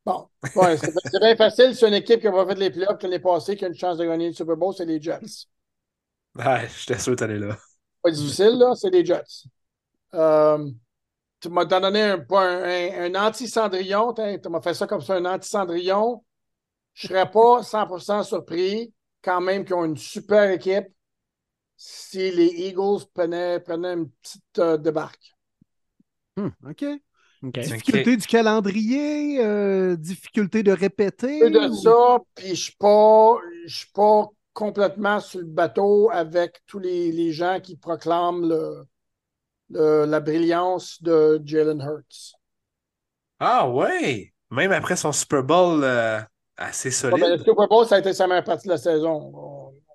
[0.06, 1.76] Bon, ouais, c'est c'est bien facile.
[1.76, 3.98] C'est une équipe qui n'a pas fait les playoffs l'année passée qui a une chance
[3.98, 5.46] de gagner le Super Bowl, c'est les Jets.
[6.36, 7.58] Ouais, j'étais sûr que t'allais là.
[8.02, 9.46] Pas difficile, là, c'est les Jets.
[10.16, 10.70] Euh,
[11.42, 14.14] tu m'as donné un, pas un, un- un anti-cendrillon.
[14.16, 16.24] Tu m'as fait ça comme ça, un anti-cendrillon.
[16.94, 18.94] Je ne serais pas 100% surpris
[19.24, 20.88] quand même qu'ils ont une super équipe
[21.78, 25.36] si les Eagles prenaient, prenaient une petite euh, débarque.
[26.38, 26.86] Hmm, OK.
[27.58, 31.30] Difficulté du calendrier, euh, difficulté de répéter.
[31.40, 33.36] peu de ou- ça, puis je suis pas,
[33.66, 38.86] je suis pas complètement sur le bateau avec tous les, les gens qui proclament le,
[39.74, 42.36] la brillance de Jalen Hurts.
[43.40, 44.34] Ah ouais!
[44.52, 46.20] Même après son Super Bowl euh,
[46.58, 47.20] assez solide.
[47.22, 49.32] ben, le Super Bowl, ça a été sa meilleure partie de la saison.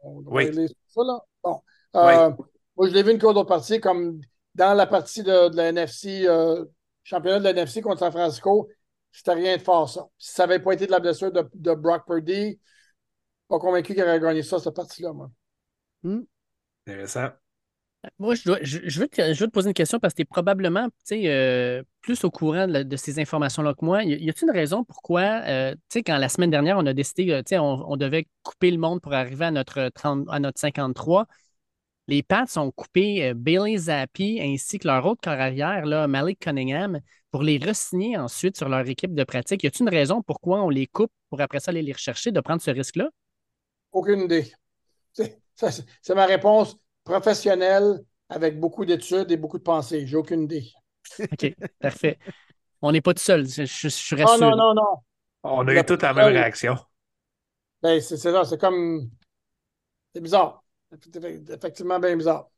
[0.03, 0.51] On, Oui.
[0.89, 1.20] ça, là.
[1.43, 1.61] Bon.
[1.94, 2.31] Euh,
[2.77, 4.20] Moi, je l'ai vu une course d'autres parties, comme
[4.55, 6.65] dans la partie de, de la NFC, euh,
[7.05, 8.69] championnat de la NFC contre San Francisco,
[9.12, 10.07] c'était rien de fort, ça.
[10.19, 12.59] Si ça n'avait pas été de la blessure de, de Brock Purdy,
[13.48, 15.31] pas convaincu qu'il aurait gagné ça, cette partie-là, moi.
[16.86, 17.32] Intéressant.
[18.18, 20.24] Moi, je, je, veux te, je veux te poser une question parce que tu es
[20.24, 24.04] probablement euh, plus au courant de, ces informations-là que moi.
[24.04, 27.50] Y a-t-il une raison pourquoi, euh, quand la semaine dernière, on a décidé, euh, tu
[27.50, 31.26] sais, on, on devait couper le monde pour arriver à notre, 30 à notre 53,
[32.08, 37.00] les Pats ont coupé Bailey Zappi ainsi que leur autre corps arrière, là, Malik Cunningham,
[37.32, 39.64] pour les re-signer ensuite sur leur équipe de pratique.
[39.64, 42.40] Y a-t-il une raison pourquoi on les coupe pour après ça aller les rechercher, de
[42.40, 43.08] prendre ce risque-là?
[43.90, 44.52] Aucune idée.
[45.54, 46.76] C'est ma réponse
[47.06, 50.06] professionnelle avec beaucoup d'études et beaucoup de pensées.
[50.06, 50.70] J'ai aucune idée.
[51.32, 52.18] OK, parfait.
[52.82, 54.40] On n'est pas tout seul, je, je, je suis Oh rassuré.
[54.40, 55.02] non, non, non.
[55.44, 56.76] On a La eu toute la même réaction.
[57.82, 59.10] Ben, c'est ça, c'est comme.
[60.14, 60.64] C'est bizarre.
[61.02, 61.16] C'est
[61.50, 62.50] effectivement bien bizarre.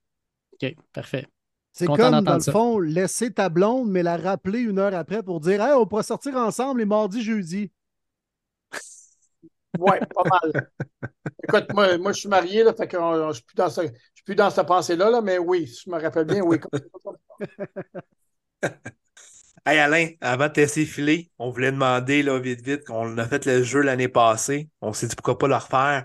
[0.53, 1.27] OK, parfait.
[1.73, 2.53] C'est comme, dans le ça.
[2.53, 6.03] fond, laisser ta blonde, mais la rappeler une heure après pour dire Hey, on pourra
[6.03, 7.71] sortir ensemble les mardis, jeudi.
[9.77, 10.55] Ouais, pas mal.
[11.45, 13.71] Écoute, moi, moi, je suis marié, là, fait que euh, je ne suis plus dans
[13.71, 13.83] ce-
[14.35, 16.59] dans cette pensée-là, là, mais oui, je me rappelle bien, oui.
[19.67, 23.27] Hey Alain, avant de te laisser filer, on voulait demander là, vite, vite, qu'on a
[23.27, 24.69] fait le jeu l'année passée.
[24.81, 26.05] On s'est dit pourquoi pas le refaire?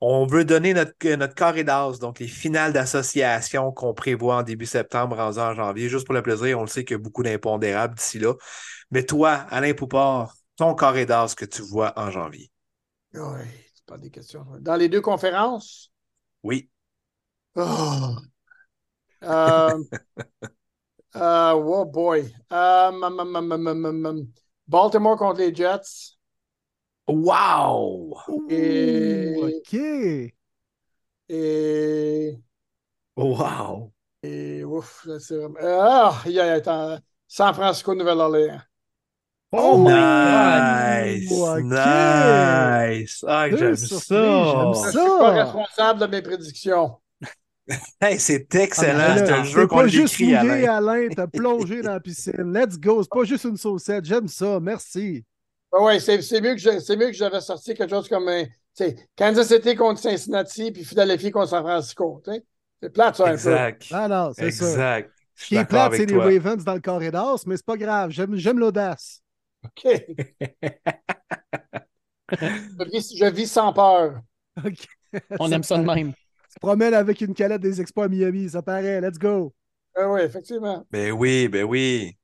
[0.00, 4.66] On veut donner notre, notre carré d'as, donc les finales d'association qu'on prévoit en début
[4.66, 6.58] septembre, en janvier, juste pour le plaisir.
[6.58, 8.34] On le sait qu'il y a beaucoup d'impondérables d'ici là.
[8.92, 12.50] Mais toi, Alain Poupard, ton carré d'as que tu vois en janvier.
[13.14, 14.44] Oui, c'est pas des questions.
[14.60, 15.92] Dans les deux conférences,
[16.42, 16.68] Oui.
[17.56, 18.16] Oh.
[19.22, 19.78] Euh,
[21.16, 22.34] euh, oh boy.
[22.52, 24.24] Euh.
[24.66, 26.16] Baltimore contre les Jets.
[27.06, 28.16] Wow!
[28.48, 30.32] Et- OK.
[31.28, 32.38] Et.
[33.16, 33.92] Wow!
[34.22, 35.58] et ouf, c'est vraiment.
[35.62, 38.60] Ah, il y a attends, San Francisco, Nouvelle-Orléans.
[39.56, 40.08] Oh my
[41.16, 41.28] nice!
[41.28, 41.64] God.
[41.64, 43.24] Nice!
[43.26, 43.96] Ah, j'aime ça!
[44.44, 44.90] j'aime Je ça.
[44.90, 46.98] suis pas responsable de mes prédictions.
[48.00, 50.68] Hey, c'est Ah, excellent, c'est un jeu qu'on pas juste l'écrit, mouillé, Alain.
[50.68, 51.08] Alain.
[51.14, 52.52] T'as plongé dans la piscine.
[52.52, 53.02] Let's go.
[53.02, 54.04] C'est pas juste une saucette.
[54.04, 54.60] J'aime ça.
[54.60, 55.24] Merci.
[55.72, 59.74] Oui, c'est c'est mieux que j'avais sorti quelque chose comme un, tu sais, Kansas City
[59.74, 62.22] contre Cincinnati puis Philadelphie contre San Francisco.
[62.82, 63.64] C'est plate, ça, un peu.
[63.64, 63.86] Exact.
[63.90, 64.76] Ah non, c'est ça.
[64.76, 65.10] Exact.
[65.34, 66.16] Ce qui est plate, c'est les.
[66.18, 68.10] Ravens dans le corridor, mais c'est pas grave.
[68.10, 69.23] J'aime j'aime l'audace.
[69.64, 69.84] OK.
[72.32, 74.20] je, vis, je vis sans peur.
[74.64, 74.86] OK.
[75.40, 76.12] On aime ça de même.
[76.54, 78.48] Tu te promènes avec une calette des exploits à Miami.
[78.48, 79.00] Ça paraît.
[79.00, 79.52] Let's go.
[79.96, 80.86] Ah oui, effectivement.
[80.88, 82.16] Ben oui, ben oui.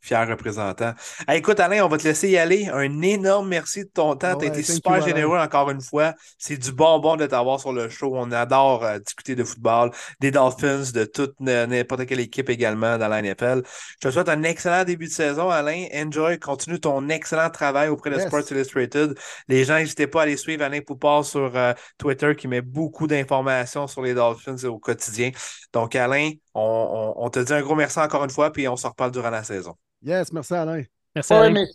[0.00, 0.92] Fier représentant.
[1.32, 2.68] écoute, Alain, on va te laisser y aller.
[2.72, 4.36] Un énorme merci de ton temps.
[4.36, 6.14] tu as été super généreux encore une fois.
[6.38, 8.12] C'est du bonbon de t'avoir sur le show.
[8.14, 13.08] On adore euh, discuter de football, des Dolphins, de toute n'importe quelle équipe également dans
[13.08, 13.62] la NFL.
[14.00, 15.86] Je te souhaite un excellent début de saison, Alain.
[15.94, 19.14] Enjoy, continue ton excellent travail auprès de Sports Illustrated.
[19.48, 23.06] Les gens, n'hésitez pas à aller suivre Alain Poupard sur euh, Twitter qui met beaucoup
[23.06, 25.30] d'informations sur les Dolphins au quotidien.
[25.72, 29.10] Donc, Alain, on, te dit un gros merci encore une fois, puis on se reparle
[29.10, 29.74] durant la saison.
[30.02, 30.82] Yes, merci Alain.
[31.14, 31.66] Merci Alain.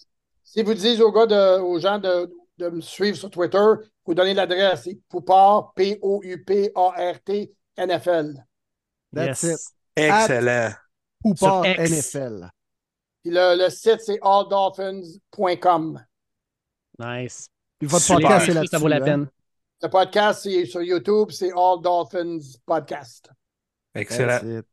[0.43, 3.65] si vous dites aux, gars aux gens de, me suivre sur Twitter,
[4.05, 8.43] vous donnez l'adresse, c'est Poupart, P-O-U-P-A-R-T, NFL.
[9.13, 9.59] That's it.
[9.95, 10.73] Excellent.
[11.21, 12.49] Poupart NFL.
[13.25, 16.03] le, site, c'est alldolphins.com.
[16.99, 17.47] Nice.
[17.81, 19.01] votre podcast, c'est là Ça vaut la hein?
[19.01, 19.27] peine.
[19.83, 23.29] Le podcast, c'est sur YouTube, c'est All Dolphins Podcast.
[23.93, 24.63] Excellent.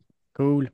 [0.41, 0.71] Cool.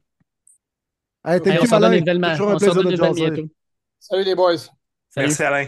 [1.25, 2.01] Hey, thank you, Alain.
[2.37, 3.51] Toujours un plaisir de jaser.
[3.99, 4.71] Salut les boys.
[5.17, 5.67] Merci Alain.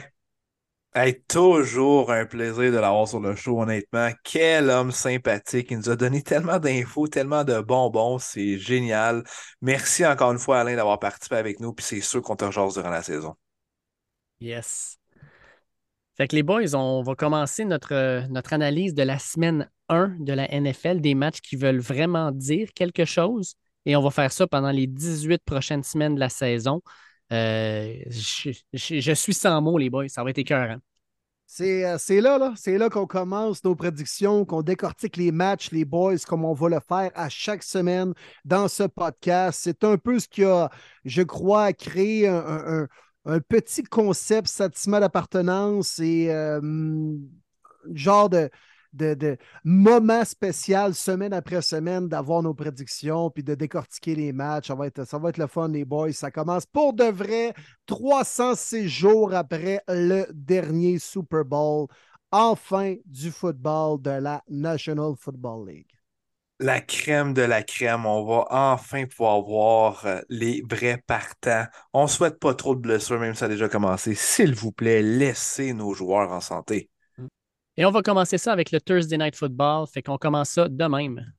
[0.95, 4.11] Hey, toujours un plaisir de l'avoir sur le show, honnêtement.
[4.23, 5.73] Quel homme sympathique.
[5.73, 8.21] Il nous a donné tellement d'infos, tellement de bonbons.
[8.21, 9.25] C'est génial.
[9.61, 11.73] Merci encore une fois, Alain, d'avoir participé avec nous.
[11.73, 13.35] Puis c'est sûr qu'on te rejase durant la saison.
[14.41, 14.97] Yes.
[16.17, 20.33] Fait que les boys, on va commencer notre, notre analyse de la semaine 1 de
[20.35, 23.57] la NFL, des matchs qui veulent vraiment dire quelque chose.
[23.87, 26.83] Et on va faire ça pendant les 18 prochaines semaines de la saison.
[27.33, 30.09] Euh, je, suis sans mots, les boys.
[30.09, 30.79] Ça va être écœurant.
[31.61, 32.53] Euh, c'est là, là.
[32.57, 36.69] C'est là qu'on commence nos prédictions, qu'on décortique les matchs, les boys, comme on va
[36.69, 38.13] le faire à chaque semaine
[38.45, 39.61] dans ce podcast.
[39.63, 40.71] C'est un peu ce qui a,
[41.05, 42.87] je crois, créé un,
[43.49, 46.61] petit concept, sentiment d'appartenance et euh,
[47.93, 48.51] genre de,
[48.93, 54.69] de, moments spécial semaine après semaine d'avoir nos prédictions puis de décortiquer les matchs.
[54.69, 56.13] Ça va, être, ça le fun, les boys.
[56.13, 57.55] Ça commence pour de vrai
[57.87, 61.87] 306 jours après le dernier Super Bowl.
[62.31, 65.99] Enfin du football de la National Football League
[66.61, 68.07] la crème de la crème.
[68.07, 71.65] On va enfin pouvoir voir euh, les vrais partants.
[71.93, 74.15] On souhaite pas trop de blessures, même si ça a déjà commencé.
[74.15, 76.91] S'il vous plaît, laissez nos joueurs en santé.
[77.79, 79.87] Et on va commencer ça avec le Thursday Night Football.
[79.87, 81.33] Fait qu'on commence ça de même.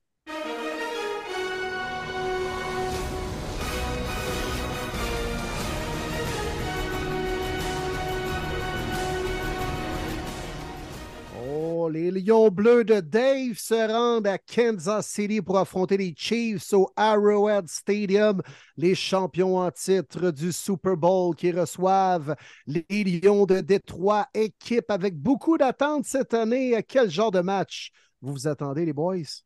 [11.89, 16.89] Les Lions bleus de Dave se rendent à Kansas City pour affronter les Chiefs au
[16.95, 18.41] Arrowhead Stadium,
[18.77, 22.35] les champions en titre du Super Bowl qui reçoivent
[22.67, 26.81] les Lions de Détroit, équipe avec beaucoup d'attentes cette année.
[26.87, 27.91] quel genre de match
[28.21, 29.43] vous vous attendez, les boys?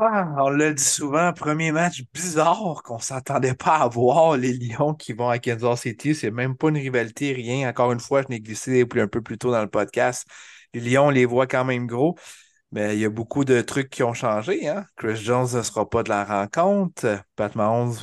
[0.00, 4.52] Ah, on l'a dit souvent, premier match bizarre qu'on ne s'attendait pas à voir les
[4.52, 6.14] Lions qui vont à Kansas City.
[6.14, 7.68] C'est même pas une rivalité, rien.
[7.68, 10.26] Encore une fois, je n'ai glissé un peu plus tôt dans le podcast
[10.74, 12.16] les Lions, on les voit quand même gros.
[12.70, 14.68] Mais il y a beaucoup de trucs qui ont changé.
[14.68, 14.84] Hein?
[14.96, 17.22] Chris Jones ne sera pas de la rencontre.
[17.34, 17.94] Pat Mahomes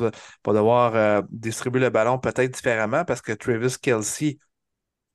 [0.43, 4.39] va devoir euh, distribuer le ballon peut-être différemment parce que Travis Kelsey,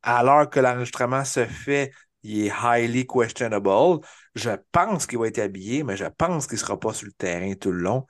[0.03, 4.01] à l'heure que l'enregistrement se fait, il est highly questionable.
[4.35, 7.13] Je pense qu'il va être habillé, mais je pense qu'il ne sera pas sur le
[7.13, 8.07] terrain tout le long.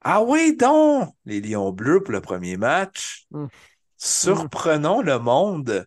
[0.00, 1.14] Ah oui, donc!
[1.26, 3.26] Les Lions bleus pour le premier match.
[3.32, 3.48] Hum.
[3.98, 5.86] Surprenons le monde.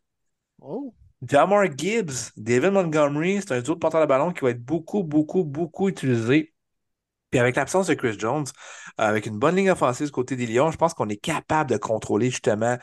[0.61, 0.93] Oh.
[1.21, 5.03] Jamar Gibbs, David Montgomery, c'est un duo de porteur de ballon qui va être beaucoup,
[5.03, 6.53] beaucoup, beaucoup utilisé.
[7.29, 8.45] Puis avec l'absence de Chris Jones,
[8.97, 12.29] avec une bonne ligne offensive côté des Lions, je pense qu'on est capable de contrôler
[12.31, 12.77] justement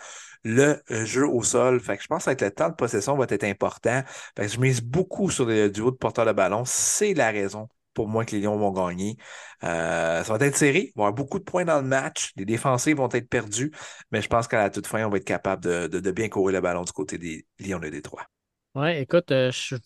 [0.44, 1.80] le jeu au sol.
[1.80, 4.02] Fait que je pense que le temps de possession va être important.
[4.36, 6.64] Fait que je mise beaucoup sur le duo de porteur de ballon.
[6.64, 9.16] C'est la raison pour moi que les Lions vont gagner.
[9.64, 10.92] Euh, ça va être serré.
[10.94, 12.32] Il va y avoir beaucoup de points dans le match.
[12.36, 13.72] Les défensifs vont être perdus.
[14.12, 16.60] Mais je pense qu'à la toute fin, on va être capable de, bien courir le
[16.60, 18.26] ballon du côté des Lions de Détroit.
[18.74, 19.80] Oui, écoute, euh, je vais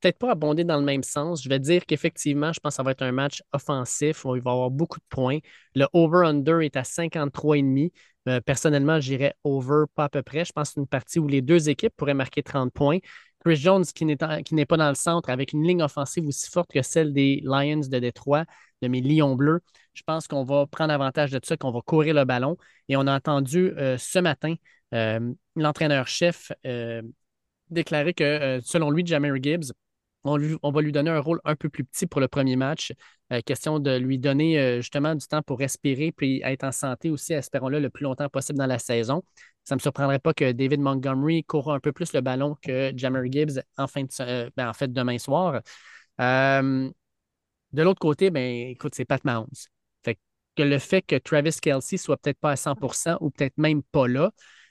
[0.00, 1.42] peut-être pas abonder dans le même sens.
[1.42, 4.50] Je vais dire qu'effectivement, je pense que ça va être un match offensif il va
[4.50, 5.38] y avoir beaucoup de points.
[5.74, 7.90] Le over-under est à 53,5.
[8.28, 10.44] Euh, personnellement, j'irais over pas à peu près.
[10.44, 12.98] Je pense que c'est une partie où les deux équipes pourraient marquer 30 points.
[13.44, 16.82] Chris Jones, qui n'est pas dans le centre, avec une ligne offensive aussi forte que
[16.82, 18.44] celle des Lions de Détroit,
[18.82, 19.60] de mes Lions bleus,
[19.94, 22.56] je pense qu'on va prendre avantage de ça, qu'on va courir le ballon.
[22.88, 24.54] Et on a entendu euh, ce matin
[24.94, 27.02] euh, l'entraîneur-chef euh,
[27.70, 29.72] déclarer que, selon lui, Jammer Gibbs,
[30.26, 32.92] on, va lui donner un rôle un peu plus petit pour le premier match.
[33.44, 37.80] question de lui donner justement du temps pour respirer puis être en santé aussi, espérons-le,
[37.80, 39.22] le plus longtemps possible dans la saison.
[39.66, 42.92] Ça ne me surprendrait pas que David Montgomery court un peu plus le ballon que
[42.96, 45.60] Jammer Gibbs en, fin de, euh, ben, en fait demain soir.
[46.20, 46.90] Euh,
[47.72, 49.48] de l'autre côté, ben, écoute, c'est Pat Mahomes.
[50.04, 50.18] Fait
[50.54, 54.06] que le fait que Travis Kelsey soit peut-être pas à 100% ou peut-être même pas
[54.06, 54.30] là,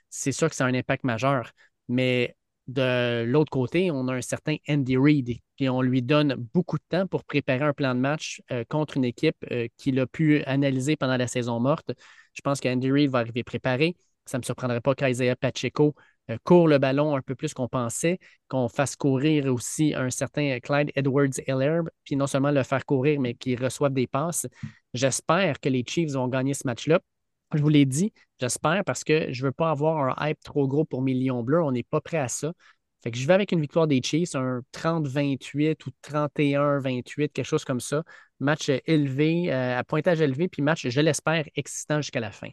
[0.09, 1.51] c'est sûr que ça a un impact majeur.
[1.89, 2.37] Mais
[2.67, 6.83] de l'autre côté, on a un certain Andy Reid, et on lui donne beaucoup de
[6.89, 10.43] temps pour préparer un plan de match euh, contre une équipe euh, qu'il a pu
[10.43, 11.91] analyser pendant la saison morte.
[12.33, 13.95] Je pense qu'Andy Reid va arriver préparé.
[14.25, 15.95] Ça ne me surprendrait pas qu'Isaiah Pacheco
[16.31, 20.59] euh, court le ballon un peu plus qu'on pensait, qu'on fasse courir aussi un certain
[20.59, 24.47] Clyde Edwards-Helaire, puis non seulement le faire courir, mais qu'il reçoive des passes.
[24.93, 26.99] J'espère que les Chiefs vont gagner ce match-là.
[27.53, 30.67] Je vous l'ai dit, j'espère, parce que je ne veux pas avoir un hype trop
[30.67, 31.61] gros pour mes Lions bleus.
[31.63, 32.53] On n'est pas prêt à ça.
[33.03, 37.63] Fait que je vais avec une victoire des Chiefs, un 30-28 ou 31-28, quelque chose
[37.63, 38.03] comme ça.
[38.39, 42.49] Match élevé, euh, à pointage élevé, puis match, je l'espère, excitant jusqu'à la fin.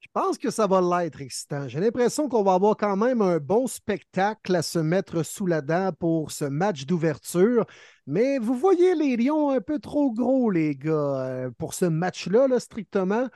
[0.00, 1.68] Je pense que ça va l'être excitant.
[1.68, 5.60] J'ai l'impression qu'on va avoir quand même un bon spectacle à se mettre sous la
[5.60, 7.64] dent pour ce match d'ouverture.
[8.06, 12.48] Mais vous voyez les Lions un peu trop gros, les gars, euh, pour ce match-là,
[12.48, 13.28] là, strictement.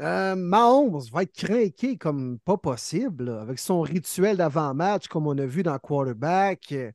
[0.00, 5.44] Euh, Mahomes va être craqué comme pas possible, avec son rituel d'avant-match, comme on a
[5.44, 6.90] vu dans Quarterback, euh,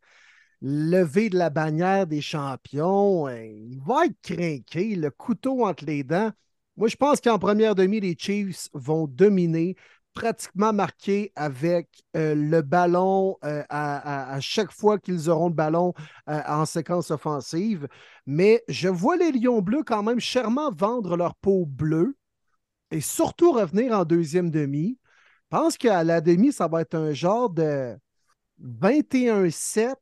[0.61, 3.27] lever de la bannière des champions.
[3.27, 6.31] Euh, il va être craqué, le couteau entre les dents.
[6.77, 9.75] Moi, je pense qu'en première demi, les Chiefs vont dominer,
[10.15, 15.93] pratiquement marquer avec le ballon à, chaque fois qu'ils auront le ballon
[16.27, 17.87] en séquence offensive.
[18.25, 22.15] Mais je vois les Lions bleus quand même chèrement vendre leur peau bleue
[22.91, 24.97] et surtout revenir en deuxième demi.
[25.51, 27.97] Je pense qu'à la demi, ça va être un genre de
[28.59, 29.95] 21-7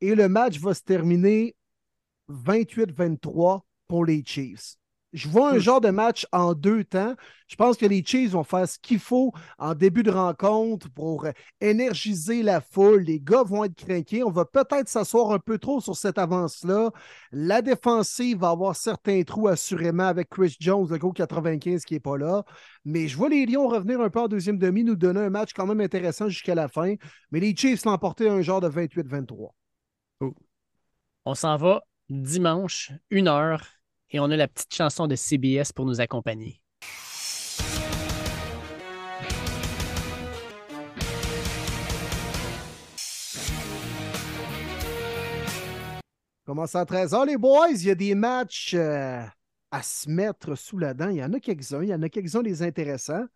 [0.00, 1.56] et le match va se terminer
[2.28, 4.77] 28-23 pour les Chiefs.
[5.14, 5.60] Je vois un hmm.
[5.60, 7.14] genre de match en deux temps.
[7.46, 11.26] Je pense que les Chiefs vont faire ce qu'il faut en début de rencontre pour
[11.62, 13.00] énergiser la foule.
[13.02, 14.22] Les gars vont être craqués.
[14.22, 16.90] On va peut-être s'asseoir un peu trop sur cette avance-là.
[17.32, 22.00] La défensive va avoir certains trous assurément avec Chris Jones, le gros 95 qui n'est
[22.00, 22.44] pas là.
[22.84, 25.54] Mais je vois les Lions revenir un peu en deuxième demi, nous donner un match
[25.54, 26.96] quand même intéressant jusqu'à la fin.
[27.30, 29.54] Mais les Chiefs l'emporter un genre de 28-23.
[31.24, 31.80] On s'en va
[32.10, 33.77] dimanche, une heure
[34.10, 36.60] et on a la petite chanson de CBS pour nous accompagner.
[46.48, 47.68] Commence à 13h, les boys.
[47.72, 49.20] Il y a des matchs euh,
[49.70, 51.10] à se mettre sous la dent.
[51.10, 51.82] Il y en a quelques-uns.
[51.82, 53.26] Il y en a quelques-uns des intéressants.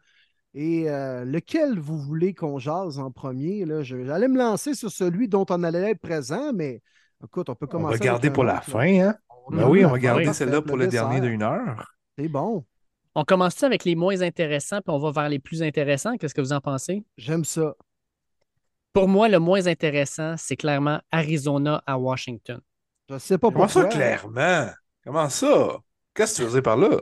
[0.55, 3.67] Et euh, lequel vous voulez qu'on jase en premier?
[3.83, 6.81] J'allais me lancer sur celui dont on allait être présent, mais
[7.23, 7.97] écoute, on peut commencer.
[7.97, 8.81] On va garder pour la fin.
[8.81, 9.15] Hein?
[9.51, 11.93] Ben oui, on va garder celle-là pour le, dernier d'une heure.
[12.19, 12.65] C'est bon.
[13.15, 16.17] On commence avec les moins intéressants, puis on va vers les plus intéressants.
[16.17, 17.05] Qu'est-ce que vous en pensez?
[17.19, 17.75] J'aime ça.
[18.93, 22.61] Pour moi, le moins intéressant, c'est clairement Arizona à Washington.
[23.09, 23.69] Je sais pas pourquoi.
[23.69, 24.69] Comment ça, clairement?
[25.05, 25.79] Comment ça?
[26.15, 27.01] Qu'est-ce que tu veux dire par là?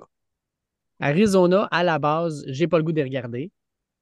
[1.01, 3.51] Arizona, à la base, j'ai pas le goût de regarder.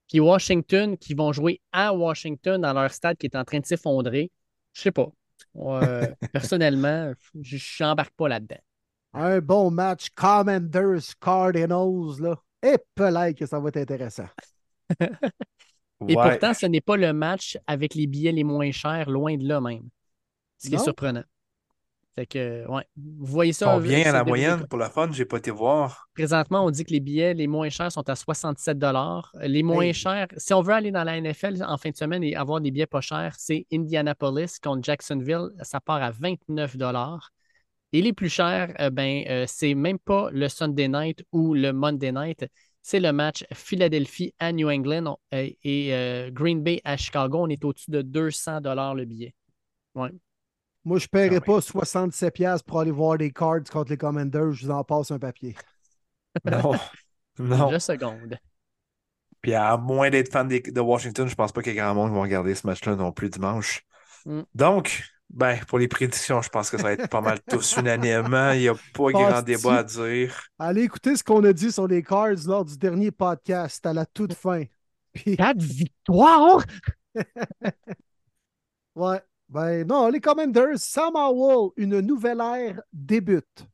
[0.08, 3.66] Puis Washington, qui vont jouer à Washington dans leur stade qui est en train de
[3.66, 4.30] s'effondrer.
[4.72, 5.08] Je sais pas.
[6.32, 8.60] Personnellement, je n'embarque pas là-dedans.
[9.14, 12.36] Un bon match Commanders Cardinals, là.
[12.62, 14.26] Et peut que ça va être intéressant.
[16.08, 19.46] Et pourtant, ce n'est pas le match avec les billets les moins chers, loin de
[19.46, 19.88] là même.
[20.58, 21.24] Ce qui est surprenant.
[22.18, 22.82] Fait que, ouais.
[22.96, 23.74] Vous voyez ça.
[23.74, 25.08] Combien à la moyenne pour la fun?
[25.12, 26.08] J'ai pas été voir.
[26.14, 28.76] Présentement, on dit que les billets les moins chers sont à 67
[29.42, 32.34] Les moins chers, si on veut aller dans la NFL en fin de semaine et
[32.34, 35.50] avoir des billets pas chers, c'est Indianapolis contre Jacksonville.
[35.62, 36.74] Ça part à 29
[37.92, 41.72] Et les plus chers, euh, ben, euh, c'est même pas le Sunday night ou le
[41.72, 42.46] Monday night.
[42.82, 47.38] C'est le match Philadelphie à New England euh, et Green Bay à Chicago.
[47.42, 48.58] On est au-dessus de 200
[48.94, 49.36] le billet.
[49.94, 50.10] Ouais.
[50.88, 54.52] Moi, je ne paierais pas 67$ pour aller voir des cards contre les Commanders.
[54.52, 55.54] Je vous en passe un papier.
[56.44, 56.72] Non.
[57.38, 57.70] non.
[57.70, 58.38] Deux secondes.
[59.40, 62.10] Puis à moins d'être fan de Washington, je pense pas qu'il y ait grand monde
[62.10, 63.84] qui va regarder ce match-là non plus dimanche.
[64.24, 64.42] Mm.
[64.54, 68.52] Donc, ben, pour les prédictions, je pense que ça va être pas mal tous unanimement.
[68.52, 70.40] Il n'y a pas grand débat à dire.
[70.58, 74.06] Allez écouter ce qu'on a dit sur les cards lors du dernier podcast à la
[74.06, 74.62] toute fin.
[75.12, 75.36] Puis...
[75.36, 76.64] Quatre victoires!
[78.94, 79.20] ouais.
[79.48, 83.66] Ben non, les Commanders, Sam Howell, une nouvelle ère débute.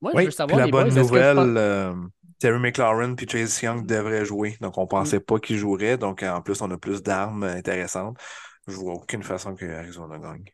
[0.00, 1.94] Moi, oui, je veux savoir, la bonne nouvelle, euh,
[2.38, 4.56] Terry McLaurin et Chase Young devraient jouer.
[4.60, 5.24] Donc, on ne pensait mm.
[5.24, 5.96] pas qu'ils joueraient.
[5.96, 8.18] Donc, en plus, on a plus d'armes intéressantes.
[8.66, 10.44] Je ne vois aucune façon que Arizona gagne.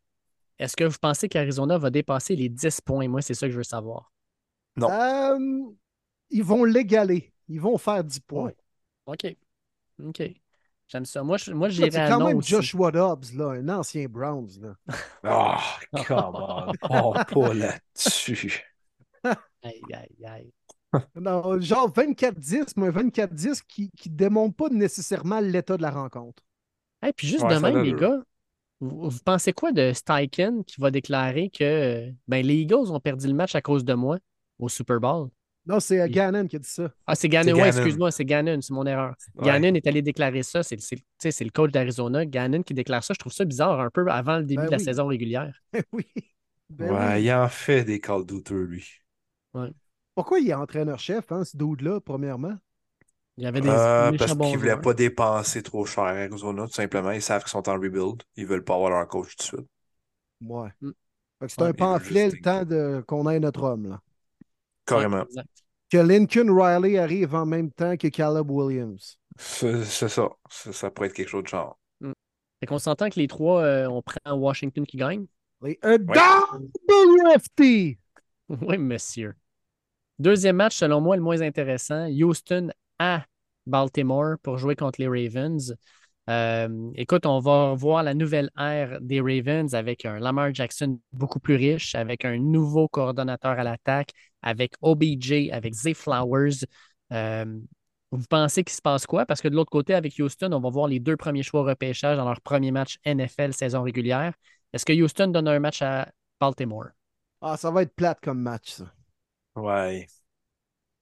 [0.59, 3.09] Est-ce que vous pensez qu'Arizona va dépasser les 10 points?
[3.09, 4.13] Moi, c'est ça que je veux savoir.
[4.77, 4.91] Non.
[4.91, 5.73] Euh,
[6.29, 7.33] ils vont l'égaler.
[7.49, 8.53] Ils vont faire 10 points.
[9.07, 9.37] OK.
[10.05, 10.23] OK.
[10.91, 11.23] J'aime ça.
[11.23, 14.51] Moi, je, moi j'irais C'est quand même Joshua Dobbs, là, un ancien Browns.
[14.61, 14.75] Là.
[15.25, 16.73] Oh, come on.
[16.91, 18.65] Oh, pas là-dessus.
[19.63, 20.53] Aïe, aïe, aïe.
[21.61, 26.43] genre 24-10, mais un 24-10 qui ne démontre pas nécessairement l'état de la rencontre.
[27.07, 28.19] Et puis juste demain, les gars,
[28.81, 33.35] vous, pensez quoi de Steichen qui va déclarer que ben, les Eagles ont perdu le
[33.35, 34.19] match à cause de moi
[34.59, 35.29] au Super Bowl?
[35.67, 36.91] Non, c'est euh, Gannon qui a dit ça.
[37.07, 37.55] Ah, c'est Gannon.
[37.55, 39.15] Oui, excuse-moi, c'est Gannon, c'est mon erreur.
[39.43, 40.63] Gannon est allé déclarer ça.
[40.63, 42.25] C'est le coach d'Arizona.
[42.27, 43.15] Gannon qui déclare ça.
[43.15, 45.55] Je trouve ça bizarre un peu avant le début ben de la saison régulière.
[45.93, 46.07] oui.
[46.71, 48.87] Ben ouais, il en fait des calls douteux, lui.
[49.55, 49.71] Ouais.
[50.15, 52.57] Pourquoi il est entraîneur-chef, hein, ce dude-là, premièrement?
[53.37, 53.69] Il y avait des.
[53.69, 57.11] Euh, parce qu'ils ne voulaient pas dépenser trop cher à Arizona, tout simplement.
[57.11, 58.23] Ils savent qu'ils sont en rebuild.
[58.37, 59.69] Ils ne veulent pas avoir leur coach tout de suite.
[60.43, 60.69] Ouais.
[60.81, 60.91] Mm.
[61.49, 63.03] C'est un pamphlet le temps de...
[63.07, 63.89] qu'on ait notre homme.
[63.89, 64.01] Là.
[64.85, 65.25] Carrément.
[65.91, 69.19] Que Lincoln Riley arrive en même temps que Caleb Williams.
[69.37, 70.29] C'est ça.
[70.49, 70.91] ça.
[70.91, 71.79] pourrait être quelque chose de genre.
[72.01, 72.13] Mm.
[72.61, 75.27] Fait qu'on s'entend que les trois, euh, on prend Washington qui gagne.
[75.63, 75.79] Les
[76.89, 77.99] WFT!
[78.63, 79.37] Oui, monsieur.
[80.19, 82.09] Deuxième match, selon moi, le moins intéressant.
[82.09, 83.25] Houston à
[83.65, 85.77] Baltimore pour jouer contre les Ravens.
[86.29, 91.41] Euh, écoute, on va voir la nouvelle ère des Ravens avec un Lamar Jackson beaucoup
[91.41, 94.13] plus riche, avec un nouveau coordonnateur à l'attaque,
[94.43, 96.65] avec OBJ, avec Zay Flowers.
[97.13, 97.45] Euh,
[98.13, 99.25] vous pensez qu'il se passe quoi?
[99.25, 102.17] Parce que de l'autre côté, avec Houston, on va voir les deux premiers choix repêchage
[102.17, 104.35] dans leur premier match NFL saison régulière.
[104.73, 106.09] Est-ce que Houston donne un match à
[106.41, 106.89] Baltimore?
[107.41, 108.93] Ah, ça va être plate comme match, ça.
[109.55, 110.07] Ouais.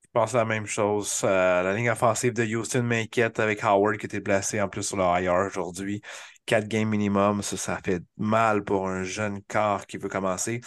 [0.02, 1.20] Je pense la même chose.
[1.24, 4.96] Euh, la ligne offensive de Houston m'inquiète avec Howard qui était placé en plus sur
[4.96, 6.00] le IR aujourd'hui.
[6.46, 10.60] Quatre games minimum, ça, ça fait mal pour un jeune corps qui veut commencer.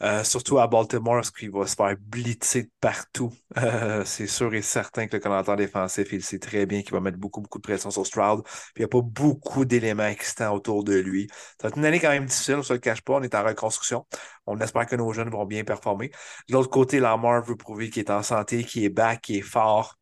[0.00, 3.32] Euh, surtout à Baltimore, ce qu'il va se faire blitzer de partout.
[3.58, 7.00] Euh, c'est sûr et certain que le commentateur défensif, il sait très bien qu'il va
[7.00, 8.44] mettre beaucoup, beaucoup de pression sur Stroud.
[8.44, 11.26] Puis il n'y a pas beaucoup d'éléments excitants autour de lui.
[11.60, 13.14] Ça va être une année quand même difficile, on ne se le cache pas.
[13.14, 14.06] On est en reconstruction.
[14.46, 16.10] On espère que nos jeunes vont bien performer.
[16.48, 19.42] De l'autre côté, Lamar veut prouver qu'il est en santé, qu'il est back, qu'il est
[19.42, 19.96] fort.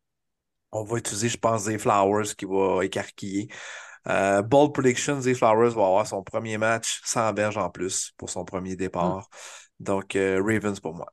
[0.73, 3.49] On va utiliser, je pense, des Flowers qui va écarquiller.
[4.09, 8.31] Euh, bold Predictions, des Flowers va avoir son premier match sans berge en plus pour
[8.31, 9.19] son premier départ.
[9.19, 9.66] Mm.
[9.81, 11.13] Donc, euh, Ravens pour moi.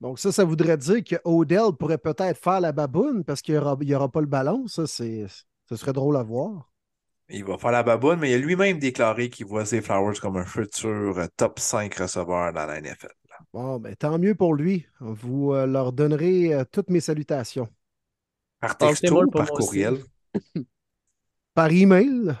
[0.00, 3.94] Donc, ça, ça voudrait dire que Odell pourrait peut-être faire la baboune parce qu'il n'y
[3.94, 4.66] aura, pas le ballon.
[4.66, 5.26] Ça, c'est,
[5.68, 6.70] ce serait drôle à voir.
[7.28, 10.36] Il va faire la baboune, mais il a lui-même déclaré qu'il voit ses Flowers comme
[10.36, 13.12] un futur euh, top 5 receveur dans la NFL.
[13.52, 14.86] Bon, ben, tant mieux pour lui.
[15.00, 17.68] Vous euh, leur donnerez toutes mes salutations.
[18.60, 19.98] Par texto ou par courriel?
[21.54, 22.36] par email?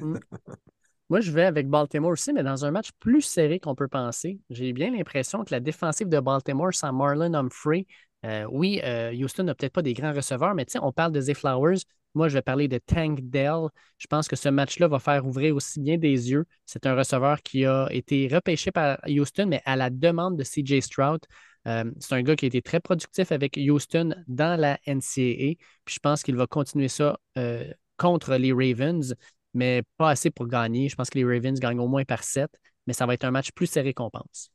[0.00, 0.16] Mm.
[1.10, 4.40] Moi, je vais avec Baltimore aussi, mais dans un match plus serré qu'on peut penser.
[4.48, 7.86] J'ai bien l'impression que la défensive de Baltimore sans Marlon Humphrey,
[8.24, 11.34] euh, oui, euh, Houston n'a peut-être pas des grands receveurs, mais on parle de Zay
[11.34, 11.80] Flowers.
[12.14, 13.66] Moi, je vais parler de Tank Dell.
[13.98, 16.46] Je pense que ce match-là va faire ouvrir aussi bien des yeux.
[16.64, 20.80] C'est un receveur qui a été repêché par Houston, mais à la demande de CJ
[20.80, 21.20] Stroud.
[21.66, 25.56] Euh, c'est un gars qui a été très productif avec Houston dans la NCAA.
[25.84, 27.18] Puis je pense qu'il va continuer ça
[27.96, 29.14] contre les Ravens
[29.54, 30.88] mais pas assez pour gagner.
[30.88, 32.50] Je pense que les Ravens gagnent au moins par 7,
[32.86, 34.50] mais ça va être un match plus serré qu'on pense.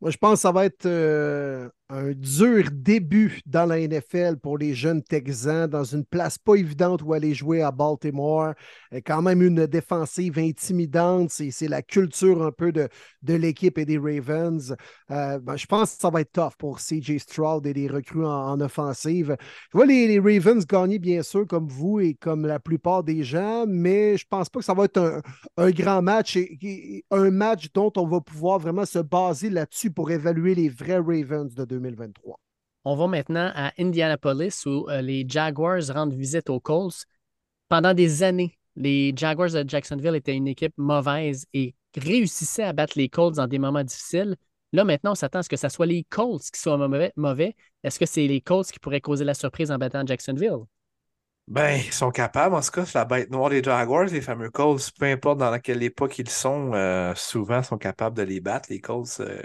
[0.00, 4.58] Moi, je pense que ça va être euh, un dur début dans la NFL pour
[4.58, 8.52] les jeunes Texans, dans une place pas évidente où aller jouer à Baltimore.
[9.06, 11.30] Quand même une défensive intimidante.
[11.30, 12.88] C'est la culture un peu de,
[13.26, 14.76] l'équipe et des Ravens.
[15.10, 18.26] Euh, ben, je pense que ça va être tough pour CJ Stroud et les recrues
[18.26, 19.36] en, offensive.
[19.72, 23.64] Je vois les, Ravens gagner, bien sûr, comme vous et comme la plupart des gens,
[23.66, 25.22] mais je pense pas que ça va être
[25.56, 30.10] un, grand match et, un match dont on va pouvoir vraiment se baser là-dessus pour
[30.10, 32.38] évaluer les vrais Ravens de 2023.
[32.84, 37.04] On va maintenant à Indianapolis où euh, les Jaguars rendent visite aux Colts.
[37.68, 42.94] Pendant des années, les Jaguars de Jacksonville étaient une équipe mauvaise et réussissaient à battre
[42.96, 44.36] les Colts dans des moments difficiles.
[44.72, 46.76] Là, maintenant, on s'attend à ce que ce soit les Colts qui soient
[47.16, 47.56] mauvais.
[47.82, 50.64] Est-ce que c'est les Colts qui pourraient causer la surprise en battant Jacksonville?
[51.48, 54.50] Ben, ils sont capables, en tout cas, c'est la bête noire des Jaguars, les fameux
[54.50, 58.68] Colts, peu importe dans quelle époque ils sont, euh, souvent sont capables de les battre,
[58.70, 59.20] les Colts.
[59.20, 59.42] Euh,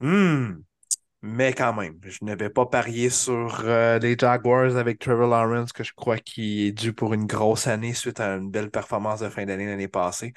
[0.00, 0.64] Hmm.
[1.24, 5.72] Mais quand même, je ne vais pas parier sur euh, les Jaguars avec Trevor Lawrence,
[5.72, 9.20] que je crois qu'il est dû pour une grosse année suite à une belle performance
[9.20, 10.32] de fin d'année l'année passée.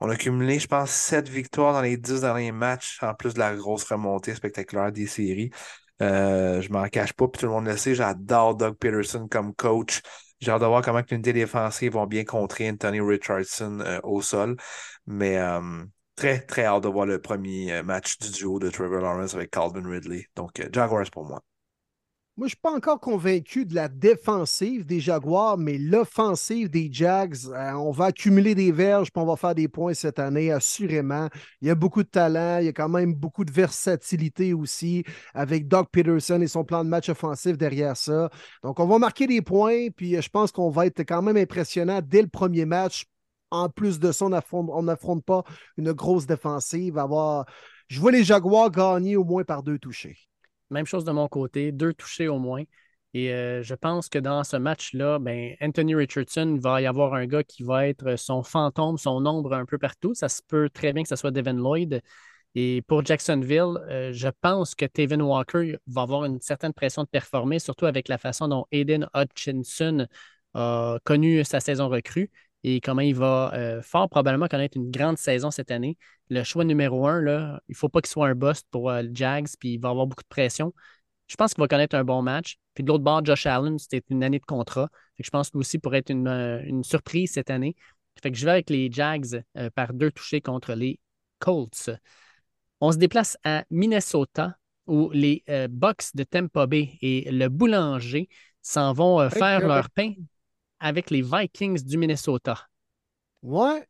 [0.00, 3.38] On a cumulé, je pense, sept victoires dans les dix derniers matchs, en plus de
[3.38, 5.50] la grosse remontée spectaculaire des séries.
[6.00, 9.54] Euh, je m'en cache pas, puis tout le monde le sait, j'adore Doug Peterson comme
[9.54, 10.00] coach.
[10.40, 14.56] J'ai hâte de voir comment l'unité défensive vont bien contrer Anthony Richardson euh, au sol.
[15.06, 15.38] Mais
[16.20, 19.50] très, très hâte de voir le premier euh, match du duo de Trevor Lawrence avec
[19.50, 20.26] Calvin Ridley.
[20.36, 21.40] Donc, euh, Jaguars pour moi.
[22.36, 26.90] Moi, je ne suis pas encore convaincu de la défensive des Jaguars, mais l'offensive des
[26.92, 30.52] Jags, euh, on va accumuler des verges puis on va faire des points cette année,
[30.52, 31.28] assurément.
[31.62, 35.04] Il y a beaucoup de talent, il y a quand même beaucoup de versatilité aussi
[35.32, 38.28] avec Doug Peterson et son plan de match offensif derrière ça.
[38.62, 42.00] Donc, on va marquer des points, puis je pense qu'on va être quand même impressionnant
[42.06, 43.06] dès le premier match.
[43.50, 45.44] En plus de ça, on n'affronte pas
[45.76, 46.98] une grosse défensive.
[46.98, 47.46] Avoir...
[47.88, 50.16] Je vois les Jaguars gagner au moins par deux touchés.
[50.70, 52.62] Même chose de mon côté, deux touchés au moins.
[53.12, 57.26] Et euh, je pense que dans ce match-là, ben, Anthony Richardson va y avoir un
[57.26, 60.14] gars qui va être son fantôme, son ombre un peu partout.
[60.14, 62.02] Ça se peut très bien que ce soit Devin Lloyd.
[62.54, 67.08] Et pour Jacksonville, euh, je pense que Taven Walker va avoir une certaine pression de
[67.08, 70.06] performer, surtout avec la façon dont Aiden Hutchinson
[70.54, 72.30] a connu sa saison recrue
[72.62, 75.96] et comment il va euh, fort probablement connaître une grande saison cette année.
[76.28, 79.02] Le choix numéro un, là, il ne faut pas qu'il soit un bust pour euh,
[79.02, 80.74] le Jags, puis il va avoir beaucoup de pression.
[81.26, 82.56] Je pense qu'il va connaître un bon match.
[82.74, 84.88] Puis de l'autre bord, Josh Allen, c'était une année de contrat.
[85.18, 87.76] je pense que lui aussi pourrait être euh, une, surprise cette année.
[88.22, 89.42] Fait que je vais avec les Jags
[89.74, 90.98] par deux touchés contre les
[91.38, 91.90] Colts.
[92.80, 94.56] On se déplace à Minnesota
[94.86, 98.28] où les Bucks de Tampa Bay et le boulanger
[98.60, 100.12] s'en vont faire leur pain
[100.80, 102.66] avec les Vikings du Minnesota.
[103.42, 103.86] Ouais.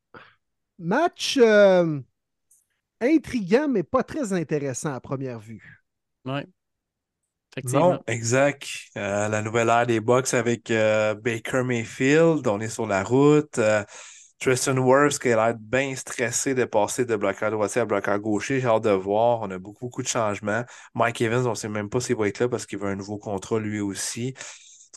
[0.79, 2.01] Match euh,
[3.01, 5.83] intriguant, mais pas très intéressant à première vue.
[6.25, 6.47] Ouais.
[7.65, 8.69] Non, exact.
[8.97, 12.47] Euh, la nouvelle ère des Bucks avec euh, Baker Mayfield.
[12.47, 13.59] On est sur la route.
[14.41, 18.61] Tristan Wirfs qui a l'air bien stressé de passer de bloqueur droitier à bloqueur gaucher.
[18.61, 19.41] J'ai hâte de voir.
[19.43, 20.65] On a beaucoup, beaucoup de changements.
[20.95, 22.97] Mike Evans, on ne sait même pas s'il va être là parce qu'il veut un
[22.97, 24.33] nouveau contrat lui aussi.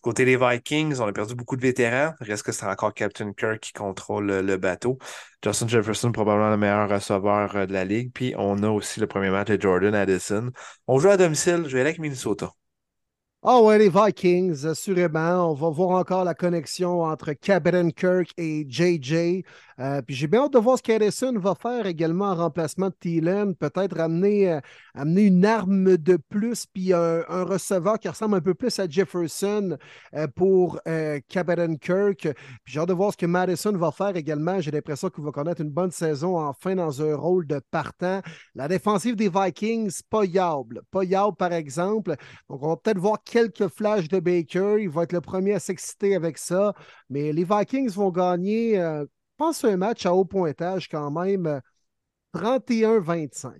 [0.03, 2.11] Côté des Vikings, on a perdu beaucoup de vétérans.
[2.19, 4.97] Reste que c'est encore Captain Kirk qui contrôle le, bateau.
[5.41, 8.11] Justin Jefferson, probablement le meilleur receveur euh, de la ligue.
[8.13, 10.51] Puis on a aussi le premier match de Jordan Addison.
[10.87, 11.63] On joue à domicile.
[11.67, 12.51] Je vais aller avec Minnesota.
[13.43, 15.51] Ah ouais, les Vikings, assurément.
[15.51, 19.43] On va voir encore la connexion entre Captain Kirk et JJ.
[19.79, 22.95] Euh, puis j'ai bien hâte de voir ce qu'Addison va faire également en remplacement de
[22.99, 23.55] Thielen.
[23.55, 24.59] Peut-être amener, euh,
[24.95, 29.77] une arme de plus, puis un, receveur qui ressemble un peu plus à Jefferson
[30.15, 30.79] euh, pour
[31.27, 32.19] Captain Kirk.
[32.21, 34.59] Puis j'ai hâte de voir ce que Madison va faire également.
[34.61, 38.21] J'ai l'impression qu'il va connaître une bonne saison enfin dans un rôle de partant.
[38.55, 40.81] La défensive des Vikings, pas yable.
[40.91, 42.15] Pas yable, par exemple.
[42.49, 44.77] Donc on va peut-être voir quelques flashs de Baker.
[44.79, 46.73] Il va être le premier à s'exciter avec ça.
[47.09, 48.79] Mais les Vikings vont gagner
[49.37, 51.61] pense un match à haut pointage quand même
[52.33, 53.47] 31-25.
[53.47, 53.59] Euh,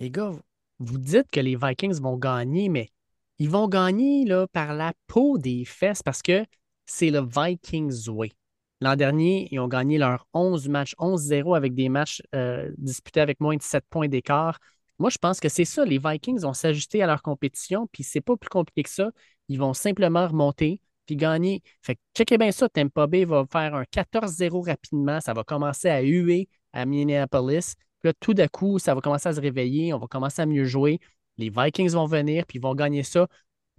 [0.00, 0.32] les gars,
[0.78, 2.90] vous dites que les Vikings vont gagner, mais
[3.38, 6.44] ils vont gagner là, par la peau des fesses parce que
[6.86, 8.32] c'est le Vikings way.
[8.80, 13.40] L'an dernier, ils ont gagné leurs 11 matchs, 11-0 avec des matchs euh, disputés avec
[13.40, 14.58] moins de 7 points d'écart.
[14.98, 15.84] Moi, je pense que c'est ça.
[15.84, 19.10] Les Vikings vont s'ajuster à leur compétition, puis c'est pas plus compliqué que ça.
[19.48, 21.62] Ils vont simplement remonter, puis gagner.
[21.82, 25.20] Fait que checkez bien ça, Tampa Bay va faire un 14-0 rapidement.
[25.20, 27.74] Ça va commencer à huer à Minneapolis.
[28.00, 29.92] Puis là, tout d'un coup, ça va commencer à se réveiller.
[29.92, 31.00] On va commencer à mieux jouer.
[31.38, 33.26] Les Vikings vont venir, puis ils vont gagner ça.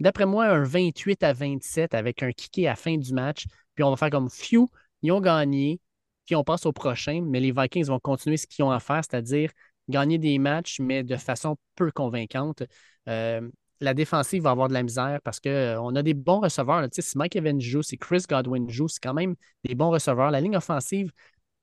[0.00, 3.46] D'après moi, un 28 à 27 avec un kické à la fin du match.
[3.74, 4.68] Puis on va faire comme few,
[5.02, 5.80] ils ont gagné,
[6.26, 7.22] puis on passe au prochain.
[7.24, 9.50] Mais les Vikings vont continuer ce qu'ils ont à faire, c'est-à-dire
[9.88, 12.62] gagner des matchs, mais de façon peu convaincante.
[13.08, 13.48] Euh,
[13.84, 16.80] la défensive va avoir de la misère parce qu'on euh, a des bons receveurs.
[16.80, 16.88] Là.
[16.90, 20.30] Si Mike Evans joue, si Chris Godwin joue, c'est quand même des bons receveurs.
[20.30, 21.12] La ligne offensive,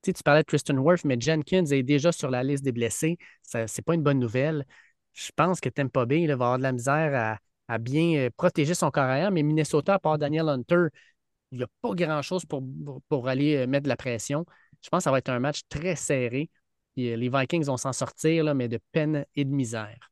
[0.04, 3.18] tu parlais de Tristan Worth, mais Jenkins est déjà sur la liste des blessés.
[3.44, 4.66] Ce n'est pas une bonne nouvelle.
[5.14, 8.92] Je pense que Tampa Bay va avoir de la misère à, bien euh, protéger son
[8.92, 10.88] carrière, mais Minnesota, à part Daniel Hunter,
[11.52, 12.64] il n'y a pas grand-chose pour,
[13.10, 14.46] pour, aller euh, mettre de la pression.
[14.82, 16.50] Je pense que ça va être un match très serré.
[16.96, 20.11] les Vikings vont s'en sortir, mais de peine et de misère.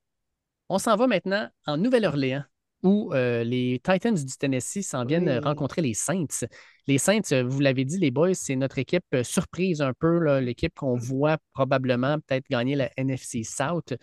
[0.70, 2.44] On s'en va maintenant en Nouvelle-Orléans
[2.84, 6.46] où euh, les Titans du Tennessee s'en viennent rencontrer les Saints.
[6.88, 10.40] Les Saints, euh, vous l'avez dit, les boys, c'est notre équipe euh, surprise un peu,
[10.40, 13.94] l'équipe qu'on voit probablement peut-être gagner la NFC South.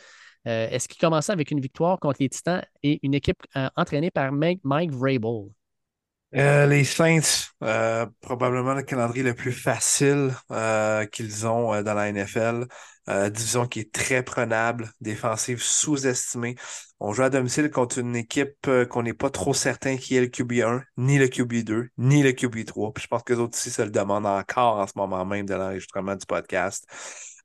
[0.44, 3.42] Est-ce qu'ils commençaient avec une victoire contre les Titans et une équipe
[3.74, 5.55] entraînée par Mike, Mike Vrabel?
[6.34, 12.12] Euh, les Saints, euh, probablement le calendrier le plus facile euh, qu'ils ont dans la
[12.12, 12.66] NFL.
[13.30, 16.56] division qui est très prenable, défensive sous-estimée.
[16.98, 20.26] On joue à domicile contre une équipe qu'on n'est pas trop certain qui est le
[20.26, 22.92] QB1, ni le QB2, ni le QB3.
[22.92, 25.46] Puis je pense que les autres aussi se le demandent encore en ce moment même
[25.46, 26.84] de l'enregistrement du podcast.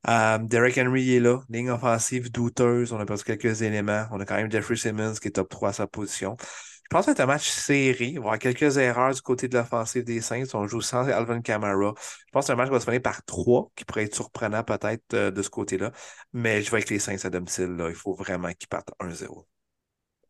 [0.04, 4.06] Derek Henry est là, ligne offensive douteuse, on a perdu quelques éléments.
[4.10, 6.36] On a quand même Jeffrey Simmons qui est top 3 à sa position.
[6.84, 8.06] Je pense que c'est un match serré.
[8.06, 10.44] Il va y avoir quelques erreurs du côté de l'offensive des Saints.
[10.54, 11.94] On joue sans Alvin Kamara.
[11.96, 14.14] Je pense que c'est un match qui va se finir par trois, qui pourrait être
[14.14, 15.92] surprenant peut-être euh, de ce côté-là.
[16.32, 17.76] Mais je vais avec les Saints à domicile.
[17.88, 19.46] Il faut vraiment qu'ils partent 1-0.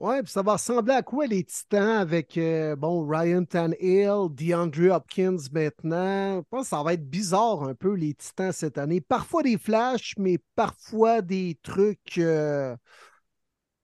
[0.02, 4.92] Oui, puis ça va ressembler à quoi les Titans avec euh, bon Ryan Tannehill, DeAndre
[4.96, 6.38] Hopkins maintenant?
[6.38, 9.00] Je pense que ça va être bizarre un peu les Titans cette année.
[9.00, 12.76] Parfois des flashs, mais parfois des trucs euh,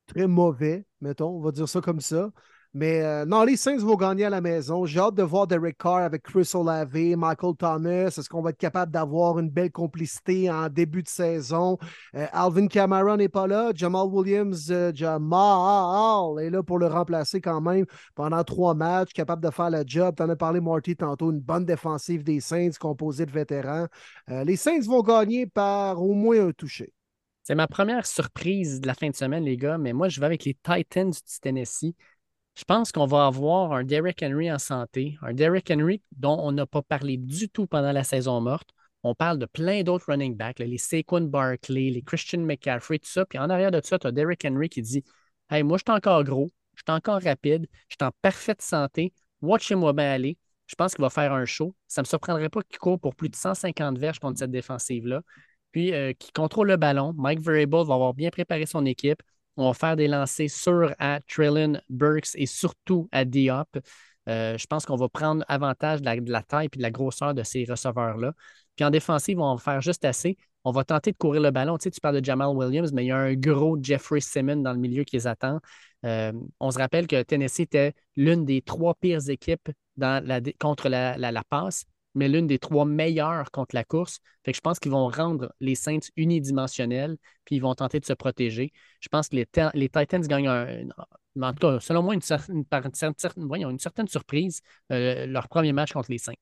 [0.07, 2.31] très mauvais, mettons, on va dire ça comme ça.
[2.75, 4.85] Mais euh, non, les Saints vont gagner à la maison.
[4.85, 8.09] J'ai hâte de voir Derek Carr avec Chris Olave, Michael Thomas.
[8.09, 11.79] Est-ce qu'on va être capable d'avoir une belle complicité en début de saison?
[12.15, 13.73] Euh, Alvin Kamara n'est pas là.
[13.75, 19.43] Jamal Williams, euh, Jamal est là pour le remplacer quand même pendant trois matchs, capable
[19.43, 20.15] de faire le job.
[20.17, 21.31] Tu en as parlé, Marty, tantôt.
[21.31, 23.87] Une bonne défensive des Saints composée de vétérans.
[24.29, 26.93] les Saints vont gagner par au moins un toucher.
[27.49, 30.27] C'est ma première surprise de la fin de semaine, les gars, mais moi, je vais
[30.27, 31.95] avec les Titans du Tennessee.
[32.59, 36.51] Je pense qu'on va avoir un Derrick Henry en santé, un Derrick Henry dont on
[36.51, 38.71] n'a pas parlé du tout pendant la saison morte.
[39.05, 43.25] On parle de plein d'autres running backs, les Saquon Barkley, les Christian McCaffrey, tout ça.
[43.27, 45.05] Puis en arrière de ça, tu as Derrick Henry qui dit
[45.49, 49.13] Hey, moi, je suis encore gros, je suis encore rapide, je suis en parfaite santé,
[49.41, 50.37] watchez-moi bien aller.
[50.67, 51.77] Je pense qu'il va faire un show.
[51.87, 55.23] Ça ne me surprendrait pas qu'il court pour plus de 150 verges contre cette défensive-là.
[55.71, 57.15] Puis, euh, qui contrôle le ballon.
[57.17, 59.23] Mike Variable va avoir bien préparé son équipe.
[59.59, 63.69] On va faire des lancers sur à Trillin, Burks et surtout à Diop.
[64.29, 67.43] Euh, je pense qu'on va prendre avantage de la, taille et de la grosseur de
[67.43, 68.35] ces receveurs-là.
[68.77, 70.37] Puis en défensive, on va faire juste assez.
[70.63, 71.77] On va tenter de courir le ballon.
[71.77, 74.63] Tu sais, tu parles de Jamal Williams, mais il y a un gros Jeffrey Simmons
[74.63, 75.59] dans le milieu qui les attend.
[76.05, 79.71] Euh, on se rappelle que Tennessee était l'une des trois pires équipes
[80.61, 81.85] contre la passe
[82.19, 84.19] mais l'une des trois meilleures contre la course.
[84.45, 88.05] Fait que je pense qu'ils vont rendre les Saints unidimensionnels, puis ils vont tenter de
[88.05, 88.73] se protéger.
[89.01, 90.89] Je pense que les, les Titans gagnent un,
[91.41, 94.61] en tout cas, selon moi, une, certaine, une certaine surprise,
[94.93, 96.35] euh, leur premier match contre les Saints.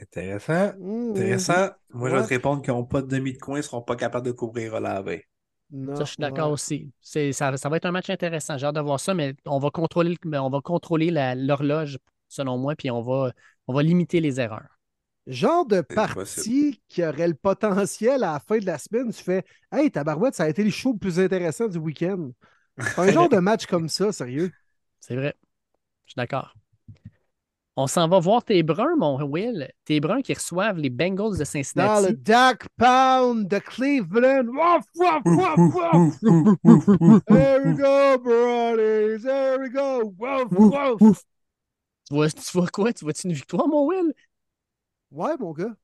[0.00, 0.72] Intéressant.
[0.78, 1.68] Mmh, Intéressant.
[1.90, 3.82] Moi, je vais te répondre qu'ils n'ont pas de demi de coin, ils ne seront
[3.82, 5.24] pas capables de couvrir la veille.
[5.70, 6.92] ça, je suis d'accord aussi.
[7.00, 8.56] Ça, ça, va être un match intéressant.
[8.56, 11.98] J'ai hâte de voir ça, mais on va contrôler, on va contrôler l'horloge,
[12.28, 13.32] selon moi, puis on va,
[13.66, 14.79] on va limiter les erreurs.
[15.26, 19.44] Genre de partie qui aurait le potentiel à la fin de la semaine, tu fais
[19.70, 22.30] Hey, tabarouette, ça a été le show le plus intéressant du week-end.
[22.96, 24.50] Un genre de match comme ça, sérieux.
[24.98, 25.34] C'est vrai.
[26.06, 26.54] Je suis d'accord.
[27.76, 29.70] On s'en va voir tes bruns, mon Will.
[29.84, 32.02] Tes bruns qui reçoivent les Bengals de Cincinnati.
[32.02, 34.46] Dans le Duck Pound de Cleveland.
[37.26, 39.18] There we go, brother.
[39.18, 40.12] There we go.
[42.08, 42.92] Tu vois, tu vois quoi?
[42.92, 44.12] Tu vois-tu une victoire, mon Will?
[45.12, 45.76] Ouais, mon gars.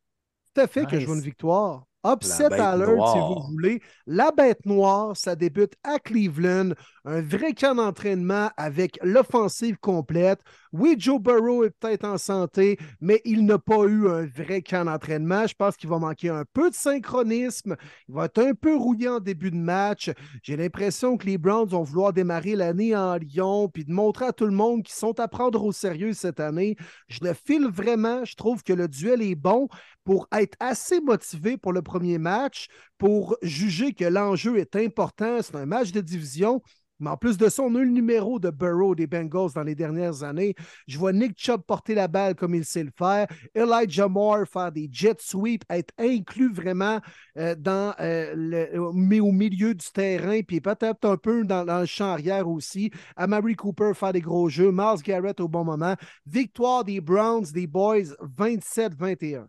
[0.54, 1.85] Tout à fait que je vois une victoire.
[2.06, 3.82] Upset alert, si vous voulez.
[4.06, 6.70] La bête noire, ça débute à Cleveland.
[7.04, 10.40] Un vrai camp d'entraînement avec l'offensive complète.
[10.72, 14.84] Oui, Joe Burrow est peut-être en santé, mais il n'a pas eu un vrai camp
[14.84, 15.46] d'entraînement.
[15.46, 17.76] Je pense qu'il va manquer un peu de synchronisme.
[18.08, 20.10] Il va être un peu rouillé en début de match.
[20.42, 24.32] J'ai l'impression que les Browns vont vouloir démarrer l'année en Lyon puis de montrer à
[24.32, 26.76] tout le monde qu'ils sont à prendre au sérieux cette année.
[27.08, 28.24] Je le file vraiment.
[28.24, 29.68] Je trouve que le duel est bon
[30.04, 32.68] pour être assez motivé pour le premier match,
[32.98, 35.38] pour juger que l'enjeu est important.
[35.42, 36.62] C'est un match de division.
[36.98, 39.62] Mais en plus de ça, on a eu le numéro de Burrow des Bengals dans
[39.62, 40.54] les dernières années.
[40.86, 43.26] Je vois Nick Chubb porter la balle comme il sait le faire.
[43.54, 47.00] Elijah Moore faire des jet sweeps, être inclus vraiment
[47.36, 48.92] euh, dans, euh, au
[49.32, 52.90] milieu du terrain, puis peut-être un peu dans, le champ arrière aussi.
[53.14, 54.72] Amari Cooper faire des gros jeux.
[54.72, 55.96] Miles Garrett au bon moment.
[56.24, 59.46] Victoire des Browns, des Boys, 27-21.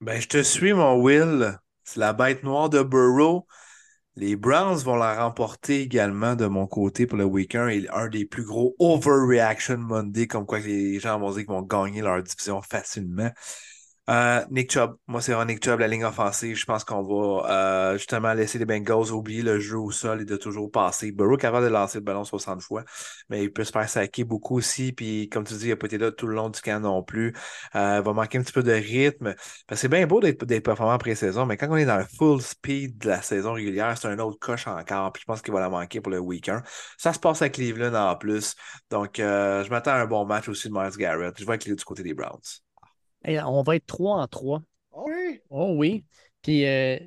[0.00, 1.58] Ben, je te suis, mon Will.
[1.88, 3.46] C'est la bête noire de Burrow.
[4.14, 8.26] Les Browns vont la remporter également de mon côté pour le week-end et un des
[8.26, 12.60] plus gros overreaction Monday, comme quoi les gens vont dire qu'ils vont gagner leur division
[12.60, 13.30] facilement.
[14.08, 16.56] Euh, Nick Chubb, moi c'est Nick Chubb, la ligne offensive.
[16.56, 20.24] Je pense qu'on va euh, justement laisser les Bengals oublier le jeu au sol et
[20.24, 21.12] de toujours passer.
[21.12, 22.84] Burrow capable de lancer le ballon 60 fois,
[23.28, 24.92] mais il peut se faire saquer beaucoup aussi.
[24.92, 27.02] Puis comme tu dis, il n'a pas été là tout le long du camp non
[27.02, 27.34] plus.
[27.74, 29.34] Euh, il va manquer un petit peu de rythme.
[29.72, 33.08] c'est bien beau d'être performant pré-saison, mais quand on est dans le full speed de
[33.08, 35.12] la saison régulière, c'est un autre coche encore.
[35.12, 36.62] Puis je pense qu'il va la manquer pour le week-end.
[36.96, 38.54] Ça se passe à Cleveland en plus.
[38.90, 41.34] Donc je m'attends à un bon match aussi de Miles Garrett.
[41.38, 42.67] Je vois qu'il est du côté des Browns
[43.26, 44.62] on va être 3 en 3.
[44.92, 45.40] Oh oui.
[45.50, 46.04] Oh oui.
[46.42, 46.98] Puis euh,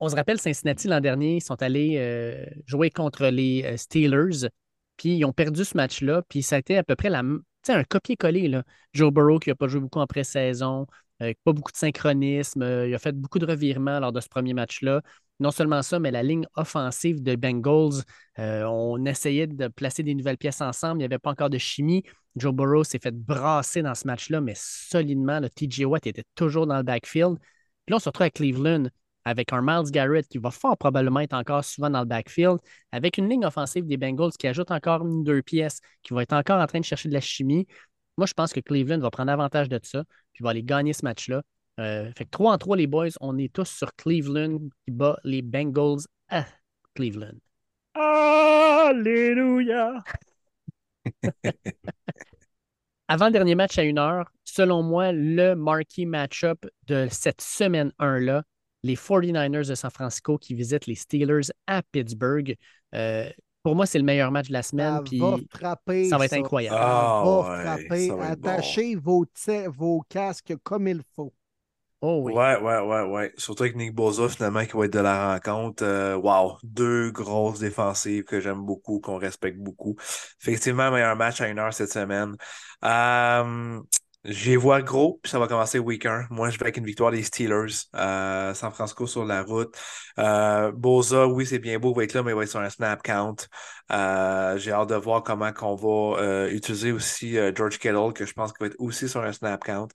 [0.00, 4.48] on se rappelle, Cincinnati l'an dernier, ils sont allés euh, jouer contre les euh, Steelers.
[4.96, 6.22] Puis ils ont perdu ce match-là.
[6.28, 7.22] Puis ça a été à peu près la,
[7.68, 8.60] un copier-coller.
[8.92, 10.86] Joe Burrow qui n'a pas joué beaucoup en pré-saison,
[11.18, 12.62] pas beaucoup de synchronisme.
[12.86, 15.02] il a fait beaucoup de revirements lors de ce premier match-là.
[15.40, 18.02] Non seulement ça, mais la ligne offensive de Bengals,
[18.38, 20.96] on essayait de placer des nouvelles pièces ensemble.
[20.96, 22.04] Il n'y avait pas encore de chimie.
[22.36, 25.40] Joe Burrow s'est fait brasser dans ce match-là, mais solidement.
[25.40, 27.38] Le TJ Watt était toujours dans le backfield.
[27.38, 28.88] Puis là, on se retrouve à Cleveland.
[29.24, 32.58] avec un Miles Garrett qui va fort probablement être encore souvent dans le backfield,
[32.90, 36.32] avec une ligne offensive des Bengals qui ajoute encore une deux pièces, qui va être
[36.32, 37.66] encore en train de chercher de la chimie.
[38.16, 41.04] Moi, je pense que Cleveland va prendre avantage de ça, puis va aller gagner ce
[41.04, 41.42] match-là.
[41.82, 45.18] Euh, fait que 3 en 3, les boys, on est tous sur Cleveland qui bat
[45.24, 46.44] les Bengals à
[46.94, 47.34] Cleveland.
[47.94, 50.04] Alléluia!
[53.08, 58.44] Avant-dernier match à une heure, selon moi, le marquee match-up de cette semaine 1-là,
[58.84, 62.56] les 49ers de San Francisco qui visitent les Steelers à Pittsburgh.
[62.94, 63.28] Euh,
[63.62, 64.96] pour moi, c'est le meilleur match de la semaine.
[64.96, 66.08] Ça puis va frapper.
[66.08, 66.76] ça va être incroyable.
[66.76, 68.08] Ça va ouais, frapper.
[68.08, 69.26] ça va être Attachez vos
[70.08, 71.34] casques comme il faut.
[72.04, 72.32] Oh oui.
[72.32, 73.32] Ouais, ouais, ouais, ouais.
[73.36, 75.84] Surtout avec Nick Boza, finalement, qui va être de la rencontre.
[75.84, 79.94] Euh, wow, deux grosses défensives que j'aime beaucoup, qu'on respecte beaucoup.
[80.40, 82.34] Effectivement, meilleur match à une heure cette semaine.
[84.24, 86.28] J'y vois gros, puis ça va commencer week 1.
[86.30, 87.88] Moi, je vais avec une victoire des Steelers.
[87.96, 89.76] Euh, San Francisco sur la route.
[90.20, 92.60] Euh, Boza, oui, c'est bien beau, il va être là, mais il va être sur
[92.60, 93.34] un snap count.
[93.90, 98.32] Euh, J'ai hâte de voir comment qu'on va euh, utiliser aussi George Kittle, que je
[98.32, 99.88] pense qu'il va être aussi sur un snap count.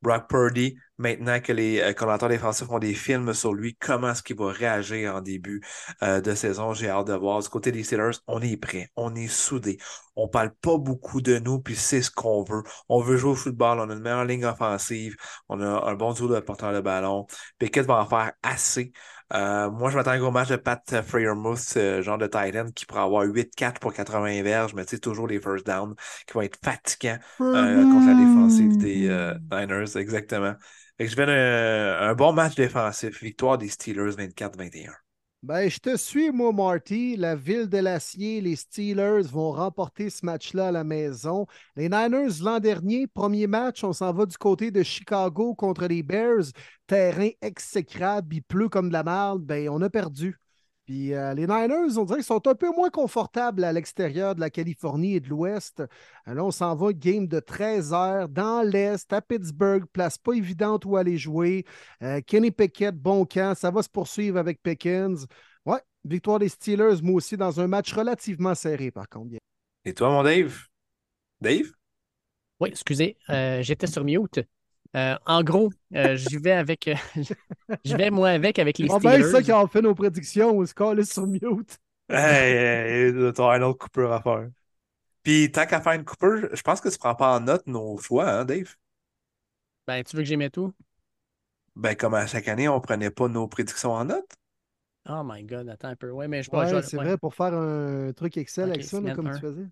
[0.00, 4.22] Brock Purdy, maintenant que les euh, commentateurs défensifs font des films sur lui, comment est-ce
[4.22, 5.60] qu'il va réagir en début
[6.02, 6.72] euh, de saison?
[6.72, 7.42] J'ai hâte de voir.
[7.42, 9.78] Du côté des Steelers, on est prêt, on est soudés.
[10.16, 12.62] On parle pas beaucoup de nous, puis c'est ce qu'on veut.
[12.88, 15.16] On veut jouer au football, on a une meilleure ligne offensive,
[15.48, 17.26] on a un bon duo de porteur de ballon.
[17.58, 18.92] Pickett va en faire assez.
[19.34, 22.66] Euh, moi, je m'attends à un gros match de Pat Freiermuth, euh, genre de Titan,
[22.74, 25.94] qui pourra avoir 8-4 pour 80 verges, mais tu sais, toujours les first down,
[26.26, 30.54] qui vont être fatigants euh, contre la défensive des euh, Niners, exactement.
[30.98, 33.22] Fait que je vais un, un bon match défensif.
[33.22, 34.92] Victoire des Steelers 24-21.
[35.42, 37.16] Ben, je te suis, moi, Marty.
[37.16, 41.46] La ville de l'acier, les Steelers vont remporter ce match-là à la maison.
[41.74, 46.04] Les Niners, l'an dernier, premier match, on s'en va du côté de Chicago contre les
[46.04, 46.44] Bears.
[46.86, 49.42] Terrain exécrable, il pleut comme de la merde.
[49.42, 50.38] Ben, on a perdu.
[50.92, 54.40] Puis euh, les Niners, on dirait qu'ils sont un peu moins confortables à l'extérieur de
[54.40, 55.80] la Californie et de l'Ouest.
[55.80, 60.34] Euh, Là, on s'en va, game de 13 heures dans l'Est, à Pittsburgh, place pas
[60.34, 61.64] évidente où aller jouer.
[62.02, 65.26] Euh, Kenny Pickett, bon camp, ça va se poursuivre avec Pickens.
[65.64, 69.36] Ouais, victoire des Steelers, moi aussi, dans un match relativement serré, par contre.
[69.86, 70.66] Et toi, mon Dave?
[71.40, 71.72] Dave?
[72.60, 74.40] Oui, excusez, euh, j'étais sur mute.
[74.96, 76.88] Euh, en gros, euh, j'y vais avec.
[76.88, 76.94] euh,
[77.84, 79.24] je vais moi avec avec les ben, c'est Steelers.
[79.24, 81.78] ça qui a fait nos prédictions, on se calait sur mute.
[82.08, 84.50] Hey, hey, t'as un autre coupeur à faire.
[85.22, 87.98] Puis, tant qu'à faire une coupeur, je pense que tu prends pas en note nos
[87.98, 88.76] choix, hein, Dave?
[89.86, 90.74] Ben, tu veux que j'y mette tout?
[91.76, 94.32] Ben, comme à chaque année, on prenait pas nos prédictions en note.
[95.06, 96.10] Oh my God, attends un peu.
[96.10, 97.04] Oui, mais je Ouais, je- c'est ouais.
[97.04, 99.30] vrai, pour faire un truc Excel avec ça, là, comme un.
[99.30, 99.66] tu faisais.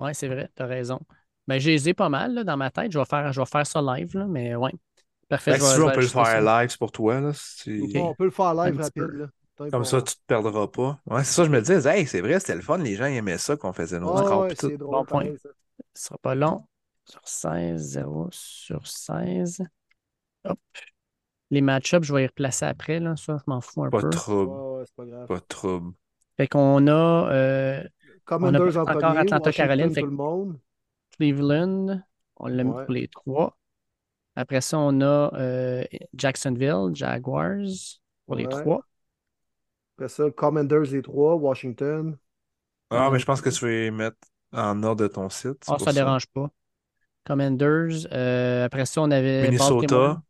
[0.00, 1.00] Ouais, c'est vrai, t'as raison.
[1.48, 2.92] Ben, j'ai les ai pas mal là, dans ma tête.
[2.92, 4.72] Je vais faire, je vais faire ça live, là, mais ouais.
[5.28, 5.54] Parfait.
[5.56, 6.40] Je vais- on peut le faire ça.
[6.60, 7.20] live, c'est pour toi.
[7.20, 7.92] Là, si tu- Ok.
[7.94, 9.02] Bon, on peut le faire live Un rapide.
[9.02, 9.26] Là.
[9.70, 10.98] Comme ça, tu te perdras pas.
[11.06, 12.78] Ouais, c'est ça, je me disais, hey, c'est vrai, c'était le fun.
[12.78, 14.68] Les gens aimaient ça qu'on faisait nos scores ouais, pis tout.
[14.70, 14.94] c'est drôle.
[14.96, 15.24] Bon point.
[15.42, 15.48] ça.
[15.94, 16.64] Ce sera pas long.
[17.04, 19.62] Sur 16, 0 sur 16.
[20.44, 20.58] Hop.
[21.50, 22.98] Les match-ups, je vais y replacer après.
[22.98, 23.14] Là.
[23.16, 24.04] Ça, je m'en fous un Pas peu.
[24.08, 24.52] de trouble.
[24.52, 25.26] Ouais, pas.
[25.26, 25.92] Pas de trouble.
[26.36, 27.84] Fait qu'on a euh,
[28.24, 30.58] Commanders en encore Atlanta, Caroline, fait tout le monde.
[31.16, 32.02] Cleveland.
[32.36, 33.56] On l'a mis pour les trois.
[34.36, 35.84] Après ça, on a euh,
[36.14, 37.66] Jacksonville, Jaguars
[38.26, 38.48] pour les Ouais.
[38.48, 38.86] trois.
[39.96, 42.18] Après ça, Commanders, les trois, Washington.
[42.90, 44.18] Ah, mais je pense que tu veux les mettre
[44.52, 45.64] en ordre de ton site.
[45.66, 46.50] Ah, ça dérange pas.
[47.24, 48.06] Commanders.
[48.12, 50.22] euh, après ça, on avait Minnesota, Baltimore.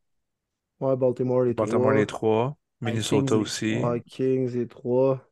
[0.80, 1.94] Ouais, Baltimore, les Baltimore, trois.
[1.94, 2.58] les trois.
[2.82, 3.94] Minnesota aussi.
[3.94, 5.28] Vikings, les trois.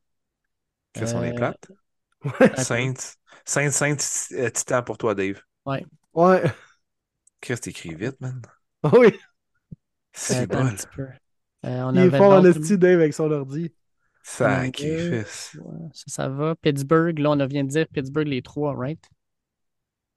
[0.93, 1.69] Qu'est-ce qu'on est Euh, plate?
[2.55, 3.19] Saints.
[3.45, 3.97] Saints, Saints,
[4.33, 5.41] euh, Titan pour toi, Dave.
[6.15, 6.43] Ouais.
[7.41, 8.41] Chris, t'écris vite, man.
[8.83, 9.13] Ah oui,
[10.13, 10.71] C'est un bon.
[10.71, 11.03] petit peu.
[11.67, 13.73] Euh, on il est fort en esti, Dave, avec son ordi.
[14.23, 15.57] Sacrifice.
[15.61, 16.55] Ouais, Ça, ça va.
[16.57, 19.03] Pittsburgh, là, on vient de dire Pittsburgh, les trois, right?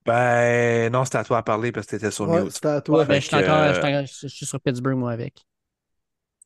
[0.05, 2.51] Ben, non, c'était à toi à parler parce que t'étais sur Ouais, mute.
[2.51, 2.99] c'était à toi.
[2.99, 5.11] Ouais, ben, je suis que, encore, euh, je suis encore- je suis sur Pittsburgh, moi,
[5.13, 5.45] avec.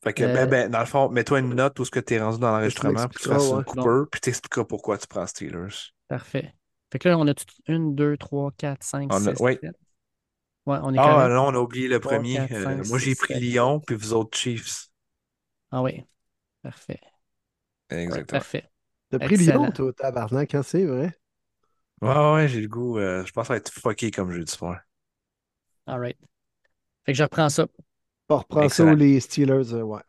[0.02, 2.20] Fait que, Euh, ben, ben, dans le fond, mets-toi une note où ce que t'es
[2.20, 3.64] rendu dans l'enregistrement, puis tu fasses une ouais.
[3.64, 5.92] coupeur, puis t'expliqueras pourquoi tu prends Steelers.
[6.08, 6.54] Parfait.
[6.92, 9.58] Fait que là, on a tout- une, deux, trois, quatre, cinq, On a- six, oui.
[9.62, 9.76] sept.
[10.66, 11.34] Ouais, on est Ah correct.
[11.34, 12.46] non, on a oublié le Trois, premier.
[12.48, 13.40] quatre, Euh, moi, j'ai pris sept.
[13.40, 14.88] Lyon, puis vous autres Chiefs.
[15.70, 16.04] Ah oui.
[16.62, 17.00] Parfait.
[18.08, 18.30] Ouais, Exactement.
[18.30, 18.68] parfait.
[19.10, 19.38] T'as pris Excellent.
[19.38, 21.16] Lyon, toi, tabarnak, hein, c'est vrai.
[22.00, 22.98] Ouais, ouais, j'ai le goût.
[22.98, 24.80] euh, je pense que ça va être fucké comme jeu du soir.
[25.86, 26.16] All right.
[27.06, 27.68] Fait que je reprends ça.
[28.30, 28.94] On reprend Excellent.
[28.94, 30.02] ça les Steelers, euh, ouais.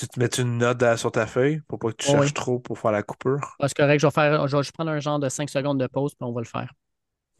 [0.00, 2.32] Tu te mets une note sur ta feuille pour pas que tu cherches oui.
[2.32, 3.38] trop pour faire la coupure?
[3.60, 5.78] Ah, c'est correct, je vais faire, je vais juste prendre un genre de 5 secondes
[5.78, 6.72] de pause, puis on va le faire.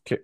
[0.01, 0.20] OK.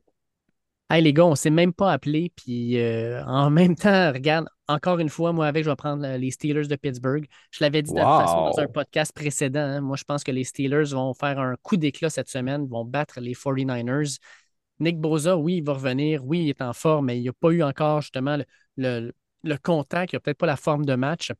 [0.91, 2.31] Hey les gars, on ne s'est même pas appelé.
[2.37, 6.19] Puis euh, en même temps, regarde, encore une fois, moi avec, je vais prendre euh,
[6.19, 7.27] les Steelers de Pittsburgh.
[7.53, 9.61] Je l'avais dit de toute façon dans un podcast précédent.
[9.61, 9.81] Hein.
[9.81, 13.19] Moi, je pense que les Steelers vont faire un coup d'éclat cette semaine, vont battre
[13.19, 14.19] les 49ers.
[14.79, 16.23] Nick Boza, oui, il va revenir.
[16.23, 18.37] Oui, il est en forme, mais il n'y a pas eu encore justement
[18.77, 19.13] le,
[19.63, 20.13] contact.
[20.13, 21.33] Il n'y a peut-être pas la forme de match.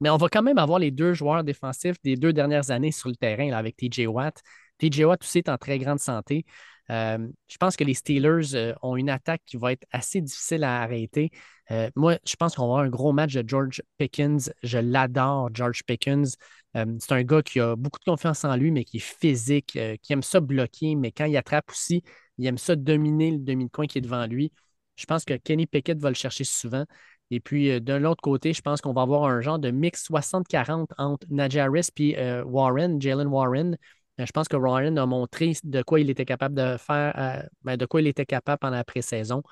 [0.00, 3.08] Mais on va quand même avoir les deux joueurs défensifs des deux dernières années sur
[3.08, 4.42] le terrain avec TJ Watt.
[4.78, 6.44] TJ Watt aussi est en très grande santé.
[6.90, 7.18] Euh,
[7.48, 10.82] je pense que les Steelers euh, ont une attaque qui va être assez difficile à
[10.82, 11.30] arrêter.
[11.70, 14.52] Euh, moi, je pense qu'on va avoir un gros match de George Pickens.
[14.62, 16.36] Je l'adore, George Pickens.
[16.74, 20.12] c'est un gars qui a beaucoup de confiance en lui, mais qui est physique, qui
[20.12, 22.02] aime ça bloquer, mais quand il attrape aussi,
[22.38, 24.52] il aime ça dominer le demi-coin qui est devant lui.
[24.96, 26.84] Je pense que Kenny Pickett va le chercher souvent.
[27.30, 30.88] Et puis, d'un autre côté, je pense qu'on va avoir un genre de mix 60-40
[30.96, 33.76] entre Najaris et Warren, Jalen Warren.
[34.20, 37.46] Euh, je pense que Ryan a montré de quoi il était capable de faire, euh,
[37.62, 39.42] ben, de quoi il était capable pendant la pré-saison.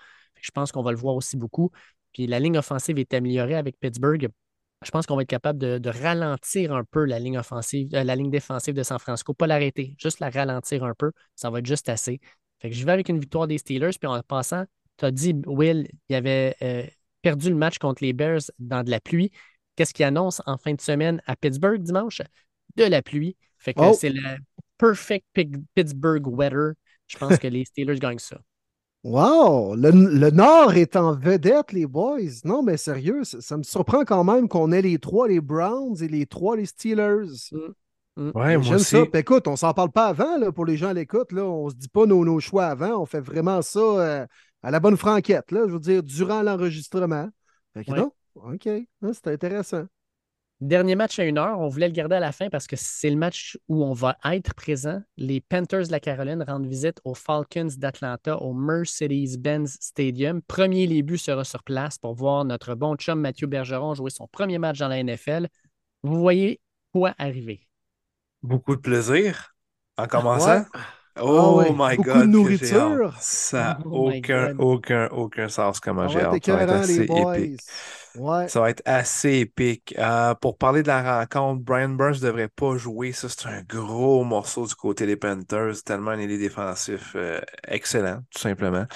[0.40, 1.70] Je pense qu'on va le voir aussi beaucoup.
[2.12, 4.28] Puis la ligne offensive est améliorée avec Pittsburgh.
[4.82, 8.16] Je pense qu'on va être capable de, ralentir un peu la ligne offensive, euh, la
[8.16, 9.34] ligne défensive de San Francisco.
[9.34, 11.12] Pas l'arrêter, juste la ralentir un peu.
[11.34, 12.20] Ça va être juste assez.
[12.60, 13.98] Fait que je vais avec une victoire des Steelers.
[13.98, 14.64] Puis en passant,
[14.98, 16.56] tu as dit, Will, il avait
[17.24, 19.32] perdu le match contre les Bears dans de la pluie.
[19.76, 22.20] Qu'est-ce qu'il annonce en fin de semaine à Pittsburgh dimanche?
[22.76, 23.34] De la pluie.
[23.59, 23.96] Fait que oh.
[23.98, 24.20] c'est le
[24.76, 25.26] perfect
[25.74, 26.74] Pittsburgh weather.
[27.06, 28.38] Je pense que les Steelers gagnent ça.
[29.05, 29.74] Wow!
[29.74, 32.42] Le, Nord est en vedette, les boys.
[32.44, 36.09] Non, mais sérieux, ça, me surprend quand même qu'on ait les trois, les Browns et
[36.09, 37.52] les trois, les Steelers.
[37.52, 37.59] Mm.
[38.16, 38.30] Mm.
[38.34, 38.84] Ouais, moi aussi.
[38.84, 39.05] ça.
[39.14, 41.32] écoute, on s'en parle pas avant là, pour les gens à l'écoute.
[41.32, 41.44] Là.
[41.44, 43.01] On se dit pas nos, nos, choix avant.
[43.01, 44.26] On fait vraiment ça euh,
[44.65, 45.53] à la bonne franquette.
[45.53, 47.28] Là, je veux dire, durant l'enregistrement.
[47.89, 48.12] non?
[48.35, 48.69] OK.
[49.12, 49.85] C'est intéressant.
[50.61, 53.11] Dernier match à une heure, on voulait le garder à la fin parce que c'est
[53.11, 55.03] le match où on va être présent.
[55.16, 60.41] Les Panthers de la Caroline rendent visite aux Falcons d'Atlanta au Mercedes-Benz Stadium.
[60.43, 64.59] Premier buts sera sur place pour voir notre bon chum Mathieu Bergeron jouer son premier
[64.59, 65.49] match dans la NFL.
[66.03, 66.61] Vous voyez
[66.93, 67.66] quoi arriver?
[68.43, 69.55] Beaucoup de plaisir
[69.99, 70.65] en commençant?
[71.20, 72.23] Oh ah my God!
[72.23, 73.15] De nourriture.
[73.20, 76.45] Ça n'a oh aucun, aucun, aucun sens comment j'ai hâte.
[76.45, 77.61] Ça va être assez épique.
[78.49, 79.95] Ça va être assez épique.
[79.99, 83.12] Euh, pour parler de la rencontre, Brian Burns ne devrait pas jouer.
[83.12, 85.82] Ça, c'est un gros morceau du côté des Panthers.
[85.85, 88.86] Tellement un est défensif euh, excellent, tout simplement.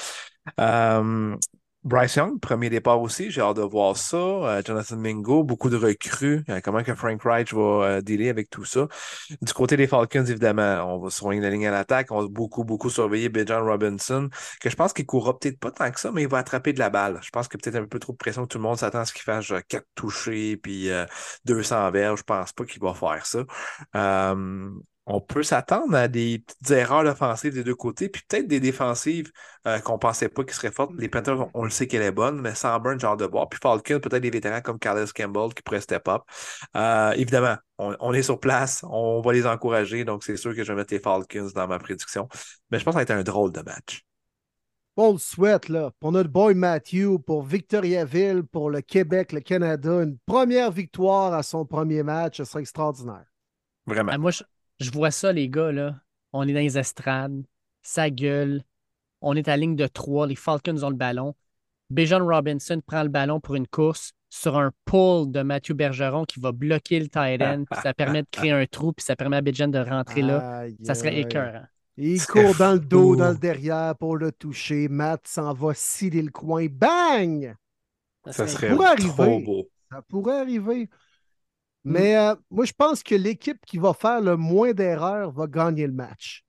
[0.61, 1.37] Euh,
[1.85, 4.17] Bryce Young, premier départ aussi, j'ai hâte de voir ça.
[4.17, 6.45] Euh, Jonathan Mingo, beaucoup de recrues.
[6.49, 8.89] Euh, comment que Frank Reich va euh, dealer avec tout ça?
[9.41, 12.09] Du côté des Falcons, évidemment, on va surveiller la ligne à l'attaque.
[12.11, 14.29] On va beaucoup, beaucoup surveiller Bijan Robinson,
[14.61, 16.81] que je pense qu'il courra peut-être pas tant que ça, mais il va attraper de
[16.81, 17.21] la balle.
[17.23, 19.05] Je pense a peut-être un peu trop de pression que tout le monde s'attend à
[19.05, 20.91] ce qu'il fasse quatre touchés puis
[21.45, 22.19] 200 verges.
[22.19, 23.45] Je pense pas qu'il va faire ça
[25.09, 29.33] on peut s'attendre à des petites erreurs offensives des deux côtés, puis peut-être des défensives
[29.67, 30.93] euh, qu'on pensait pas qu'ils seraient fortes.
[30.99, 33.49] Les Panthers, on, le sait qu'elle est bonne, mais sans burn, genre de bois.
[33.49, 36.23] Puis Falcon, peut-être des vétérans comme Carlos Campbell qui pourraient step up.
[36.77, 40.73] Euh, évidemment, on, est sur place, on va les encourager, donc c'est sûr que je
[40.73, 42.29] vais mettre les Falcons dans ma prédiction.
[42.71, 44.05] Mais je pense que ça va être un drôle de match.
[44.97, 50.03] On le souhaite, là, pour notre boy Matthew, pour Victoriaville, pour le Québec, le Canada,
[50.03, 53.25] une première victoire à son premier match, ce serait extraordinaire.
[53.87, 54.11] Vraiment.
[54.13, 54.43] Ah, moi, je,
[54.81, 55.97] je vois ça, les gars, là.
[56.33, 57.45] On est dans les estrades,
[57.83, 58.63] ça gueule.
[59.21, 60.27] On est à ligne de trois.
[60.27, 61.35] Les Falcons ont le ballon.
[61.91, 66.39] Bijan Robinson prend le ballon pour une course sur un pull de Mathieu Bergeron qui
[66.39, 67.65] va bloquer le tight end.
[67.71, 70.67] Puis ça permet de créer un trou, puis ça permet à Bijan de rentrer là.
[70.85, 71.65] ça serait écœurant.
[71.97, 74.87] Il court dans le dos, dans le derrière pour le toucher.
[74.89, 76.67] Matt s'en va sciller le coin.
[76.71, 77.57] Bang!
[78.31, 79.69] Ça, serait, trop beau.
[79.91, 80.89] Ça pourrait arriver.
[81.85, 81.93] Mm.
[81.93, 85.87] Mais euh, moi, je pense que l'équipe qui va faire le moins d'erreurs va gagner
[85.87, 86.45] le match.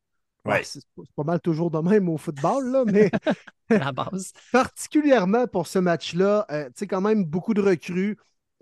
[0.45, 0.63] Ouais.
[0.63, 0.81] C'est
[1.15, 3.11] pas mal toujours de même au football, là, mais
[3.69, 4.31] la base.
[4.51, 8.17] particulièrement pour ce match-là, euh, tu sais, quand même beaucoup de recrues.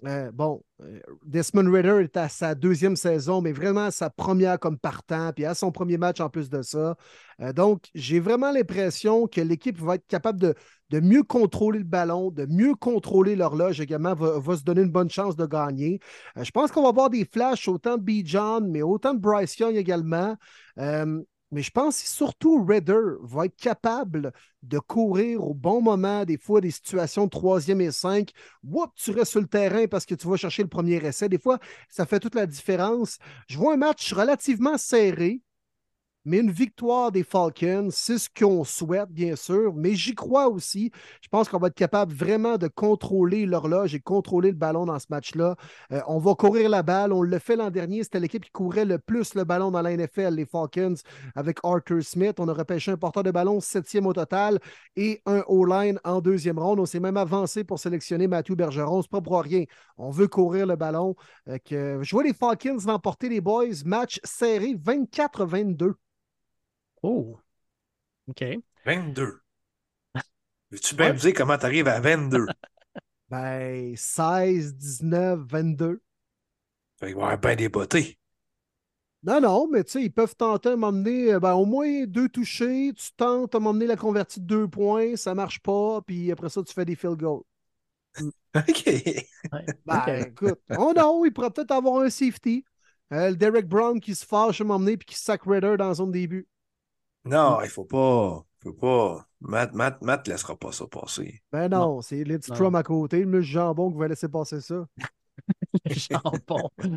[0.06, 4.78] Euh, bon, euh, Desmond Ritter est à sa deuxième saison, mais vraiment sa première comme
[4.78, 6.96] partant, puis à son premier match en plus de ça.
[7.42, 10.54] Euh, donc, j'ai vraiment l'impression que l'équipe va être capable de,
[10.92, 15.10] de, mieux contrôler le ballon, de mieux contrôler l'horloge également, va, se donner une bonne
[15.10, 16.00] chance de gagner.
[16.36, 18.24] je pense qu'on va avoir des flashs autant de B.
[18.24, 20.36] John, mais autant de Bryce Young également.
[21.52, 24.34] Mais je pense que surtout Redder va être capable
[24.64, 28.32] de courir au bon moment, des fois des situations troisième et cinq.
[28.64, 31.30] Whoop, tu restes sur le terrain parce que tu vas chercher le premier essai.
[31.30, 31.60] Des fois,
[31.90, 33.18] ça fait toute la différence.
[33.48, 35.42] Je vois un match relativement serré,
[36.28, 40.92] mais une victoire des Falcons, c'est ce qu'on souhaite, bien sûr, mais j'y crois aussi.
[41.22, 45.00] Je pense qu'on va être capable vraiment de contrôler l'horloge et contrôler le ballon dans
[45.00, 45.56] ce match-là.
[45.94, 47.14] Euh, on va courir la balle.
[47.14, 48.04] On le fait l'an dernier.
[48.04, 50.96] C'était l'équipe qui courait le plus le ballon dans la NFL, les Falcons,
[51.34, 52.36] avec Arthur Smith.
[52.40, 54.60] On a repêché un porteur de ballon, septième au total,
[54.98, 56.82] et un O-line en deuxième ronde.
[56.82, 59.02] On s'est même avancé pour sélectionner Mathieu Bergeron.
[59.02, 59.64] C'est pas pour rien.
[59.98, 61.16] On veut courir le ballon.
[61.48, 63.84] Euh, je vois les Falcons l'emporter les boys.
[63.86, 65.94] Match serré 24-22.
[67.04, 67.40] Oh.
[68.28, 68.44] OK.
[68.86, 69.40] 22.
[70.72, 72.46] Veux-tu bien me dire comment tu arrives à 22?
[73.30, 76.02] ben, 16, 19, 22.
[77.02, 78.18] Il va y avoir bien des beautés.
[79.24, 82.30] Non, non, mais tu sais, ils peuvent tenter de m'emmener euh, ben, au moins deux
[82.30, 82.94] touchés.
[82.96, 86.64] Tu tentes de m'emmener la convertie de deux points, ça marche pas, puis après ça,
[86.64, 87.44] tu fais des field goals.
[88.56, 88.90] OK.
[89.86, 92.64] Ben, écoute, oh non, il pourrait peut-être avoir un safety.
[93.14, 96.08] Euh, le Derek Brown qui se fâche à m'emmener puis qui sac Redder dans son
[96.08, 96.48] début.
[97.28, 98.44] Non, il faut pas.
[98.62, 99.28] Il faut pas.
[99.42, 101.42] Matt, Matt, Matt laissera pas ça passer.
[101.52, 104.88] Ben non, c'est Lidstrom à côté, le jambon qui va laisser passer ça.
[105.86, 106.70] le jambon.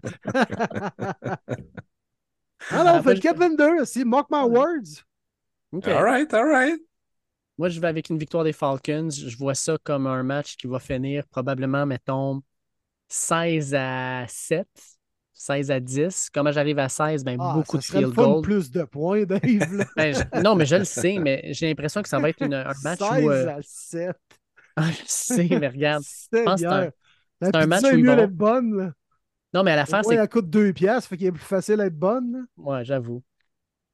[2.70, 5.04] Alors, on fait le 4-22, c'est Mock My Words.
[5.72, 5.92] Okay.
[5.92, 6.80] All right, all right.
[7.58, 9.10] Moi, je vais avec une victoire des Falcons.
[9.10, 12.42] Je vois ça comme un match qui va finir probablement, mettons,
[13.08, 14.66] 16 à 7.
[15.40, 16.28] 16 à 10.
[16.34, 17.24] Comment j'arrive à 16?
[17.24, 18.42] Ben, ah, beaucoup de field goal.
[18.42, 19.40] plus de points, Dave.
[19.96, 20.42] ben, je...
[20.42, 22.98] non, mais je le sais, mais j'ai l'impression que ça va être une, un match
[22.98, 23.30] 16 où.
[23.30, 23.48] Euh...
[23.48, 24.16] à 7.
[24.76, 26.04] Ah, je sais, mais regarde.
[26.04, 26.90] je pense c'est un,
[27.40, 28.76] c'est un match où mieux d'être bonne.
[28.76, 28.92] Là.
[29.54, 30.14] Non, mais à la fin, c'est.
[30.14, 32.32] Elle coûte 2 piastres, fait qu'il est plus facile d'être bonne.
[32.32, 32.40] Là.
[32.58, 33.22] Ouais, j'avoue.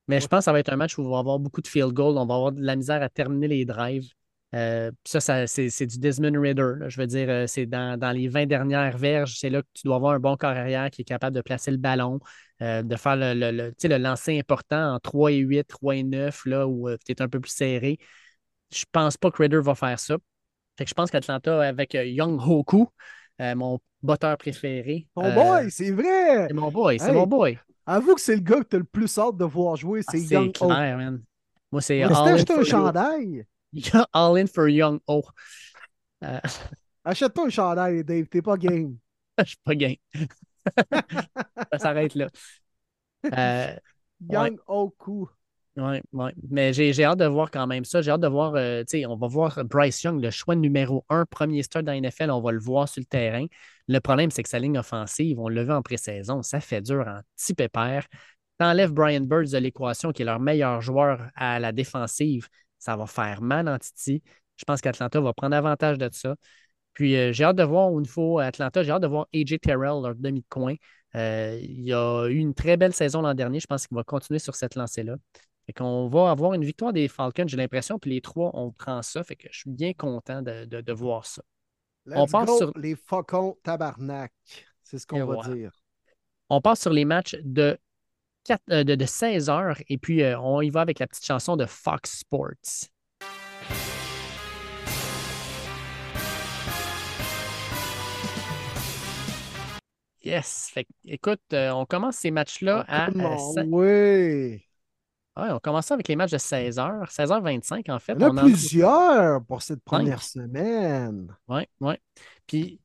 [0.09, 1.69] Mais je pense que ça va être un match où on va avoir beaucoup de
[1.69, 2.19] field goal.
[2.19, 4.09] On va avoir de la misère à terminer les drives.
[4.55, 6.63] Euh, ça, ça c'est du Desmond Ritter.
[6.79, 6.89] Là.
[6.89, 9.83] Je veux dire, euh, c'est dans, dans, les 20 dernières verges, c'est là que tu
[9.85, 12.21] dois avoir un bon corps arrière qui est capable de placer le ballon,
[12.63, 16.03] euh, de faire le, le, le, le lancer important en 3 et 8, 3 et
[16.05, 17.99] 9, là, où tu es un peu plus serré.
[18.73, 20.17] Je pense pas que Ritter va faire ça.
[20.79, 22.89] Fait que je pense qu'Atlanta, avec Young Hoku,
[23.39, 25.07] mon botteur préféré.
[25.17, 26.47] Mon boy, c'est vrai!
[26.49, 27.15] C'est mon boy, c'est Hey.
[27.15, 27.59] mon boy.
[27.85, 30.11] Avoue que c'est le gars que tu as le plus hâte de voir jouer, Ah,
[30.13, 31.23] c'est C'est Young man.
[31.71, 33.45] Moi, c'est Mais acheté un chandail,
[34.13, 35.23] all in for Young O.
[36.25, 36.41] Euh,
[37.05, 38.97] achète-toi un chandail, Dave, t'es pas game.
[39.39, 39.97] je suis pas game.
[41.73, 42.29] ça s'arrête là.
[43.33, 43.75] Euh,
[44.29, 45.29] Young Oku.
[45.77, 46.31] Oui, oui.
[46.49, 48.01] Mais j'ai hâte de voir quand même ça.
[48.01, 51.05] J'ai hâte de voir, euh, tu sais, on va voir Bryce Young, le choix numéro
[51.11, 53.45] un, premier start dans la NFL, on va le voir sur le terrain.
[53.87, 57.05] Le problème, c'est que sa ligne offensive, on l'a vu en pré-saison, ça fait dur
[57.07, 58.07] en petit pépère.
[58.59, 62.49] T'enlèves Brian Birds de l'équation, qui est leur meilleur joueur à la défensive,
[62.79, 64.23] ça va faire mal en Titi.
[64.57, 66.35] Je pense qu'Atlanta va prendre avantage de ça.
[66.93, 70.03] Puis euh, j'ai hâte de voir au niveau Atlanta, j'ai hâte de voir AJ Terrell,
[70.03, 70.75] leur demi de coin.
[71.15, 73.61] Euh, il a eu une très belle saison l'an dernier.
[73.61, 75.17] Je pense qu'il va continuer sur cette lancée-là.
[75.67, 77.99] Fait qu'on va avoir une victoire des Falcons, j'ai l'impression.
[77.99, 79.23] Puis les trois, on prend ça.
[79.25, 81.43] Fait que je suis bien content de, de- de voir ça.
[82.07, 84.33] Let's On passe sur- les faucons tabarnak.
[84.83, 85.73] C'est ce qu'on va dire.
[86.49, 87.77] On passe sur les matchs de,
[88.47, 89.79] 4, euh, de, de 16 heures.
[89.89, 92.89] Et puis, euh, on y va avec la petite chanson de Fox Sports.
[100.25, 100.71] Yes.
[100.73, 103.07] Fait écoute, euh, on commence ces matchs-là à.
[103.11, 103.33] Comment?
[103.33, 104.63] à se- Oui.
[105.39, 107.11] Ouais, on commence ça avec les matchs de 16h.
[107.11, 108.15] 16h25, en fait.
[108.15, 111.37] Il y en on a en- plusieurs pour cette première semaine.
[111.47, 111.95] Oui, oui.
[112.47, 112.81] Puis,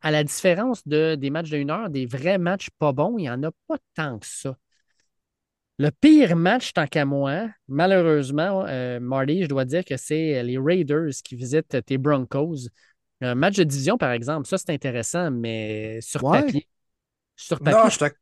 [0.00, 3.22] à la différence de, des matchs de 1 heure, des vrais matchs pas bons, il
[3.22, 4.56] n'y en a pas tant que ça.
[5.78, 10.58] Le pire match, tant qu'à moi, malheureusement, euh, Marty, je dois dire que c'est les
[10.58, 12.68] Raiders qui visitent tes Broncos.
[13.20, 16.42] Un match de division, par exemple, ça, c'est intéressant, mais sur Ouais.
[16.42, 16.68] papier.
[17.36, 18.16] Sur Non, papier, je t'ac-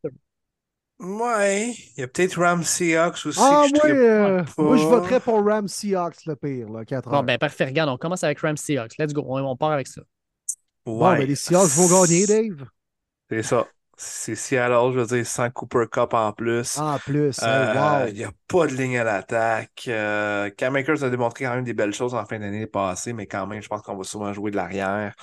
[0.99, 4.62] Ouais, il y a peut-être Ram Seahawks aussi Ah, que je moi, trippe euh, pas.
[4.62, 7.23] moi, je voterais pour Ram Seahawks, le pire, là, 4 Bon, heures.
[7.23, 7.66] ben parfait.
[7.66, 8.97] Regarde, on commence avec Rams Seahawks.
[8.99, 9.23] Let's go.
[9.27, 10.01] On, on part avec ça.
[10.87, 11.19] Bon, Ouais.
[11.19, 12.66] ben, les Seahawks vont gagner, Dave.
[13.31, 13.66] C'est ça.
[13.98, 16.78] C'est Seattle, je veux dire, sans Cooper Cup en plus.
[16.78, 18.09] En plus, Euh, wow.
[18.09, 19.85] Il n'y a pas de ligne à l'attaque.
[19.89, 23.27] Euh, Cam Akers a démontré quand même des belles choses en fin d'année passée, mais
[23.27, 25.14] quand même, je pense qu'on va souvent jouer de l'arrière.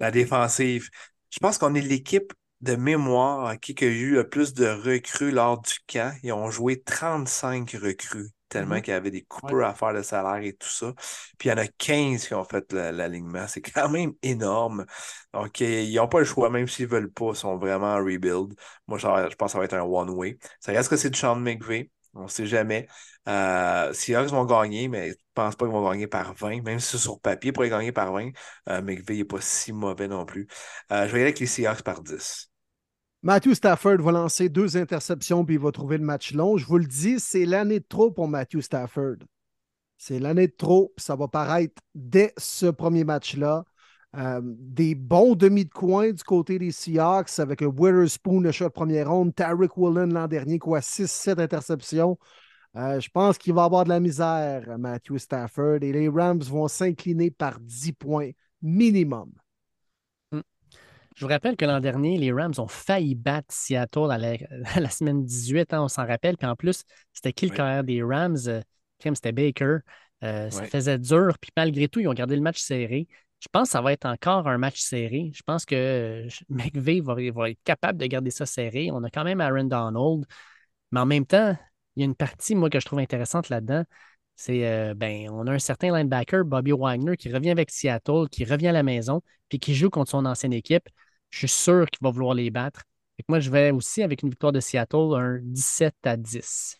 [0.00, 0.88] La défensive,
[1.30, 5.60] je pense qu'on est l'équipe de mémoire qui a eu le plus de recrues lors
[5.60, 6.14] du camp.
[6.22, 8.82] Ils ont joué 35 recrues, tellement Mhm.
[8.82, 10.92] qu'il y avait des coupures à faire de salaire et tout ça.
[11.38, 13.46] Puis il y en a 15 qui ont fait l'alignement.
[13.48, 14.84] C'est quand même énorme.
[15.32, 17.98] Donc, euh, ils n'ont pas le choix, même s'ils veulent pas, ils sont vraiment en
[17.98, 18.54] rebuild.
[18.86, 19.06] Moi, je,
[19.36, 20.38] pense que ça va être un one-way.
[20.60, 21.90] Ça reste que c'est de Sean McVay.
[22.14, 22.88] On ne sait jamais.
[23.28, 26.62] Euh, Seahawks vont gagner, mais je ne pense pas qu'ils vont gagner par 20.
[26.62, 28.30] Même si c'est sur papier, pour gagner par 20,
[28.68, 30.46] euh, McVay n'est pas si mauvais non plus.
[30.92, 32.49] Euh, je vais y aller avec les Seahawks par 10.
[33.22, 36.56] Matthew Stafford va lancer deux interceptions puis il va trouver le match long.
[36.56, 39.16] Je vous le dis, c'est l'année de trop pour Matthew Stafford.
[39.98, 43.64] C'est l'année de trop, ça va paraître dès ce premier match-là.
[44.16, 48.70] Euh, des bons demi de coin du côté des Seahawks avec un Witherspoon le shot
[48.70, 52.18] première ronde, Tarek Woolen l'an dernier, quoi, 6-7 interceptions.
[52.76, 56.68] Euh, je pense qu'il va avoir de la misère, Matthew Stafford, et les Rams vont
[56.68, 58.30] s'incliner par 10 points
[58.62, 59.30] minimum.
[61.16, 65.24] Je vous rappelle que l'an dernier, les Rams ont failli battre Seattle à la, semaine
[65.24, 66.36] 18, hein, on s'en rappelle.
[66.36, 68.38] Puis en plus, c'était qui le carrière des Rams?
[68.46, 68.62] Euh,
[69.02, 69.78] c'était Baker.
[70.22, 71.36] Ça faisait dur.
[71.40, 73.08] Puis malgré tout, ils ont gardé le match serré.
[73.40, 75.32] Je pense que ça va être encore un match serré.
[75.34, 78.90] Je pense que euh, McVeigh va, être capable de garder ça serré.
[78.92, 80.26] On a quand même Aaron Donald.
[80.92, 81.56] Mais en même temps,
[81.96, 83.84] il y a une partie, moi, que je trouve intéressante là-dedans.
[84.40, 88.46] C'est, euh, ben, on a un certain linebacker, Bobby Wagner, qui revient avec Seattle, qui
[88.46, 90.88] revient à la maison, puis qui joue contre son ancienne équipe.
[91.28, 92.84] Je suis sûr qu'il va vouloir les battre.
[93.28, 96.78] moi, je vais aussi avec une victoire de Seattle, un 17 à 10.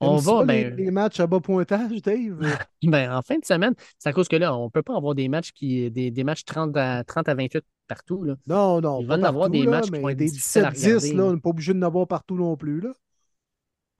[0.00, 0.74] On va, ben...
[0.74, 2.40] les, matchs à bas pointage, Dave?
[2.82, 5.14] ben, en fin de semaine, c'est à cause que là, on ne peut pas avoir
[5.14, 8.24] des matchs qui des, des matchs 30 à, 30 à 28 partout.
[8.24, 8.34] Là.
[8.48, 9.00] Non, non.
[9.02, 11.50] Il va y avoir des matchs qui vont être des 17-10, là, on n'est pas
[11.50, 12.80] obligé de n'avoir partout non plus.
[12.80, 12.92] Là.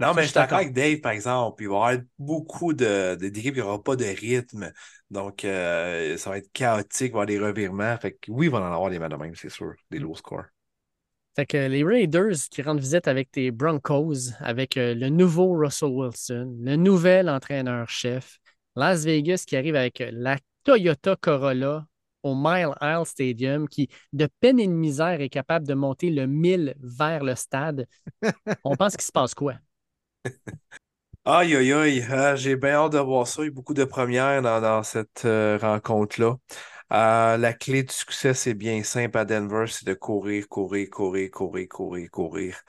[0.03, 1.63] Non, mais je suis d'accord avec Dave, par exemple.
[1.63, 4.73] Il va y avoir beaucoup d'équipes qui n'auront pas de rythme.
[5.11, 7.97] Donc, euh, ça va être chaotique, il va y avoir des revirements.
[7.99, 10.17] Fait que oui, il va en avoir des matchs de même, c'est sûr, des low
[10.17, 10.47] scores.
[11.37, 15.91] Fait que les Raiders qui rendent visite avec tes Broncos, avec euh, le nouveau Russell
[15.91, 18.39] Wilson, le nouvel entraîneur-chef,
[18.75, 21.87] Las Vegas qui arrive avec euh, la Toyota Corolla
[22.25, 26.27] au Mile Isle Stadium, qui de peine et de misère est capable de monter le
[26.27, 27.87] 1000 vers le stade.
[28.65, 29.55] On pense qu'il se passe quoi?
[31.25, 33.43] Aïe, aïe, aïe, ah, j'ai bien hâte de voir ça.
[33.43, 36.37] Il y a beaucoup de premières dans, cette euh, rencontre-là.
[36.93, 41.31] Euh, la clé du succès, c'est bien simple à Denver, c'est de courir, courir, courir,
[41.31, 42.63] courir, courir, courir.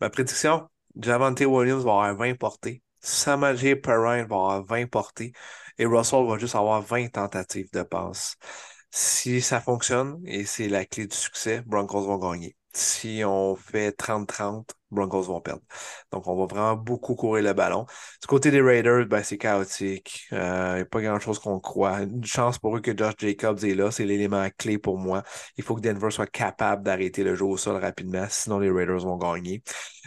[0.00, 0.68] Ma prédiction,
[1.00, 2.82] Javante Williams va avoir 20 portées.
[3.00, 5.32] Samaje Perrine va avoir 20 portées.
[5.78, 8.36] Et Russell va juste avoir 20 tentatives de passe.
[8.90, 12.56] Si ça fonctionne, et c'est la clé du succès, Broncos vont gagner.
[12.72, 15.62] Si on fait 30-30, Broncos vont perdre.
[16.12, 17.86] Donc, on va vraiment beaucoup courir le ballon.
[18.20, 20.26] Du côté des Raiders, ben, c'est chaotique.
[20.30, 22.02] Il euh, n'y a pas grand-chose qu'on croit.
[22.02, 23.90] Une chance pour eux que Josh Jacobs est là.
[23.90, 25.22] C'est l'élément clé pour moi.
[25.56, 28.26] Il faut que Denver soit capable d'arrêter le jeu au sol rapidement.
[28.28, 29.62] Sinon, les Raiders vont gagner.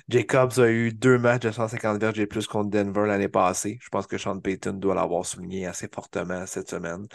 [0.09, 3.77] Jacobs a eu deux matchs de 150 verges et plus contre Denver l'année passée.
[3.81, 7.07] Je pense que Sean Payton doit l'avoir souligné assez fortement cette semaine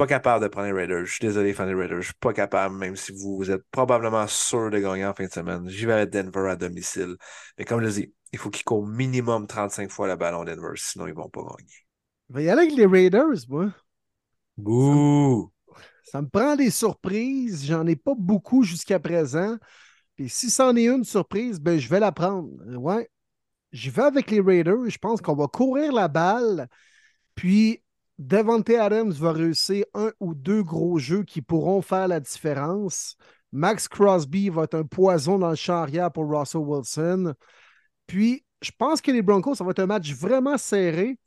[0.00, 1.04] pas capable de prendre les Raiders.
[1.04, 2.00] Je suis désolé, fan des Raiders.
[2.00, 5.30] Je suis pas capable, même si vous êtes probablement sûr de gagner en fin de
[5.30, 5.68] semaine.
[5.68, 7.16] J'y vais à Denver à domicile.
[7.58, 10.72] Mais comme je le dis, il faut qu'ils courent minimum 35 fois le ballon Denver,
[10.76, 11.68] sinon ils vont pas gagner.
[12.30, 13.74] Je vais y aller avec les Raiders, moi.
[14.56, 15.52] Bouh!
[16.04, 17.66] Ça, me prend des surprises.
[17.66, 19.58] J'en ai pas beaucoup jusqu'à présent.
[20.16, 22.48] Puis si c'en est une surprise, ben je vais la prendre.
[22.74, 23.06] Ouais.
[23.72, 24.88] Je vais avec les Raiders.
[24.88, 26.68] Je pense qu'on va courir la balle.
[27.34, 27.82] Puis
[28.20, 33.16] Devante Adams va réussir un ou deux gros jeux qui pourront faire la différence.
[33.50, 37.32] Max Crosby va être un poison dans le champ arrière pour Russell Wilson.
[38.06, 41.18] Puis, je pense que les Broncos, ça va être un match vraiment serré,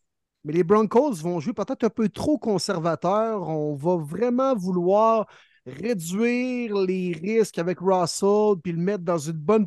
[0.44, 3.50] mais les Broncos vont jouer peut-être un peu trop conservateur.
[3.50, 5.26] On va vraiment vouloir
[5.66, 9.66] réduire les risques avec Russell, puis le mettre dans une bonne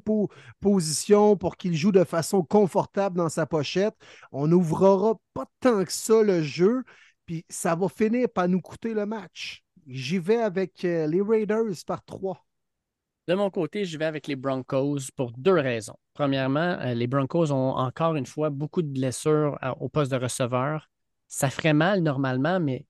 [0.61, 3.97] position pour qu'il joue de façon confortable dans sa pochette.
[4.31, 6.85] On n'ouvrira pas tant que ça le jeu.
[7.27, 9.65] Puis ça va finir par nous coûter le match.
[9.87, 12.45] J'y vais avec euh, les Raiders par trois.
[13.27, 15.97] De mon côté, je vais avec les Broncos pour deux raisons.
[16.15, 20.17] Premièrement, euh, les Broncos ont encore une fois beaucoup de blessures euh, au poste de
[20.17, 20.89] receveur.
[21.27, 22.87] Ça ferait mal normalement, mais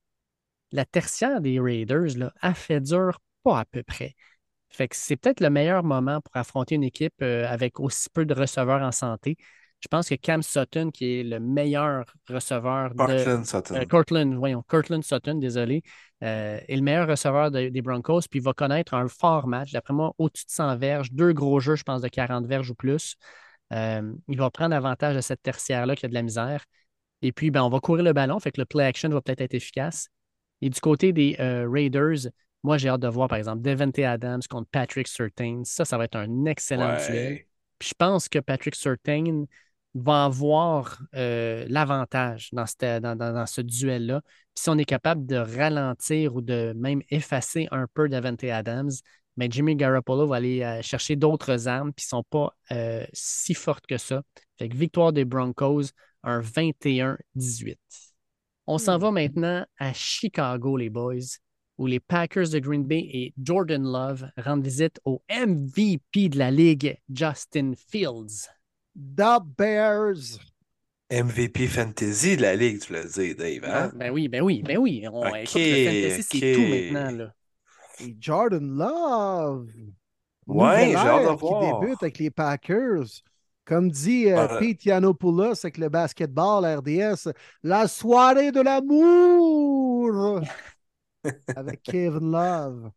[0.72, 4.14] la tertiaire des Raiders là, a fait dur pas à peu près.
[4.68, 8.34] Fait que c'est peut-être le meilleur moment pour affronter une équipe avec aussi peu de
[8.34, 9.38] receveurs en santé.
[9.80, 12.96] Je pense que Cam Sutton, qui est le meilleur receveur de.
[12.96, 13.74] Cortland Sutton.
[13.74, 15.82] Euh, Cortland, voyons, Cortland Sutton, désolé,
[16.22, 19.72] euh, est le meilleur receveur des Broncos, puis il va connaître un fort match.
[19.72, 22.74] D'après moi, au-dessus de 100 verges, deux gros jeux, je pense, de 40 verges ou
[22.74, 23.16] plus.
[23.72, 26.64] Euh, il va prendre avantage de cette tertiaire-là qui a de la misère.
[27.22, 29.40] Et puis, ben, on va courir le ballon, fait que le play action va peut-être
[29.40, 30.08] être efficace.
[30.62, 32.30] Et du côté des Raiders,
[32.62, 35.62] moi, j'ai hâte de voir, par exemple, Devante Adams contre Patrick Surtain.
[35.64, 37.44] Ça, ça va être un excellent duel.
[37.78, 39.44] Puis je pense que Patrick Surtain,
[40.02, 44.20] va avoir euh, l'avantage dans, dans, ce duel-là.
[44.54, 48.90] Si on est capable de ralentir ou de même effacer un peu Davante Adams,
[49.36, 53.54] mais Jimmy Garoppolo va aller euh, chercher d'autres armes qui ne sont pas euh, si
[53.54, 54.22] fortes que ça.
[54.58, 55.84] Fait que victoire des Broncos,
[56.22, 57.76] un 21-18.
[58.66, 59.00] On s'en hmm.
[59.00, 61.38] va maintenant à Chicago, les boys.
[61.78, 66.50] où les Packers de Green Bay et Jordan Love rendent visite au MVP de la
[66.50, 68.55] Ligue, Justin Fields.
[68.96, 70.38] The Bears.
[71.10, 73.64] MVP Fantasy de la Ligue, tu l'as dit, Dave.
[73.64, 73.92] Hein?
[73.94, 75.04] Ben oui, ben oui, ben oui.
[75.10, 76.54] On, Ok, écoute, le fantasy, c'est ok.
[76.54, 77.10] tout maintenant.
[77.10, 77.32] Là.
[78.00, 79.68] Et Jordan Love.
[80.46, 81.80] Ouais, j'ai Nouvelle hâte de ère qui voir.
[81.80, 83.04] débute avec les Packers.
[83.64, 87.32] Comme dit euh, Ah, Pete Yiannopoulos avec le basketball RDS,
[87.62, 90.40] la soirée de l'amour
[91.54, 92.90] avec Kevin Love.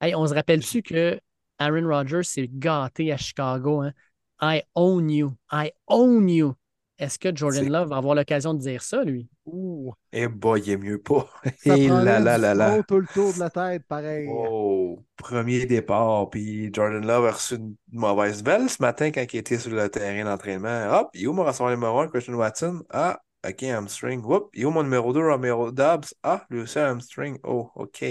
[0.00, 1.18] Hey, on se rappelle-tu que
[1.58, 3.80] Aaron Rodgers s'est gâté à Chicago?
[3.82, 3.92] Hein?
[4.40, 5.34] I own you.
[5.52, 6.54] I own you.
[6.96, 9.28] Est-ce que Jordan Love va avoir l'occasion de dire ça, lui?
[9.46, 11.28] Ouh, Eh boy, il est mieux pas.
[11.64, 14.28] Et prendrait là là là tout le tour de la tête, pareil.
[14.30, 19.36] Oh, premier départ, puis Jordan Love a reçu une mauvaise belle ce matin quand il
[19.38, 20.88] était sur le terrain d'entraînement.
[20.92, 22.84] Hop, il est où mon receveur numéro 1, Christian Watson?
[22.90, 24.22] Ah, ok, hamstring.
[24.24, 26.14] Whoop, il est où mon numéro 2, Romero Dobbs?
[26.22, 27.38] Ah, lui aussi, hamstring.
[27.44, 28.04] Oh, ok.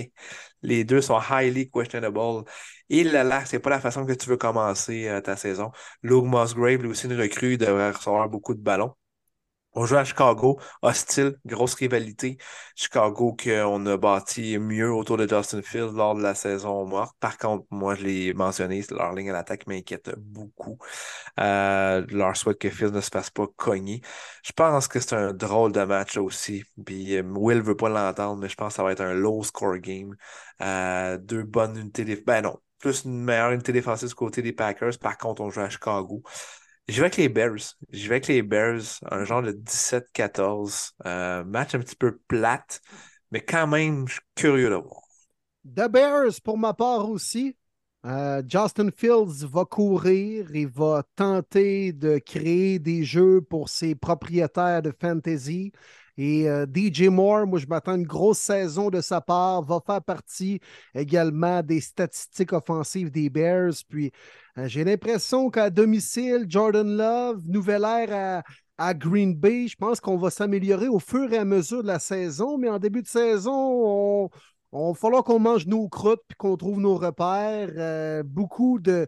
[0.61, 2.43] Les deux sont highly questionable.
[2.89, 5.71] Et là là, c'est pas la façon que tu veux commencer euh, ta saison.
[6.03, 8.93] Luke Musgrave, lui aussi une recrue, devrait recevoir beaucoup de ballons.
[9.75, 12.37] On joue à Chicago, hostile, grosse rivalité.
[12.75, 17.15] Chicago qu'on a bâti mieux autour de Justin Fields lors de la saison morte.
[17.19, 20.77] Par contre, moi, je l'ai mentionné, leur ligne à l'attaque m'inquiète beaucoup.
[21.39, 24.01] Euh, leur souhaite que Fields ne se fasse pas cogner.
[24.43, 26.63] Je pense que c'est un drôle de match aussi.
[26.85, 29.43] Puis euh, Will veut pas l'entendre, mais je pense que ça va être un low
[29.43, 30.15] score game.
[30.61, 32.25] Euh, deux bonnes unités défensives.
[32.25, 34.99] Ben non, plus une meilleure unité défensive du côté des Packers.
[34.99, 36.21] Par contre, on joue à Chicago.
[36.87, 37.75] Je vais avec les Bears.
[37.91, 40.91] Je vais avec les Bears, un genre de 17-14.
[41.05, 42.81] Euh, match un petit peu plate,
[43.31, 45.01] mais quand même, je suis curieux de voir.
[45.65, 47.55] The Bears, pour ma part aussi.
[48.05, 54.81] Euh, Justin Fields va courir, il va tenter de créer des jeux pour ses propriétaires
[54.81, 55.71] de fantasy.
[56.17, 60.01] Et euh, DJ Moore, moi je m'attends une grosse saison de sa part, va faire
[60.01, 60.59] partie
[60.93, 63.73] également des statistiques offensives des Bears.
[63.89, 64.11] Puis
[64.57, 68.43] euh, j'ai l'impression qu'à domicile, Jordan Love, nouvelle ère
[68.77, 71.99] à, Green Bay, je pense qu'on va s'améliorer au fur et à mesure de la
[71.99, 74.29] saison, mais en début de saison, on,
[74.75, 77.69] on va falloir qu'on mange nos croûtes puis qu'on trouve nos repères.
[77.77, 79.07] Euh, beaucoup de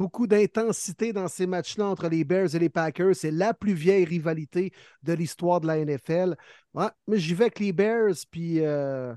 [0.00, 3.14] beaucoup d'intensité dans ces matchs-là entre les Bears et les Packers.
[3.14, 4.72] C'est la plus vieille rivalité
[5.02, 6.36] de l'histoire de la NFL.
[6.72, 9.14] Ouais, mais j'y vais avec les Bears, puis euh,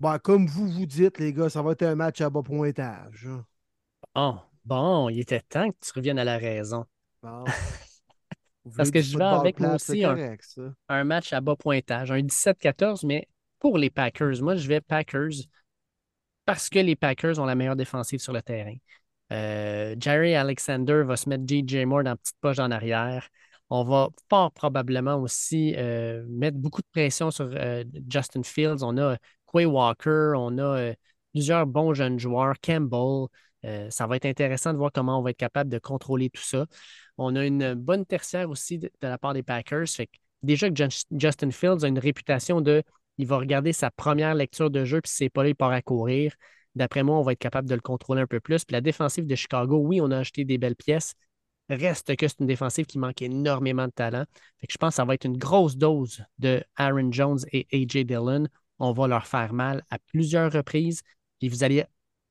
[0.00, 3.28] bon, comme vous vous dites, les gars, ça va être un match à bas pointage.
[4.16, 4.34] Oh,
[4.64, 6.84] bon, il était temps que tu reviennes à la raison.
[7.22, 7.44] Bon.
[8.76, 10.36] Parce que je vais avec moi aussi un-.
[10.88, 13.28] Un match à bas pointage, un 17-14, mais
[13.60, 14.42] pour les Packers.
[14.42, 15.46] Moi, je vais Packers
[16.44, 18.74] parce que les Packers ont la meilleure défensive sur le terrain.
[19.32, 23.28] Euh, Jerry Alexander va se mettre DJ Moore dans la petite poche en arrière.
[23.70, 28.82] On va fort probablement aussi euh, mettre beaucoup de pression sur euh, Justin Fields.
[28.82, 30.92] On a Quay Walker, on a
[31.32, 33.26] plusieurs bons jeunes joueurs, Campbell.
[33.90, 36.66] Ça va être intéressant de voir comment on va être capable de contrôler tout ça.
[37.16, 39.86] On a une bonne tertiaire aussi de, la part des Packers.
[40.42, 42.82] Déjà que Jus- Justin Fields a une réputation de
[43.18, 45.82] il va regarder sa première lecture de jeu, puis c'est pas là, il part à
[45.82, 46.34] courir.
[46.74, 48.64] D'après moi, on va être capable de le contrôler un peu plus.
[48.64, 51.14] Puis la défensive de Chicago, oui, on a acheté des belles pièces.
[51.68, 54.24] Reste que c'est une défensive qui manque énormément de talent.
[54.60, 57.66] Fait que je pense que ça va être une grosse dose de Aaron Jones et
[57.72, 58.04] A.J.
[58.04, 58.46] Dillon.
[58.78, 61.02] On va leur faire mal à plusieurs reprises.
[61.38, 61.84] Puis vous allez,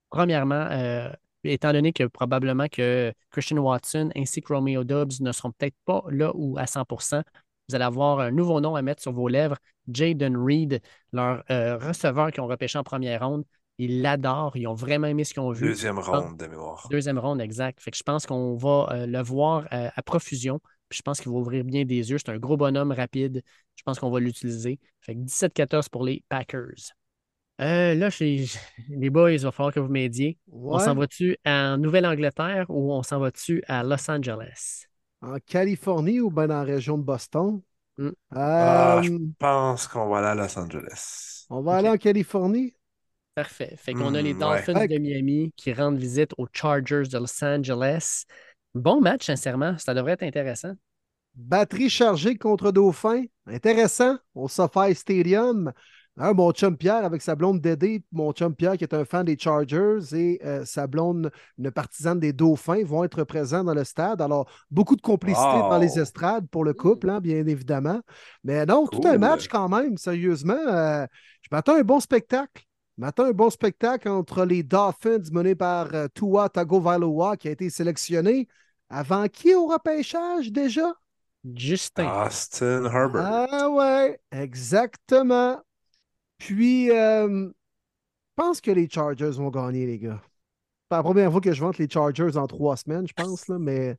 [0.10, 1.10] premièrement, euh,
[1.44, 6.04] étant donné que probablement que Christian Watson ainsi que Romeo Dobbs ne seront peut-être pas
[6.10, 7.24] là ou à 100%
[7.72, 9.56] vous allez avoir un nouveau nom à mettre sur vos lèvres,
[9.88, 10.82] Jaden Reed,
[11.14, 13.46] leur euh, receveur qui ont repêché en première ronde.
[13.84, 15.68] Ils l'adorent, ils ont vraiment aimé ce qu'ils ont vu.
[15.68, 16.88] Deuxième ronde de mémoire.
[16.92, 17.82] Deuxième ronde, exact.
[17.82, 20.60] Fait que je pense qu'on va euh, le voir euh, à profusion.
[20.88, 22.18] Puis je pense qu'il va ouvrir bien des yeux.
[22.18, 23.42] C'est un gros bonhomme rapide.
[23.76, 24.80] Je pense qu'on va l'utiliser.
[25.02, 26.94] Fait que 17-14 pour les Packers.
[27.62, 28.46] Euh, là, chez-
[28.90, 30.38] les boys, il va falloir que vous m'aidiez.
[30.52, 34.86] On s'en va-tu en Nouvelle-Angleterre ou on s'en va-tu à Los Angeles?
[35.22, 37.62] En Californie ou bien dans la région de Boston?
[37.98, 38.10] Hmm.
[38.32, 41.46] Ah, Euh, je pense qu'on va aller à Los Angeles.
[41.50, 42.74] on va aller en Californie.
[43.44, 43.76] Parfait.
[43.78, 44.88] Fait qu'on a les Hmm, Dolphins ouais.
[44.88, 48.24] de Miami qui rendent visite aux Chargers de Los Angeles.
[48.76, 49.78] Bon match, sincèrement.
[49.78, 50.74] Ça devrait être intéressant.
[51.36, 53.24] Batterie chargée contre Dauphin.
[53.48, 54.18] Intéressant.
[54.36, 55.72] Au SoFi Stadium.
[56.18, 59.26] Hein, mon chum Pierre avec sa blonde Dédé, mon chum Pierre qui est un fan
[59.26, 63.86] des Chargers et euh, sa blonde, une partisane des Dauphins, vont être présents dans le
[63.86, 64.22] stade.
[64.22, 65.70] Alors, beaucoup de complicité Wow.
[65.70, 68.02] dans les estrades pour le couple, hein, bien évidemment.
[68.44, 70.60] Mais non, tout un match quand même, sérieusement.
[70.68, 71.08] Euh,
[71.44, 72.62] je m'attends à un bon spectacle.
[73.02, 77.52] Je à un bon spectacle entre les Dolphins menés par euh, Tua Tagovailoa qui a
[77.52, 78.48] été sélectionné
[78.90, 80.94] avant qui au repêchage déjà?
[81.56, 82.06] Justin.
[82.28, 83.26] Austin Herbert.
[83.26, 85.60] Ah ouais, exactement.
[86.38, 87.50] Puis, euh,
[88.36, 90.22] pense que les Chargers vont gagner, les gars.
[90.90, 93.58] C'est la première fois que je vante les Chargers en trois semaines, je pense, là,
[93.58, 93.98] mais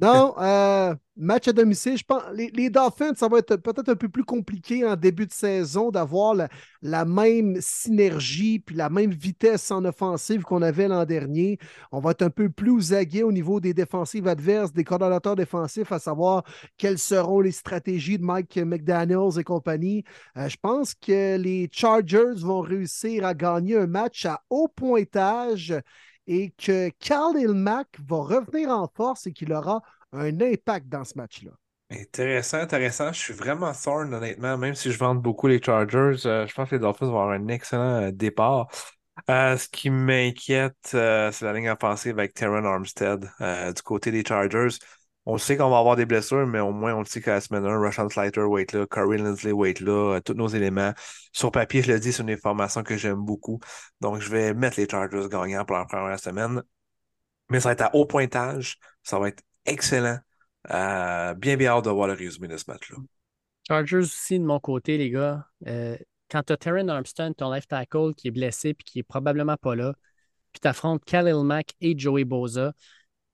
[0.00, 2.22] non, euh, match à domicile, je pense.
[2.32, 6.34] Les, Dolphins, ça va être peut-être un peu plus compliqué en début de saison d'avoir
[6.80, 11.58] la, même synergie puis la même vitesse en offensive qu'on avait l'an dernier.
[11.92, 15.92] On va être un peu plus agué au niveau des défensives adverses, des coordonnateurs défensifs,
[15.92, 16.44] à savoir
[16.78, 20.04] quelles seront les stratégies de Mike McDaniels et compagnie.
[20.38, 25.74] Euh, je pense que les Chargers vont réussir à gagner un match à haut pointage
[26.30, 29.82] et que Khalil Mack va revenir en force et qu'il aura
[30.12, 31.50] un impact dans ce match-là.
[31.90, 33.12] Intéressant, intéressant.
[33.12, 34.56] Je suis vraiment thorn, honnêtement.
[34.56, 37.30] Même si je vante beaucoup les Chargers, euh, je pense que les Dolphins vont avoir
[37.30, 38.68] un excellent euh, départ.
[39.28, 43.28] Euh, ce qui m'inquiète, c'est la ligne offensive avec Terran Armstead
[43.74, 44.78] du côté des Chargers.
[45.26, 47.40] On sait qu'on va avoir des blessures, mais au moins on le sait qu'à la
[47.40, 50.48] semaine 1, Russian Slater va être là, Corey Lindsley va être là, euh, tous nos
[50.48, 50.92] éléments.
[51.32, 53.60] Sur papier, je le dis, c'est une information que j'aime beaucoup.
[54.00, 56.62] Donc, je vais mettre les Chargers gagnants pour la première semaine.
[57.50, 58.78] Mais ça va être à haut pointage.
[59.02, 60.18] Ça va être excellent.
[60.70, 62.96] Euh, bien, bien hâte de voir le résumé de ce match-là.
[63.68, 65.46] Chargers aussi, de mon côté, les gars.
[65.66, 65.96] Euh,
[66.30, 69.56] quand tu as Terran Armstrong, ton left tackle, qui est blessé puis qui est probablement
[69.56, 69.94] pas là,
[70.52, 72.72] puis tu affrontes Khalil Mack et Joey Boza,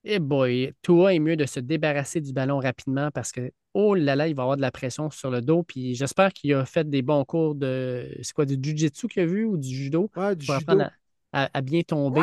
[0.08, 4.14] eh boy, Tua est mieux de se débarrasser du ballon rapidement parce que, oh là
[4.14, 5.64] là, il va avoir de la pression sur le dos.
[5.64, 8.08] Puis j'espère qu'il a fait des bons cours de.
[8.22, 10.10] C'est quoi, du jiu-jitsu qu'il a vu ou du judo?
[10.16, 10.72] Ouais, du pour judo.
[10.72, 10.90] apprendre
[11.32, 12.22] à, bien tomber.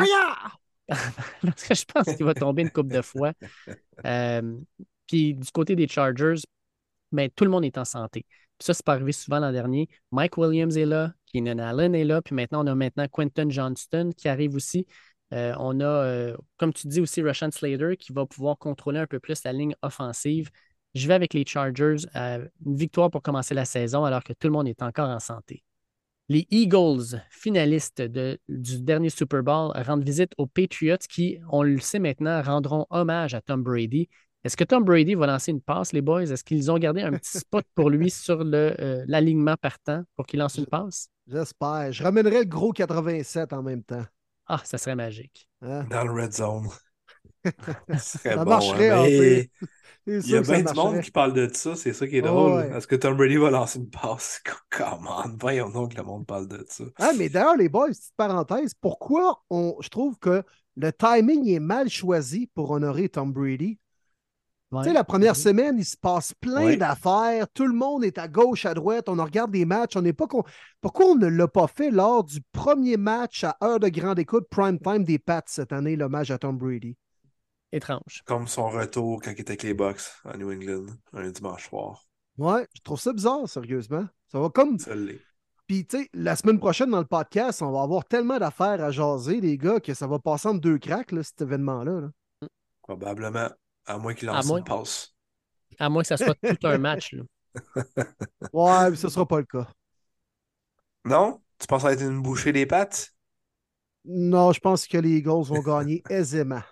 [0.88, 3.32] parce que je pense qu'il va tomber une coupe de fois.
[4.04, 4.58] Euh,
[5.06, 6.42] puis du côté des Chargers,
[7.12, 8.24] mais ben, tout le monde est en santé.
[8.58, 9.88] Puis ça, c'est pas arrivé souvent l'an dernier.
[10.10, 14.10] Mike Williams est là, Keenan Allen est là, puis maintenant, on a maintenant Quentin Johnston
[14.16, 14.86] qui arrive aussi.
[15.34, 19.06] Euh, on a, euh, comme tu dis aussi, Russian Slater qui va pouvoir contrôler un
[19.06, 20.50] peu plus la ligne offensive.
[20.94, 21.96] Je vais avec les Chargers.
[22.14, 25.64] une victoire pour commencer la saison alors que tout le monde est encore en santé.
[26.28, 31.98] Les Eagles, finalistes du dernier Super Bowl, rendent visite aux Patriots qui, on le sait
[31.98, 34.08] maintenant, rendront hommage à Tom Brady.
[34.44, 36.22] Est-ce que Tom Brady va lancer une passe, les boys?
[36.22, 40.38] Est-ce qu'ils ont gardé un petit spot pour lui sur euh, l'alignement partant pour qu'il
[40.38, 41.08] lance une passe?
[41.26, 41.92] J'espère.
[41.92, 44.04] Je ramènerai le gros 87 en même temps.
[44.46, 45.48] Ah, ça serait magique.
[45.62, 45.84] Hein?
[45.90, 46.68] Dans le red zone.
[47.98, 49.50] ça bon, marcherait hein, mais...
[50.06, 52.62] Il y a bien du monde qui parle de ça, c'est ça qui est drôle.
[52.76, 54.42] Est-ce que Tom Brady va lancer une passe?
[54.70, 56.84] Come on, voyons donc que le monde parle de ça.
[56.98, 60.42] Ah, mais d'ailleurs, les boys, petite parenthèse, pourquoi on, je trouve que
[60.76, 63.78] le timing est mal choisi pour honorer Tom Brady?
[64.82, 65.40] Tu sais, la première mhm.
[65.40, 67.46] semaine, il se passe plein d'affaires.
[67.52, 69.08] Tout le monde est à gauche, à droite.
[69.08, 69.96] On regarde des matchs.
[69.96, 70.26] On n'est pas.
[70.80, 74.46] Pourquoi on ne l'a pas fait lors du premier match à heure de grande écoute,
[74.50, 76.96] prime time des Pats cette année, l'hommage à Tom Brady?
[77.72, 78.22] Étrange.
[78.24, 82.06] Comme son retour quand il était avec les Bucks à New England, un dimanche soir.
[82.38, 84.06] Ouais, je trouve ça bizarre, sérieusement.
[84.28, 84.78] Ça va comme.
[84.78, 84.92] Ça.
[85.66, 88.90] Puis, tu sais, la semaine prochaine, dans le podcast, on va avoir tellement d'affaires à
[88.90, 92.00] jaser, les gars, que ça va passer en deux cracks, là, cet événement-là.
[92.02, 92.48] Là.
[92.82, 93.48] Probablement.
[93.86, 95.14] À moins qu'il lance une passe.
[95.78, 97.12] À moins que ça soit tout un match.
[97.12, 97.22] Là.
[98.52, 99.68] ouais, mais ce ne sera pas le cas.
[101.04, 101.40] Non?
[101.58, 103.14] Tu penses être une bouchée des pattes?
[104.04, 106.62] Non, je pense que les Eagles vont gagner aisément.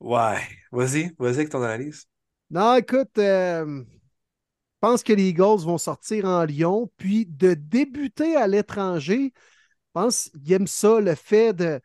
[0.00, 0.40] Ouais.
[0.72, 2.06] Vas-y, vas-y avec ton analyse.
[2.50, 8.36] Non, écoute, euh, je pense que les Eagles vont sortir en Lyon, puis de débuter
[8.36, 9.32] à l'étranger.
[9.34, 11.80] Je pense qu'ils aiment ça, le fait de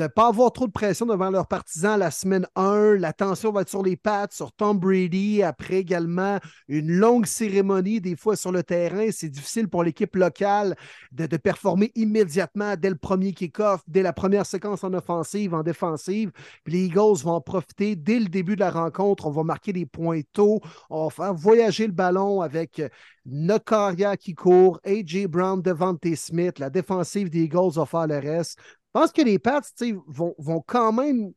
[0.00, 2.94] de ne pas avoir trop de pression devant leurs partisans la semaine 1.
[2.94, 5.42] L'attention va être sur les pattes, sur Tom Brady.
[5.42, 9.08] Après également une longue cérémonie, des fois sur le terrain.
[9.10, 10.74] C'est difficile pour l'équipe locale
[11.12, 16.32] de, performer immédiatement dès le premier kick-off, dès la première séquence en offensive, en défensive.
[16.64, 19.26] les Eagles vont en profiter dès le début de la rencontre.
[19.26, 20.60] On va marquer des points tôt.
[20.88, 22.80] On va faire voyager le ballon avec
[23.26, 25.26] notre carrière qui court, A.J.
[25.26, 26.58] Brown, Devante Smith.
[26.58, 28.58] La défensive des Eagles va faire le reste.
[28.94, 29.60] Je pense que les Pats
[30.08, 31.32] vont, vont quand même,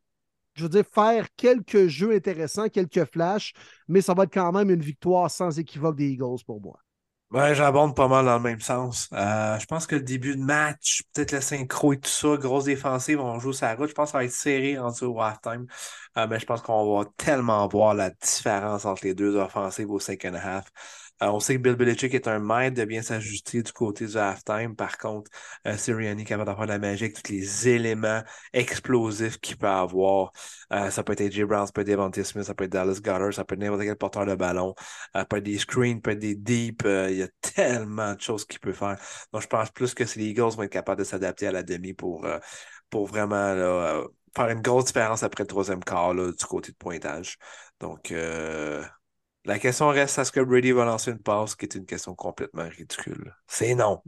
[0.56, 3.54] je veux dire, faire quelques jeux intéressants, quelques flashs,
[3.88, 6.80] mais ça va être quand même une victoire sans équivoque des Eagles pour moi.
[7.32, 9.10] Ouais, j'abonde pas mal dans le même sens.
[9.12, 12.66] Euh, je pense que le début de match, peut-être le synchro et tout ça, grosse
[12.66, 13.90] défensive, on joue sa route.
[13.90, 15.66] Je pense que ça va être serré en dessous au halftime.
[16.16, 20.00] Euh, mais je pense qu'on va tellement voir la différence entre les deux offensives au
[20.00, 20.72] second half.
[21.24, 24.18] Euh, on sait que Bill Belichick est un maître de bien s'ajuster du côté du
[24.18, 24.76] halftime.
[24.76, 25.32] Par contre,
[25.68, 28.22] euh, Sirianni capable d'avoir de la magie avec tous les éléments
[28.52, 30.34] explosifs qu'il peut avoir.
[30.74, 33.00] Euh, ça peut être AJ Brown, ça peut être Devontae Smith, ça peut être Dallas
[33.02, 34.76] Goddard, ça peut être n'importe quel porteur de ballon.
[35.14, 36.84] ça peut être des screens, ça peut être des deep.
[36.86, 38.98] il y a tellement de choses qu'il peut faire.
[39.32, 41.94] Donc, je pense plus que les Eagles vont être capables de s'adapter à la demi
[41.94, 42.28] pour,
[42.90, 43.56] pour vraiment
[44.36, 47.38] faire une grosse différence après le troisième quart du côté de pointage.
[47.80, 48.12] Donc,
[49.46, 52.68] la question reste est-ce que Brady va lancer une passe, qui est une question complètement
[52.68, 53.36] ridicule?
[53.48, 54.02] C'est non.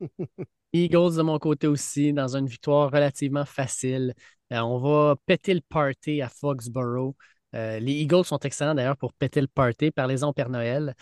[0.72, 4.14] Eagles de mon côté aussi, dans une victoire relativement facile.
[4.52, 7.14] Euh, on va péter le party à Foxborough.
[7.54, 9.90] Euh, les Eagles sont excellents d'ailleurs pour péter le party.
[9.90, 10.94] Parlez-en au Père Noël.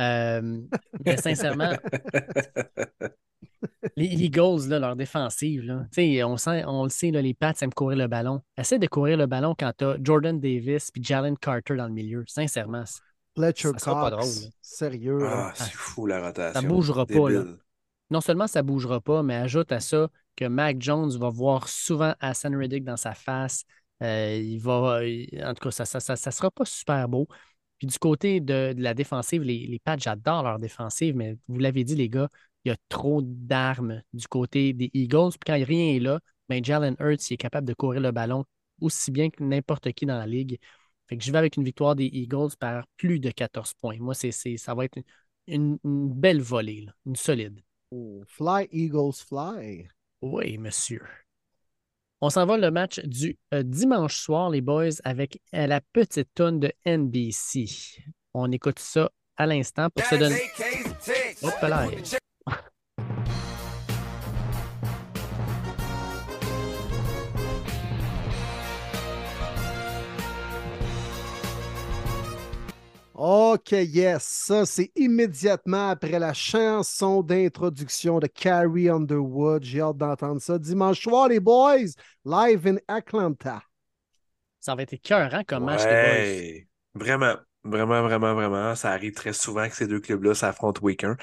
[0.00, 0.60] Euh,
[1.04, 1.72] mais sincèrement,
[3.96, 5.86] les Eagles, leur défensive,
[6.24, 8.42] on, sent, on le sait, les Pats aiment courir le ballon.
[8.56, 11.92] Essaie de courir le ballon quand tu as Jordan Davis et Jalen Carter dans le
[11.92, 12.24] milieu.
[12.26, 12.84] Sincèrement,
[13.36, 14.24] Fletcher ça pas drôle.
[14.60, 15.18] Sérieux.
[15.22, 16.60] Ah, c'est fou la rotation.
[16.60, 17.28] Ça bougera pas.
[18.10, 22.14] Non seulement ça bougera pas, mais ajoute à ça que Mac Jones va voir souvent
[22.20, 23.64] Hassan Reddick dans sa face.
[24.02, 25.00] Euh, il va,
[25.44, 27.26] en tout cas, ça ne ça, ça, sera pas super beau.
[27.78, 31.84] Puis du côté de, la défensive, les, les Pats, j'adore leur défensive, mais vous l'avez
[31.84, 32.28] dit, les gars,
[32.64, 35.30] il y a trop d'armes du côté des Eagles.
[35.32, 38.44] Puis quand rien est là, ben Jalen Hurts est capable de courir le ballon
[38.80, 40.58] aussi bien que n'importe qui dans la ligue.
[41.08, 43.98] Fait que je vais avec une victoire des Eagles par plus de 14 points.
[43.98, 44.98] Moi, c'est, ça va être
[45.46, 47.60] une, belle volée, une solide.
[47.90, 49.88] Oh, fly, Eagles, fly.
[50.22, 51.02] Oui, monsieur.
[52.26, 56.30] On s'en va le match du euh, dimanche soir, les boys, avec euh, la petite
[56.34, 57.66] tonne de NBC.
[58.32, 60.40] On écoute ça à l'instant pour se donner.
[61.42, 61.86] Hop là.
[73.14, 74.24] OK, yes.
[74.24, 79.62] Ça, c'est immédiatement après la chanson d'introduction de Carrie Underwood.
[79.62, 80.58] J'ai hâte d'entendre ça.
[80.58, 81.92] Dimanche soir, les boys,
[82.24, 83.62] live in Atlanta.
[84.58, 87.04] Ça va être écœurant comme match, les boys?
[87.04, 88.74] Vraiment, vraiment, vraiment, vraiment.
[88.74, 91.14] Ça arrive très souvent que ces deux clubs-là s'affrontent week-end.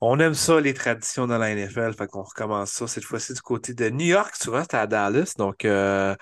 [0.00, 1.94] On aime ça, les traditions dans la NFL.
[1.94, 4.36] Fait qu'on recommence ça cette fois-ci du côté de New York.
[4.36, 5.32] Souvent, c'était à Dallas.
[5.36, 6.14] Donc, euh,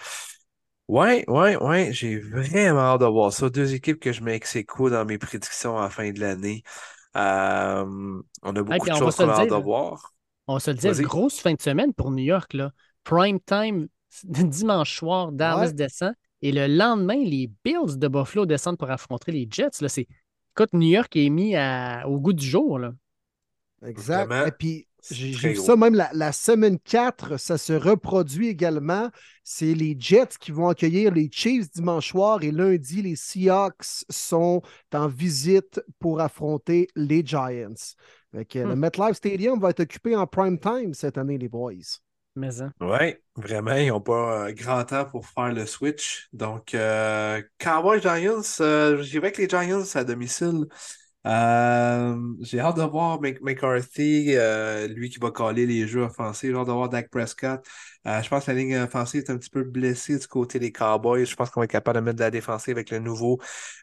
[0.88, 3.48] Ouais, ouais, ouais, j'ai vraiment hâte de voir ça.
[3.48, 6.62] Deux équipes que je mets ex dans mes prédictions à la fin de l'année.
[7.16, 10.12] Euh, on a beaucoup de choses qu'on a hâte de voir.
[10.48, 12.52] On se le dit, grosse fin de semaine pour New York.
[12.54, 12.72] Là.
[13.04, 13.88] Prime time,
[14.24, 16.14] dimanche soir, Dallas descend.
[16.42, 19.80] Et le lendemain, les Bills de Buffalo descendent pour affronter les Jets.
[19.80, 20.08] Là, c'est...
[20.56, 21.54] Écoute, New York est mis
[22.04, 22.78] au goût du jour.
[22.78, 22.92] Là.
[23.86, 24.30] Exact.
[24.48, 29.10] Et puis, j'ai vu ça même la, semaine 4, ça se reproduit également.
[29.44, 34.62] C'est les Jets qui vont accueillir les Chiefs dimanche soir et lundi, les Seahawks sont
[34.92, 37.74] en visite pour affronter les Giants.
[38.32, 38.74] Le hmm.
[38.74, 42.00] MetLife Stadium va être occupé en prime time cette année, les boys.
[42.34, 42.72] Mais hein.
[42.80, 46.28] Oui, vraiment, ils n'ont pas euh, grand temps pour faire le switch.
[46.32, 50.66] Donc, euh, Cowboys Giants, euh, j'y vais avec les Giants à domicile.
[51.24, 56.50] Euh, j'ai hâte de voir McCarthy, euh, lui qui va coller les jeux offensifs.
[56.50, 57.64] J'ai hâte de voir Dak Prescott.
[58.06, 60.72] Euh, je pense que la ligne offensive est un petit peu blessée du côté des
[60.72, 61.24] Cowboys.
[61.24, 63.40] Je pense qu'on va être capable de mettre de la défensive avec le nouveau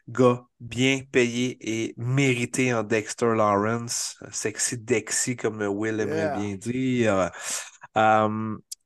[0.08, 4.18] gars bien payé et mérité en Dexter Lawrence.
[4.30, 7.30] Sexy Dexy, comme Will aimerait bien dire.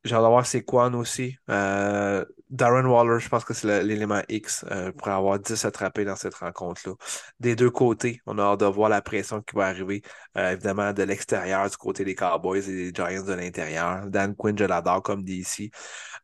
[0.04, 1.36] J'ai hâte de voir c'est quoi aussi.
[1.50, 6.16] Euh, Darren Waller, je pense que c'est l'élément X euh, pour avoir 10 attrapés dans
[6.16, 6.94] cette rencontre-là.
[7.40, 10.02] Des deux côtés, on a hâte de voir la pression qui va arriver,
[10.36, 14.06] euh, évidemment, de l'extérieur, du côté des Cowboys et des Giants de l'intérieur.
[14.10, 15.70] Dan Quinn, je l'adore comme ici.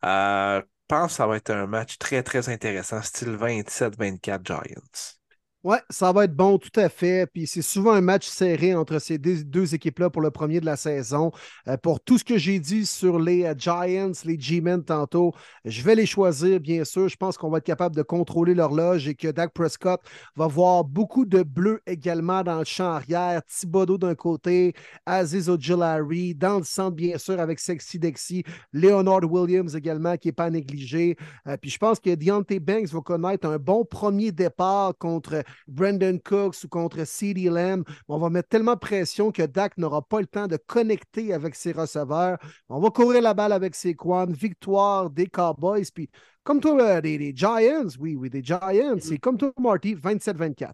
[0.03, 5.20] je pense que ça va être un match très, très intéressant, style 27-24 Giants.
[5.63, 7.27] Oui, ça va être bon, tout à fait.
[7.27, 10.77] Puis c'est souvent un match serré entre ces deux, équipes-là pour le premier de la
[10.77, 11.33] saison.
[11.69, 15.35] Euh, pour tout ce que j'ai dit sur les euh, Giants, les G-Men tantôt,
[15.67, 17.11] je vais les choisir, bien sûr.
[17.11, 20.01] Je pense qu'on va être capable de contrôler l'horloge et que Dak Prescott
[20.35, 23.43] va voir beaucoup de bleu également dans le champ arrière.
[23.45, 24.73] Thibodeau d'un côté,
[25.05, 30.33] Aziz Ojulari dans le centre, bien sûr, avec Sexy Dexy, Leonard Williams également, qui n'est
[30.33, 31.19] pas négligé.
[31.47, 36.19] Euh, puis je pense que Deontay Banks va connaître un bon premier départ contre Brandon
[36.25, 37.85] Cooks ou contre CeeDee Lamb.
[38.09, 41.55] On va mettre tellement de pression que Dak n'aura pas le temps de connecter avec
[41.55, 42.39] ses receveurs.
[42.69, 44.27] On va courir la balle avec ses quads.
[44.27, 45.91] Victoire des Cowboys.
[45.95, 46.09] Puis,
[46.43, 48.97] comme toi, euh, des, Giants, oui, oui, des Giants.
[49.01, 50.73] C'est comme toi, Marty, 27-24.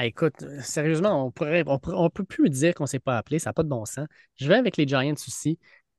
[0.00, 3.54] écoute, sérieusement, on pourrait, on, peut plus dire qu'on ne s'est pas appelé, ça n'a
[3.54, 4.06] pas de bon sens.
[4.36, 5.58] Je vais avec les Giants aussi.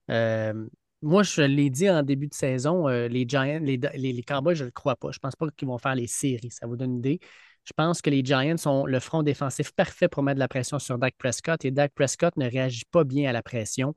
[0.10, 0.68] Euh,
[1.02, 4.64] moi, je l'ai dit en début de saison, euh, les Giants, les, les, Cowboys, je
[4.64, 5.12] ne le crois pas.
[5.12, 6.52] Je ne pense pas qu'ils vont faire les séries.
[6.52, 7.20] Ça vous donne une idée.
[7.64, 10.80] Je pense que les Giants ont le front défensif parfait pour mettre de la pression
[10.80, 13.94] sur Dak Prescott et Dak Prescott ne réagit pas bien à la pression.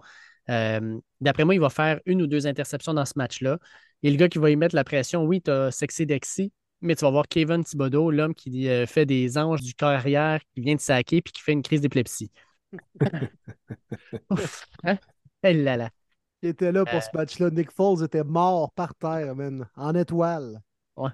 [0.50, 3.58] Euh, d'après moi, il va faire une ou deux interceptions dans ce match-là.
[4.02, 6.52] Et le gars qui va y mettre la pression, oui, tu as Sexy Dexy,
[6.82, 10.60] mais tu vas voir Kevin Thibodeau, l'homme qui euh, fait des anges du carrière, qui
[10.60, 12.30] vient de saquer puis qui fait une crise d'épilepsie.
[14.84, 14.98] hein?
[15.42, 15.90] Eh là là
[16.44, 17.18] qui était là pour ce euh.
[17.18, 17.50] match-là.
[17.50, 20.60] Nick Foles était mort par terre, man, en étoile.
[20.94, 21.10] Ouais.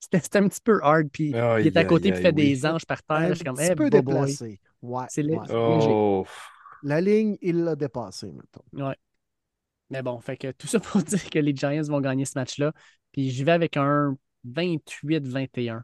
[0.00, 2.86] C'était un petit peu hard, puis oh, il est à côté et fait des anges
[2.86, 3.16] par terre.
[3.16, 4.60] Un je suis comme, peu déplacé.
[4.82, 6.24] Ouais, c'est oh.
[6.82, 8.88] La ligne, il l'a dépassé maintenant.
[8.88, 8.96] Ouais.
[9.90, 12.72] Mais bon, fait que tout ça pour dire que les Giants vont gagner ce match-là.
[13.12, 14.16] Puis j'y vais avec un
[14.46, 15.82] 28-21.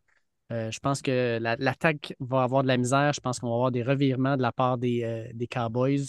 [0.52, 3.12] Euh, je pense que l'attaque va avoir de la misère.
[3.12, 6.07] Je pense qu'on va avoir des revirements de la part des, euh, des Cowboys.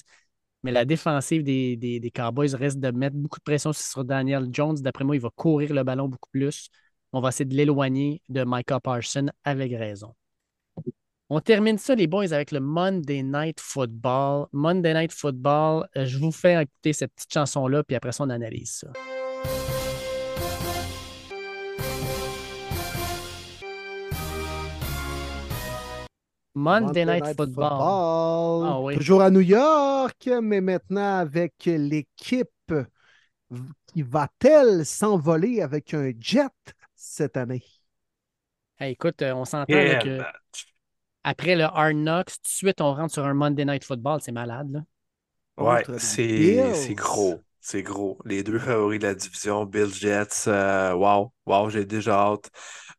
[0.63, 4.77] Mais la défensive des, Cowboys reste de mettre beaucoup de pression sur Daniel Jones.
[4.81, 6.69] D'après moi, il va courir le ballon beaucoup plus.
[7.13, 10.13] On va essayer de l'éloigner de Micah Parson avec raison.
[11.29, 14.47] On termine ça, les boys, avec le Monday Night Football.
[14.51, 18.29] Monday Night Football, euh, je vous fais écouter cette petite chanson-là, puis après ça, on
[18.29, 19.20] analyse ça.
[26.53, 27.67] Monday, Night, Football.
[27.71, 32.73] Ah Toujours à New York, mais maintenant avec l'équipe
[33.87, 36.51] qui va-t-elle s'envoler avec un jet
[36.95, 37.63] cette année?
[38.79, 40.21] écoute, euh, on s'entend que
[41.23, 44.21] après le Hard Knocks, tout de suite, on rentre sur un Monday Night Football.
[44.21, 44.81] C'est malade, là.
[45.57, 47.41] Ouais, c'est gros.
[47.61, 48.17] C'est gros.
[48.25, 52.49] Les deux favoris de la division, Bill Jets, euh, wow, wow, j'ai déjà hâte.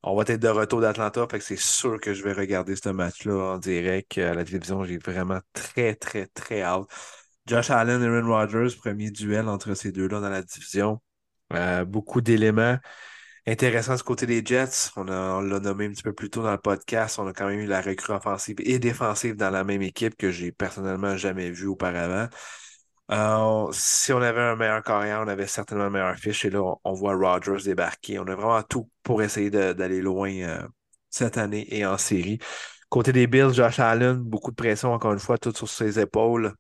[0.05, 2.89] On va être de retour d'Atlanta, fait que c'est sûr que je vais regarder ce
[2.89, 4.85] match-là en direct à la télévision.
[4.85, 6.87] J'ai vraiment très, très, très hâte.
[7.47, 11.01] Josh Allen et Aaron Rodgers, premier duel entre ces deux-là dans la division.
[11.53, 12.79] Euh, beaucoup d'éléments
[13.47, 14.91] intéressants du côté des Jets.
[14.97, 17.19] On, l'a nommé un petit peu plus tôt dans le podcast.
[17.19, 20.31] On a quand même eu la recrue offensive et défensive dans la même équipe que
[20.31, 22.29] j'ai personnellement jamais vu auparavant.
[23.11, 26.45] Euh, si on avait un meilleur carrière, on avait certainement un meilleur fiche.
[26.45, 28.19] Et là, on, voit Rodgers débarquer.
[28.19, 30.67] On a vraiment tout pour essayer d'aller loin euh,
[31.11, 32.39] cette année et en série.
[32.89, 36.55] Côté des Bills, Josh Allen, beaucoup de pression, encore une fois, tout sur ses épaules.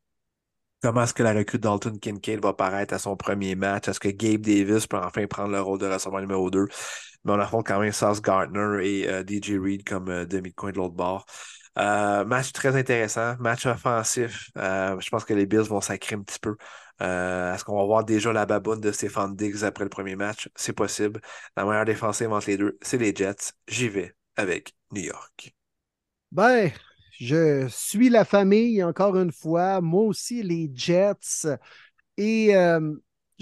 [0.83, 3.89] Comment est-ce que la recrue Dalton Kincaid va paraître à son premier match?
[3.89, 6.67] Est-ce que Gabe Davis peut enfin prendre le rôle de receveur numéro 2?
[7.25, 10.95] Mais on affronte quand même Sauce Gardner et euh, DJ Reed comme demi-coin de l'autre
[10.95, 11.25] bord.
[11.79, 14.51] Euh, match très intéressant, match offensif.
[14.59, 16.57] Euh, je pense que les Bills vont sacrer un petit peu.
[17.01, 20.49] Euh, est-ce qu'on va voir déjà la baboune de Stéphane Diggs après le premier match?
[20.55, 21.21] C'est possible.
[21.57, 23.53] La meilleure défensive entre les deux, c'est les Jets.
[23.67, 25.55] J'y vais avec New York.
[26.31, 26.71] Ben,
[27.19, 29.81] je suis la famille encore une fois.
[29.81, 31.47] Moi aussi, les Jets.
[32.19, 32.55] Et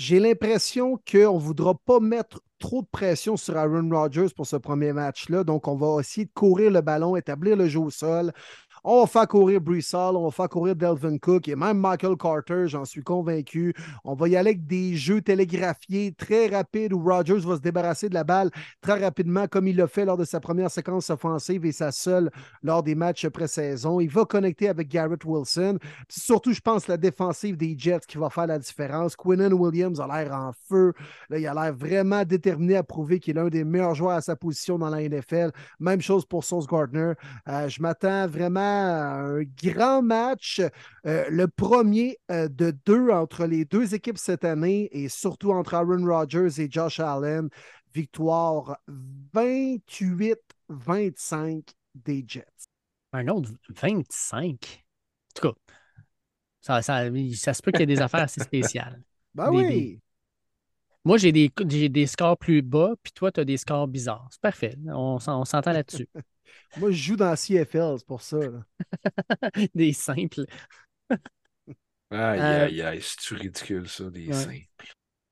[0.00, 4.56] j'ai l'impression qu'on ne voudra pas mettre trop de pression sur Aaron Rodgers pour ce
[4.56, 5.44] premier match-là.
[5.44, 8.32] Donc, on va essayer de courir le ballon, établir le jeu au sol.
[8.82, 12.66] On va faire courir Hall, on va faire courir Delvin Cook et même Michael Carter,
[12.66, 13.74] j'en suis convaincu.
[14.04, 18.08] On va y aller avec des jeux télégraphiés très rapides où Rodgers va se débarrasser
[18.08, 18.50] de la balle
[18.80, 22.30] très rapidement, comme il l'a fait lors de sa première séquence offensive et sa seule
[22.62, 24.00] lors des matchs pré-saison.
[24.00, 25.78] Il va connecter avec Garrett Wilson.
[26.08, 29.14] surtout, je pense, la défensive des Jets qui va faire la différence.
[29.14, 30.94] Quinnen Williams a l'air en feu.
[31.30, 34.36] Il a l'air vraiment déterminé à prouver qu'il est l'un des meilleurs joueurs à sa
[34.36, 35.50] position dans la NFL.
[35.78, 37.12] Même chose pour Sauce Gardner.
[37.46, 40.60] Euh, je m'attends vraiment un grand match,
[41.06, 45.74] euh, le premier euh, de deux entre les deux équipes cette année et surtout entre
[45.74, 47.48] Aaron Rodgers et Josh Allen.
[47.92, 48.78] Victoire
[49.34, 51.64] 28-25
[51.94, 52.44] des Jets.
[53.12, 54.52] Un autre 25?
[54.52, 54.56] En
[55.34, 55.54] tout cas,
[56.60, 59.02] ça, ça, se peut qu'il y ait des affaires assez spéciales.
[59.32, 60.00] Ben oui.
[61.04, 61.52] Moi, j'ai des,
[61.88, 64.26] des scores plus bas, puis toi, tu as des scores bizarres.
[64.30, 64.76] C'est parfait.
[64.88, 66.08] On, on s'entend là-dessus.
[66.76, 68.38] Moi, je joue dans CFL, c'est pour ça.
[69.74, 70.44] des simples.
[72.10, 74.66] aïe, euh, aïe, aïe, c'est ridicule, ça, des simples?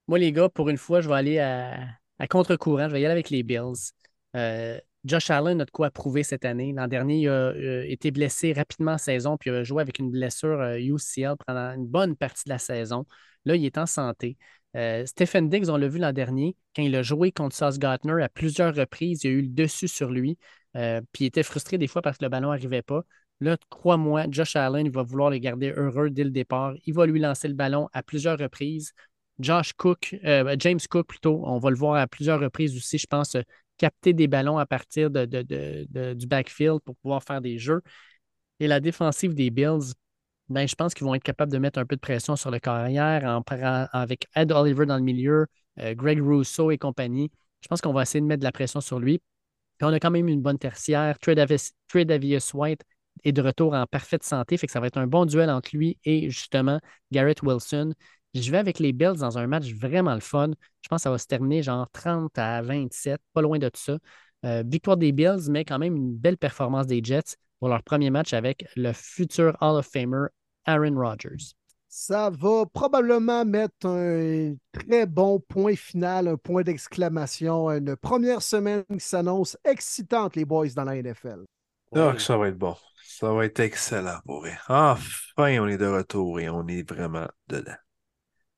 [0.09, 2.89] Moi, les gars, pour une fois, je vais aller à, contre-courant.
[2.89, 3.93] Je vais y aller avec les Bills.
[4.35, 6.73] Euh, Josh Allen a de quoi prouver cette année.
[6.73, 9.99] L'an dernier, il a euh, été blessé rapidement en saison, puis il a joué avec
[9.99, 13.05] une blessure UCL pendant une bonne partie de la saison.
[13.45, 14.37] Là, il est en santé.
[15.07, 18.29] Stephen Diggs, on l'a vu l'an dernier, quand il a joué contre Sauce Gardner à
[18.29, 20.39] plusieurs reprises, il a eu le dessus sur lui.
[20.79, 23.03] Euh, puis il était frustré des fois parce que le ballon n'arrivait pas.
[23.41, 26.75] Là, crois-moi, Josh Allen, il va vouloir les garder heureux dès le départ.
[26.87, 28.93] Il va lui lancer le ballon à plusieurs reprises.
[29.39, 33.07] Josh Cook, euh, James Cook plutôt, on va le voir à plusieurs reprises aussi, je
[33.07, 33.43] pense, euh,
[33.77, 37.81] capter des ballons à partir du backfield pour pouvoir faire des jeux.
[38.59, 39.95] Et la défensive des Bills,
[40.49, 42.59] ben, je pense qu'ils vont être capables de mettre un peu de pression sur le
[42.59, 43.41] carrière
[43.93, 47.31] avec Ed Oliver dans le milieu, Greg Rousseau et compagnie.
[47.61, 49.21] Je pense qu'on va essayer de mettre de la pression sur lui
[49.87, 51.19] on a quand même une bonne tertiaire.
[51.19, 51.75] Trey Davis,
[52.55, 52.83] White
[53.25, 54.57] est de retour en parfaite santé.
[54.57, 56.81] Fait que ça va être un bon duel entre lui et justement
[57.13, 57.93] Garrett Wilson.
[58.35, 60.51] Je vais avec les Bills dans un match vraiment le fun.
[60.83, 63.81] Je pense que ça va se terminer genre 30 à 27, pas loin de tout
[63.81, 63.99] ça.
[64.45, 68.11] Euh, victoire des Bills, mais quand même une belle performance des Jets pour leur premier
[68.11, 70.27] match avec le futur Hall of Famer
[70.65, 71.55] Aaron Rodgers
[71.89, 78.84] ça va probablement mettre un très bon point final, un point d'exclamation, une première semaine
[78.91, 81.44] qui s'annonce excitante, les boys, dans la NFL.
[81.94, 82.76] Ah, ça va être bon.
[83.02, 84.57] Ça va être excellent pour vrai.
[84.68, 87.76] Enfin, on est de retour et on est vraiment dedans.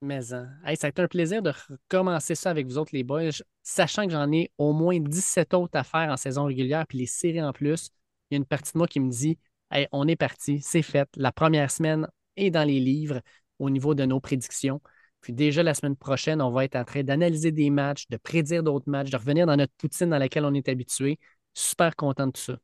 [0.03, 0.49] Mais hein.
[0.77, 3.31] ça a été un plaisir de recommencer ça avec vous autres, les boys,
[3.63, 7.07] sachant que j'en ai au moins 17 autres à faire en saison régulière, puis les
[7.07, 7.91] séries en plus.
[8.31, 9.39] Il y a une partie de moi qui me dit
[9.71, 11.09] hey, on est parti, c'est fait.
[11.17, 12.09] La première semaine
[12.41, 13.21] est dans les livres
[13.59, 14.81] au niveau de nos prédictions.
[15.21, 18.63] Puis déjà la semaine prochaine, on va être en train d'analyser des matchs, de prédire
[18.63, 21.19] d'autres matchs, de revenir dans notre poutine dans laquelle on est habitué.
[21.53, 22.57] Super content de tout ça.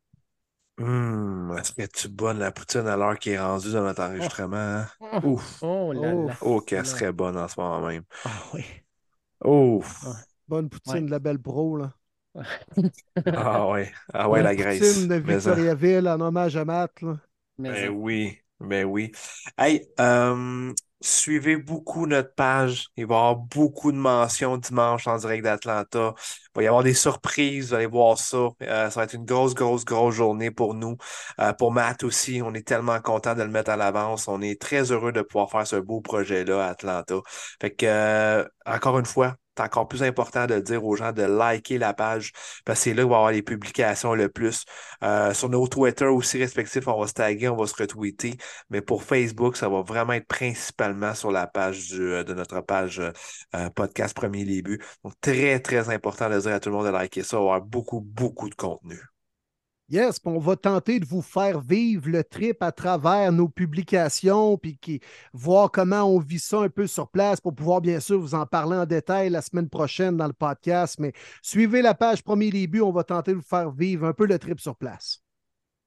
[0.78, 4.56] Hum, est-ce que tu bonne la poutine à l'heure qui est rendue dans notre enregistrement?
[4.56, 4.86] Hein?
[5.00, 5.28] Oh.
[5.30, 5.62] Ouf.
[5.62, 6.36] Oh là là.
[6.42, 8.04] Oh, qu'elle serait bonne en ce moment même.
[8.24, 8.64] Ah oui.
[9.44, 10.04] Ouf.
[10.48, 11.92] Bonne poutine de la belle pro, là.
[13.34, 13.90] ah ouais.
[14.12, 14.80] Ah ouais, la graisse.
[14.80, 17.18] Poutine de Victoriaville en hommage à Matt, là.
[17.58, 18.38] Ben oui.
[18.60, 19.12] Ben oui.
[19.58, 22.88] Hey, euh, Suivez beaucoup notre page.
[22.96, 26.14] Il va y avoir beaucoup de mentions dimanche en direct d'Atlanta.
[26.16, 27.68] Il va y avoir des surprises.
[27.68, 28.48] Vous allez voir ça.
[28.62, 30.96] Euh, ça va être une grosse, grosse, grosse journée pour nous.
[31.38, 34.26] Euh, pour Matt aussi, on est tellement content de le mettre à l'avance.
[34.26, 37.16] On est très heureux de pouvoir faire ce beau projet-là à Atlanta.
[37.60, 41.22] Fait que, euh, encore une fois, c'est encore plus important de dire aux gens de
[41.22, 42.32] liker la page
[42.64, 44.64] parce que c'est là où on va avoir les publications le plus.
[45.02, 48.36] Euh, sur nos Twitter aussi respectifs, on va se taguer, on va se retweeter.
[48.70, 53.00] Mais pour Facebook, ça va vraiment être principalement sur la page euh, de notre page
[53.54, 54.82] euh, podcast Premier Début.
[55.04, 58.00] Donc, très, très important de dire à tout le monde de liker ça, avoir beaucoup,
[58.00, 59.15] beaucoup de contenu.
[59.88, 64.80] Yes, on va tenter de vous faire vivre le trip à travers nos publications, puis
[65.32, 68.46] voir comment on vit ça un peu sur place pour pouvoir bien sûr vous en
[68.46, 70.98] parler en détail la semaine prochaine dans le podcast.
[70.98, 74.26] Mais suivez la page Premier Début, on va tenter de vous faire vivre un peu
[74.26, 75.22] le trip sur place.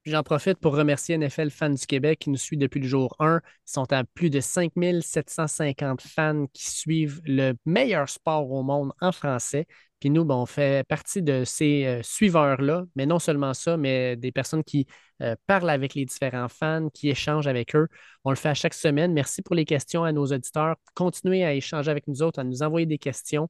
[0.05, 3.41] J'en profite pour remercier NFL Fans du Québec qui nous suit depuis le jour 1.
[3.43, 9.11] Ils sont à plus de 5750 fans qui suivent le meilleur sport au monde en
[9.11, 9.67] français.
[9.99, 14.15] Puis nous, ben, on fait partie de ces euh, suiveurs-là, mais non seulement ça, mais
[14.15, 14.87] des personnes qui
[15.21, 17.87] euh, parlent avec les différents fans, qui échangent avec eux.
[18.23, 19.13] On le fait à chaque semaine.
[19.13, 20.75] Merci pour les questions à nos auditeurs.
[20.95, 23.49] Continuez à échanger avec nous autres, à nous envoyer des questions.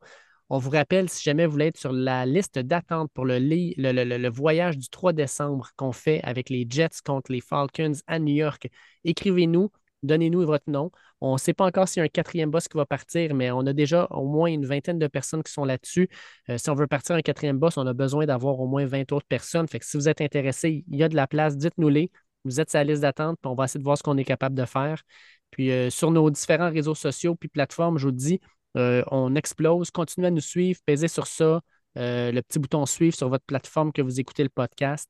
[0.52, 4.30] On vous rappelle, si jamais vous voulez être sur la liste d'attente pour le, le,
[4.30, 8.68] voyage du 3 décembre qu'on fait avec les Jets contre les Falcons à New York,
[9.04, 9.70] écrivez-nous,
[10.04, 10.92] donnez-nous votre nom.
[11.22, 13.52] On ne sait pas encore s'il y a un quatrième boss qui va partir, mais
[13.52, 16.10] on a déjà au moins une vingtaine de personnes qui sont là-dessus.
[16.50, 19.12] Euh, si on veut partir un quatrième boss, on a besoin d'avoir au moins 20
[19.12, 19.68] autres personnes.
[19.68, 22.12] Fait que si vous êtes intéressé, il y a de la place, dites-nous-les.
[22.46, 24.24] Vous êtes sur la liste d'attente, puis on va essayer de voir ce qu'on est
[24.24, 25.04] capable de faire.
[25.52, 28.40] Puis euh, sur nos différents réseaux sociaux puis plateformes, je vous dis,
[28.78, 29.92] euh, on explose.
[29.92, 30.80] Continuez à nous suivre.
[30.86, 31.62] Pesez sur ça.
[31.96, 35.10] Le petit bouton suivre sur votre plateforme que vous écoutez le podcast.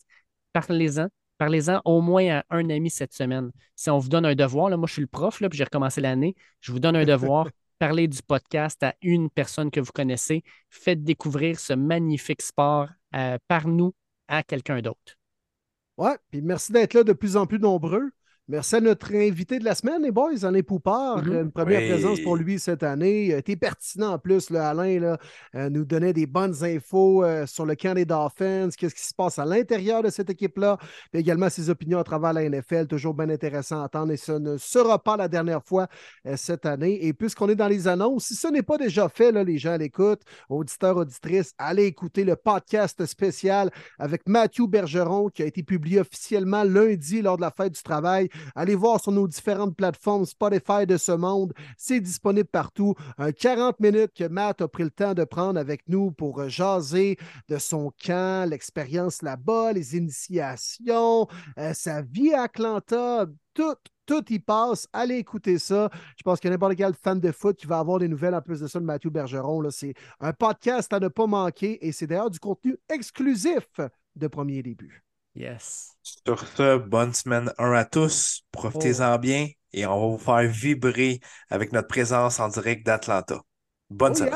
[0.53, 1.18] Parlez-en.
[1.39, 3.51] Parlez-en au moins à un ami cette semaine.
[3.73, 5.63] Si on vous donne un devoir, là, moi je suis le prof, là, puis j'ai
[5.63, 7.47] recommencé l'année, je vous donne un devoir.
[7.79, 10.43] Parlez du podcast à une personne que vous connaissez.
[10.69, 13.95] Faites découvrir ce magnifique sport euh, par nous
[14.27, 15.17] à quelqu'un d'autre.
[15.97, 18.11] Ouais, puis merci d'être là de plus en plus nombreux.
[18.51, 21.23] Merci à notre invité de la semaine, les boys, Alain Poupard.
[21.23, 21.41] Mm-hmm.
[21.43, 23.25] Une première présence pour lui cette année.
[23.25, 25.19] Il a été pertinent en plus, là, Alain, là,
[25.53, 29.13] euh, nous donnait des bonnes infos euh, sur le camp des Dolphins, qu'est-ce qui se
[29.13, 30.79] passe à l'intérieur de cette équipe-là,
[31.13, 34.31] mais également ses opinions à travers la NFL, toujours bien intéressant à entendre et ce
[34.31, 35.87] ne sera pas la dernière fois
[36.25, 37.05] euh, cette année.
[37.05, 39.73] Et puisqu'on est dans les annonces, si ce n'est pas déjà fait, là, les gens
[39.73, 43.69] à l'écoute, auditeurs, auditrices, allez écouter le podcast spécial
[43.99, 48.27] avec Mathieu Bergeron qui a été publié officiellement lundi lors de la fête du travail.
[48.55, 51.53] Allez voir sur nos différentes plateformes Spotify de ce monde.
[51.77, 52.95] C'est disponible partout.
[53.17, 56.49] Un 40 minutes que Matt a pris le temps de prendre avec nous pour euh,
[56.49, 61.27] jaser de son camp, l'expérience là-bas, les initiations,
[61.57, 64.87] euh, sa vie à Atlanta, tout, tout y passe.
[64.93, 65.89] Allez écouter ça.
[66.17, 68.59] Je pense que n'importe quel fan de foot qui va avoir des nouvelles en plus
[68.59, 69.69] de ça de Mathieu Bergeron.
[69.69, 73.67] C'est un podcast à ne pas manquer et c'est d'ailleurs du contenu exclusif
[74.15, 75.03] de premier début.
[75.35, 75.95] Yes.
[76.03, 78.41] Sur ce, bonne semaine 1 à tous.
[78.51, 79.17] Profitez-en oh.
[79.17, 83.41] bien et on va vous faire vibrer avec notre présence en direct d'Atlanta.
[83.89, 84.33] Bonne oh semaine.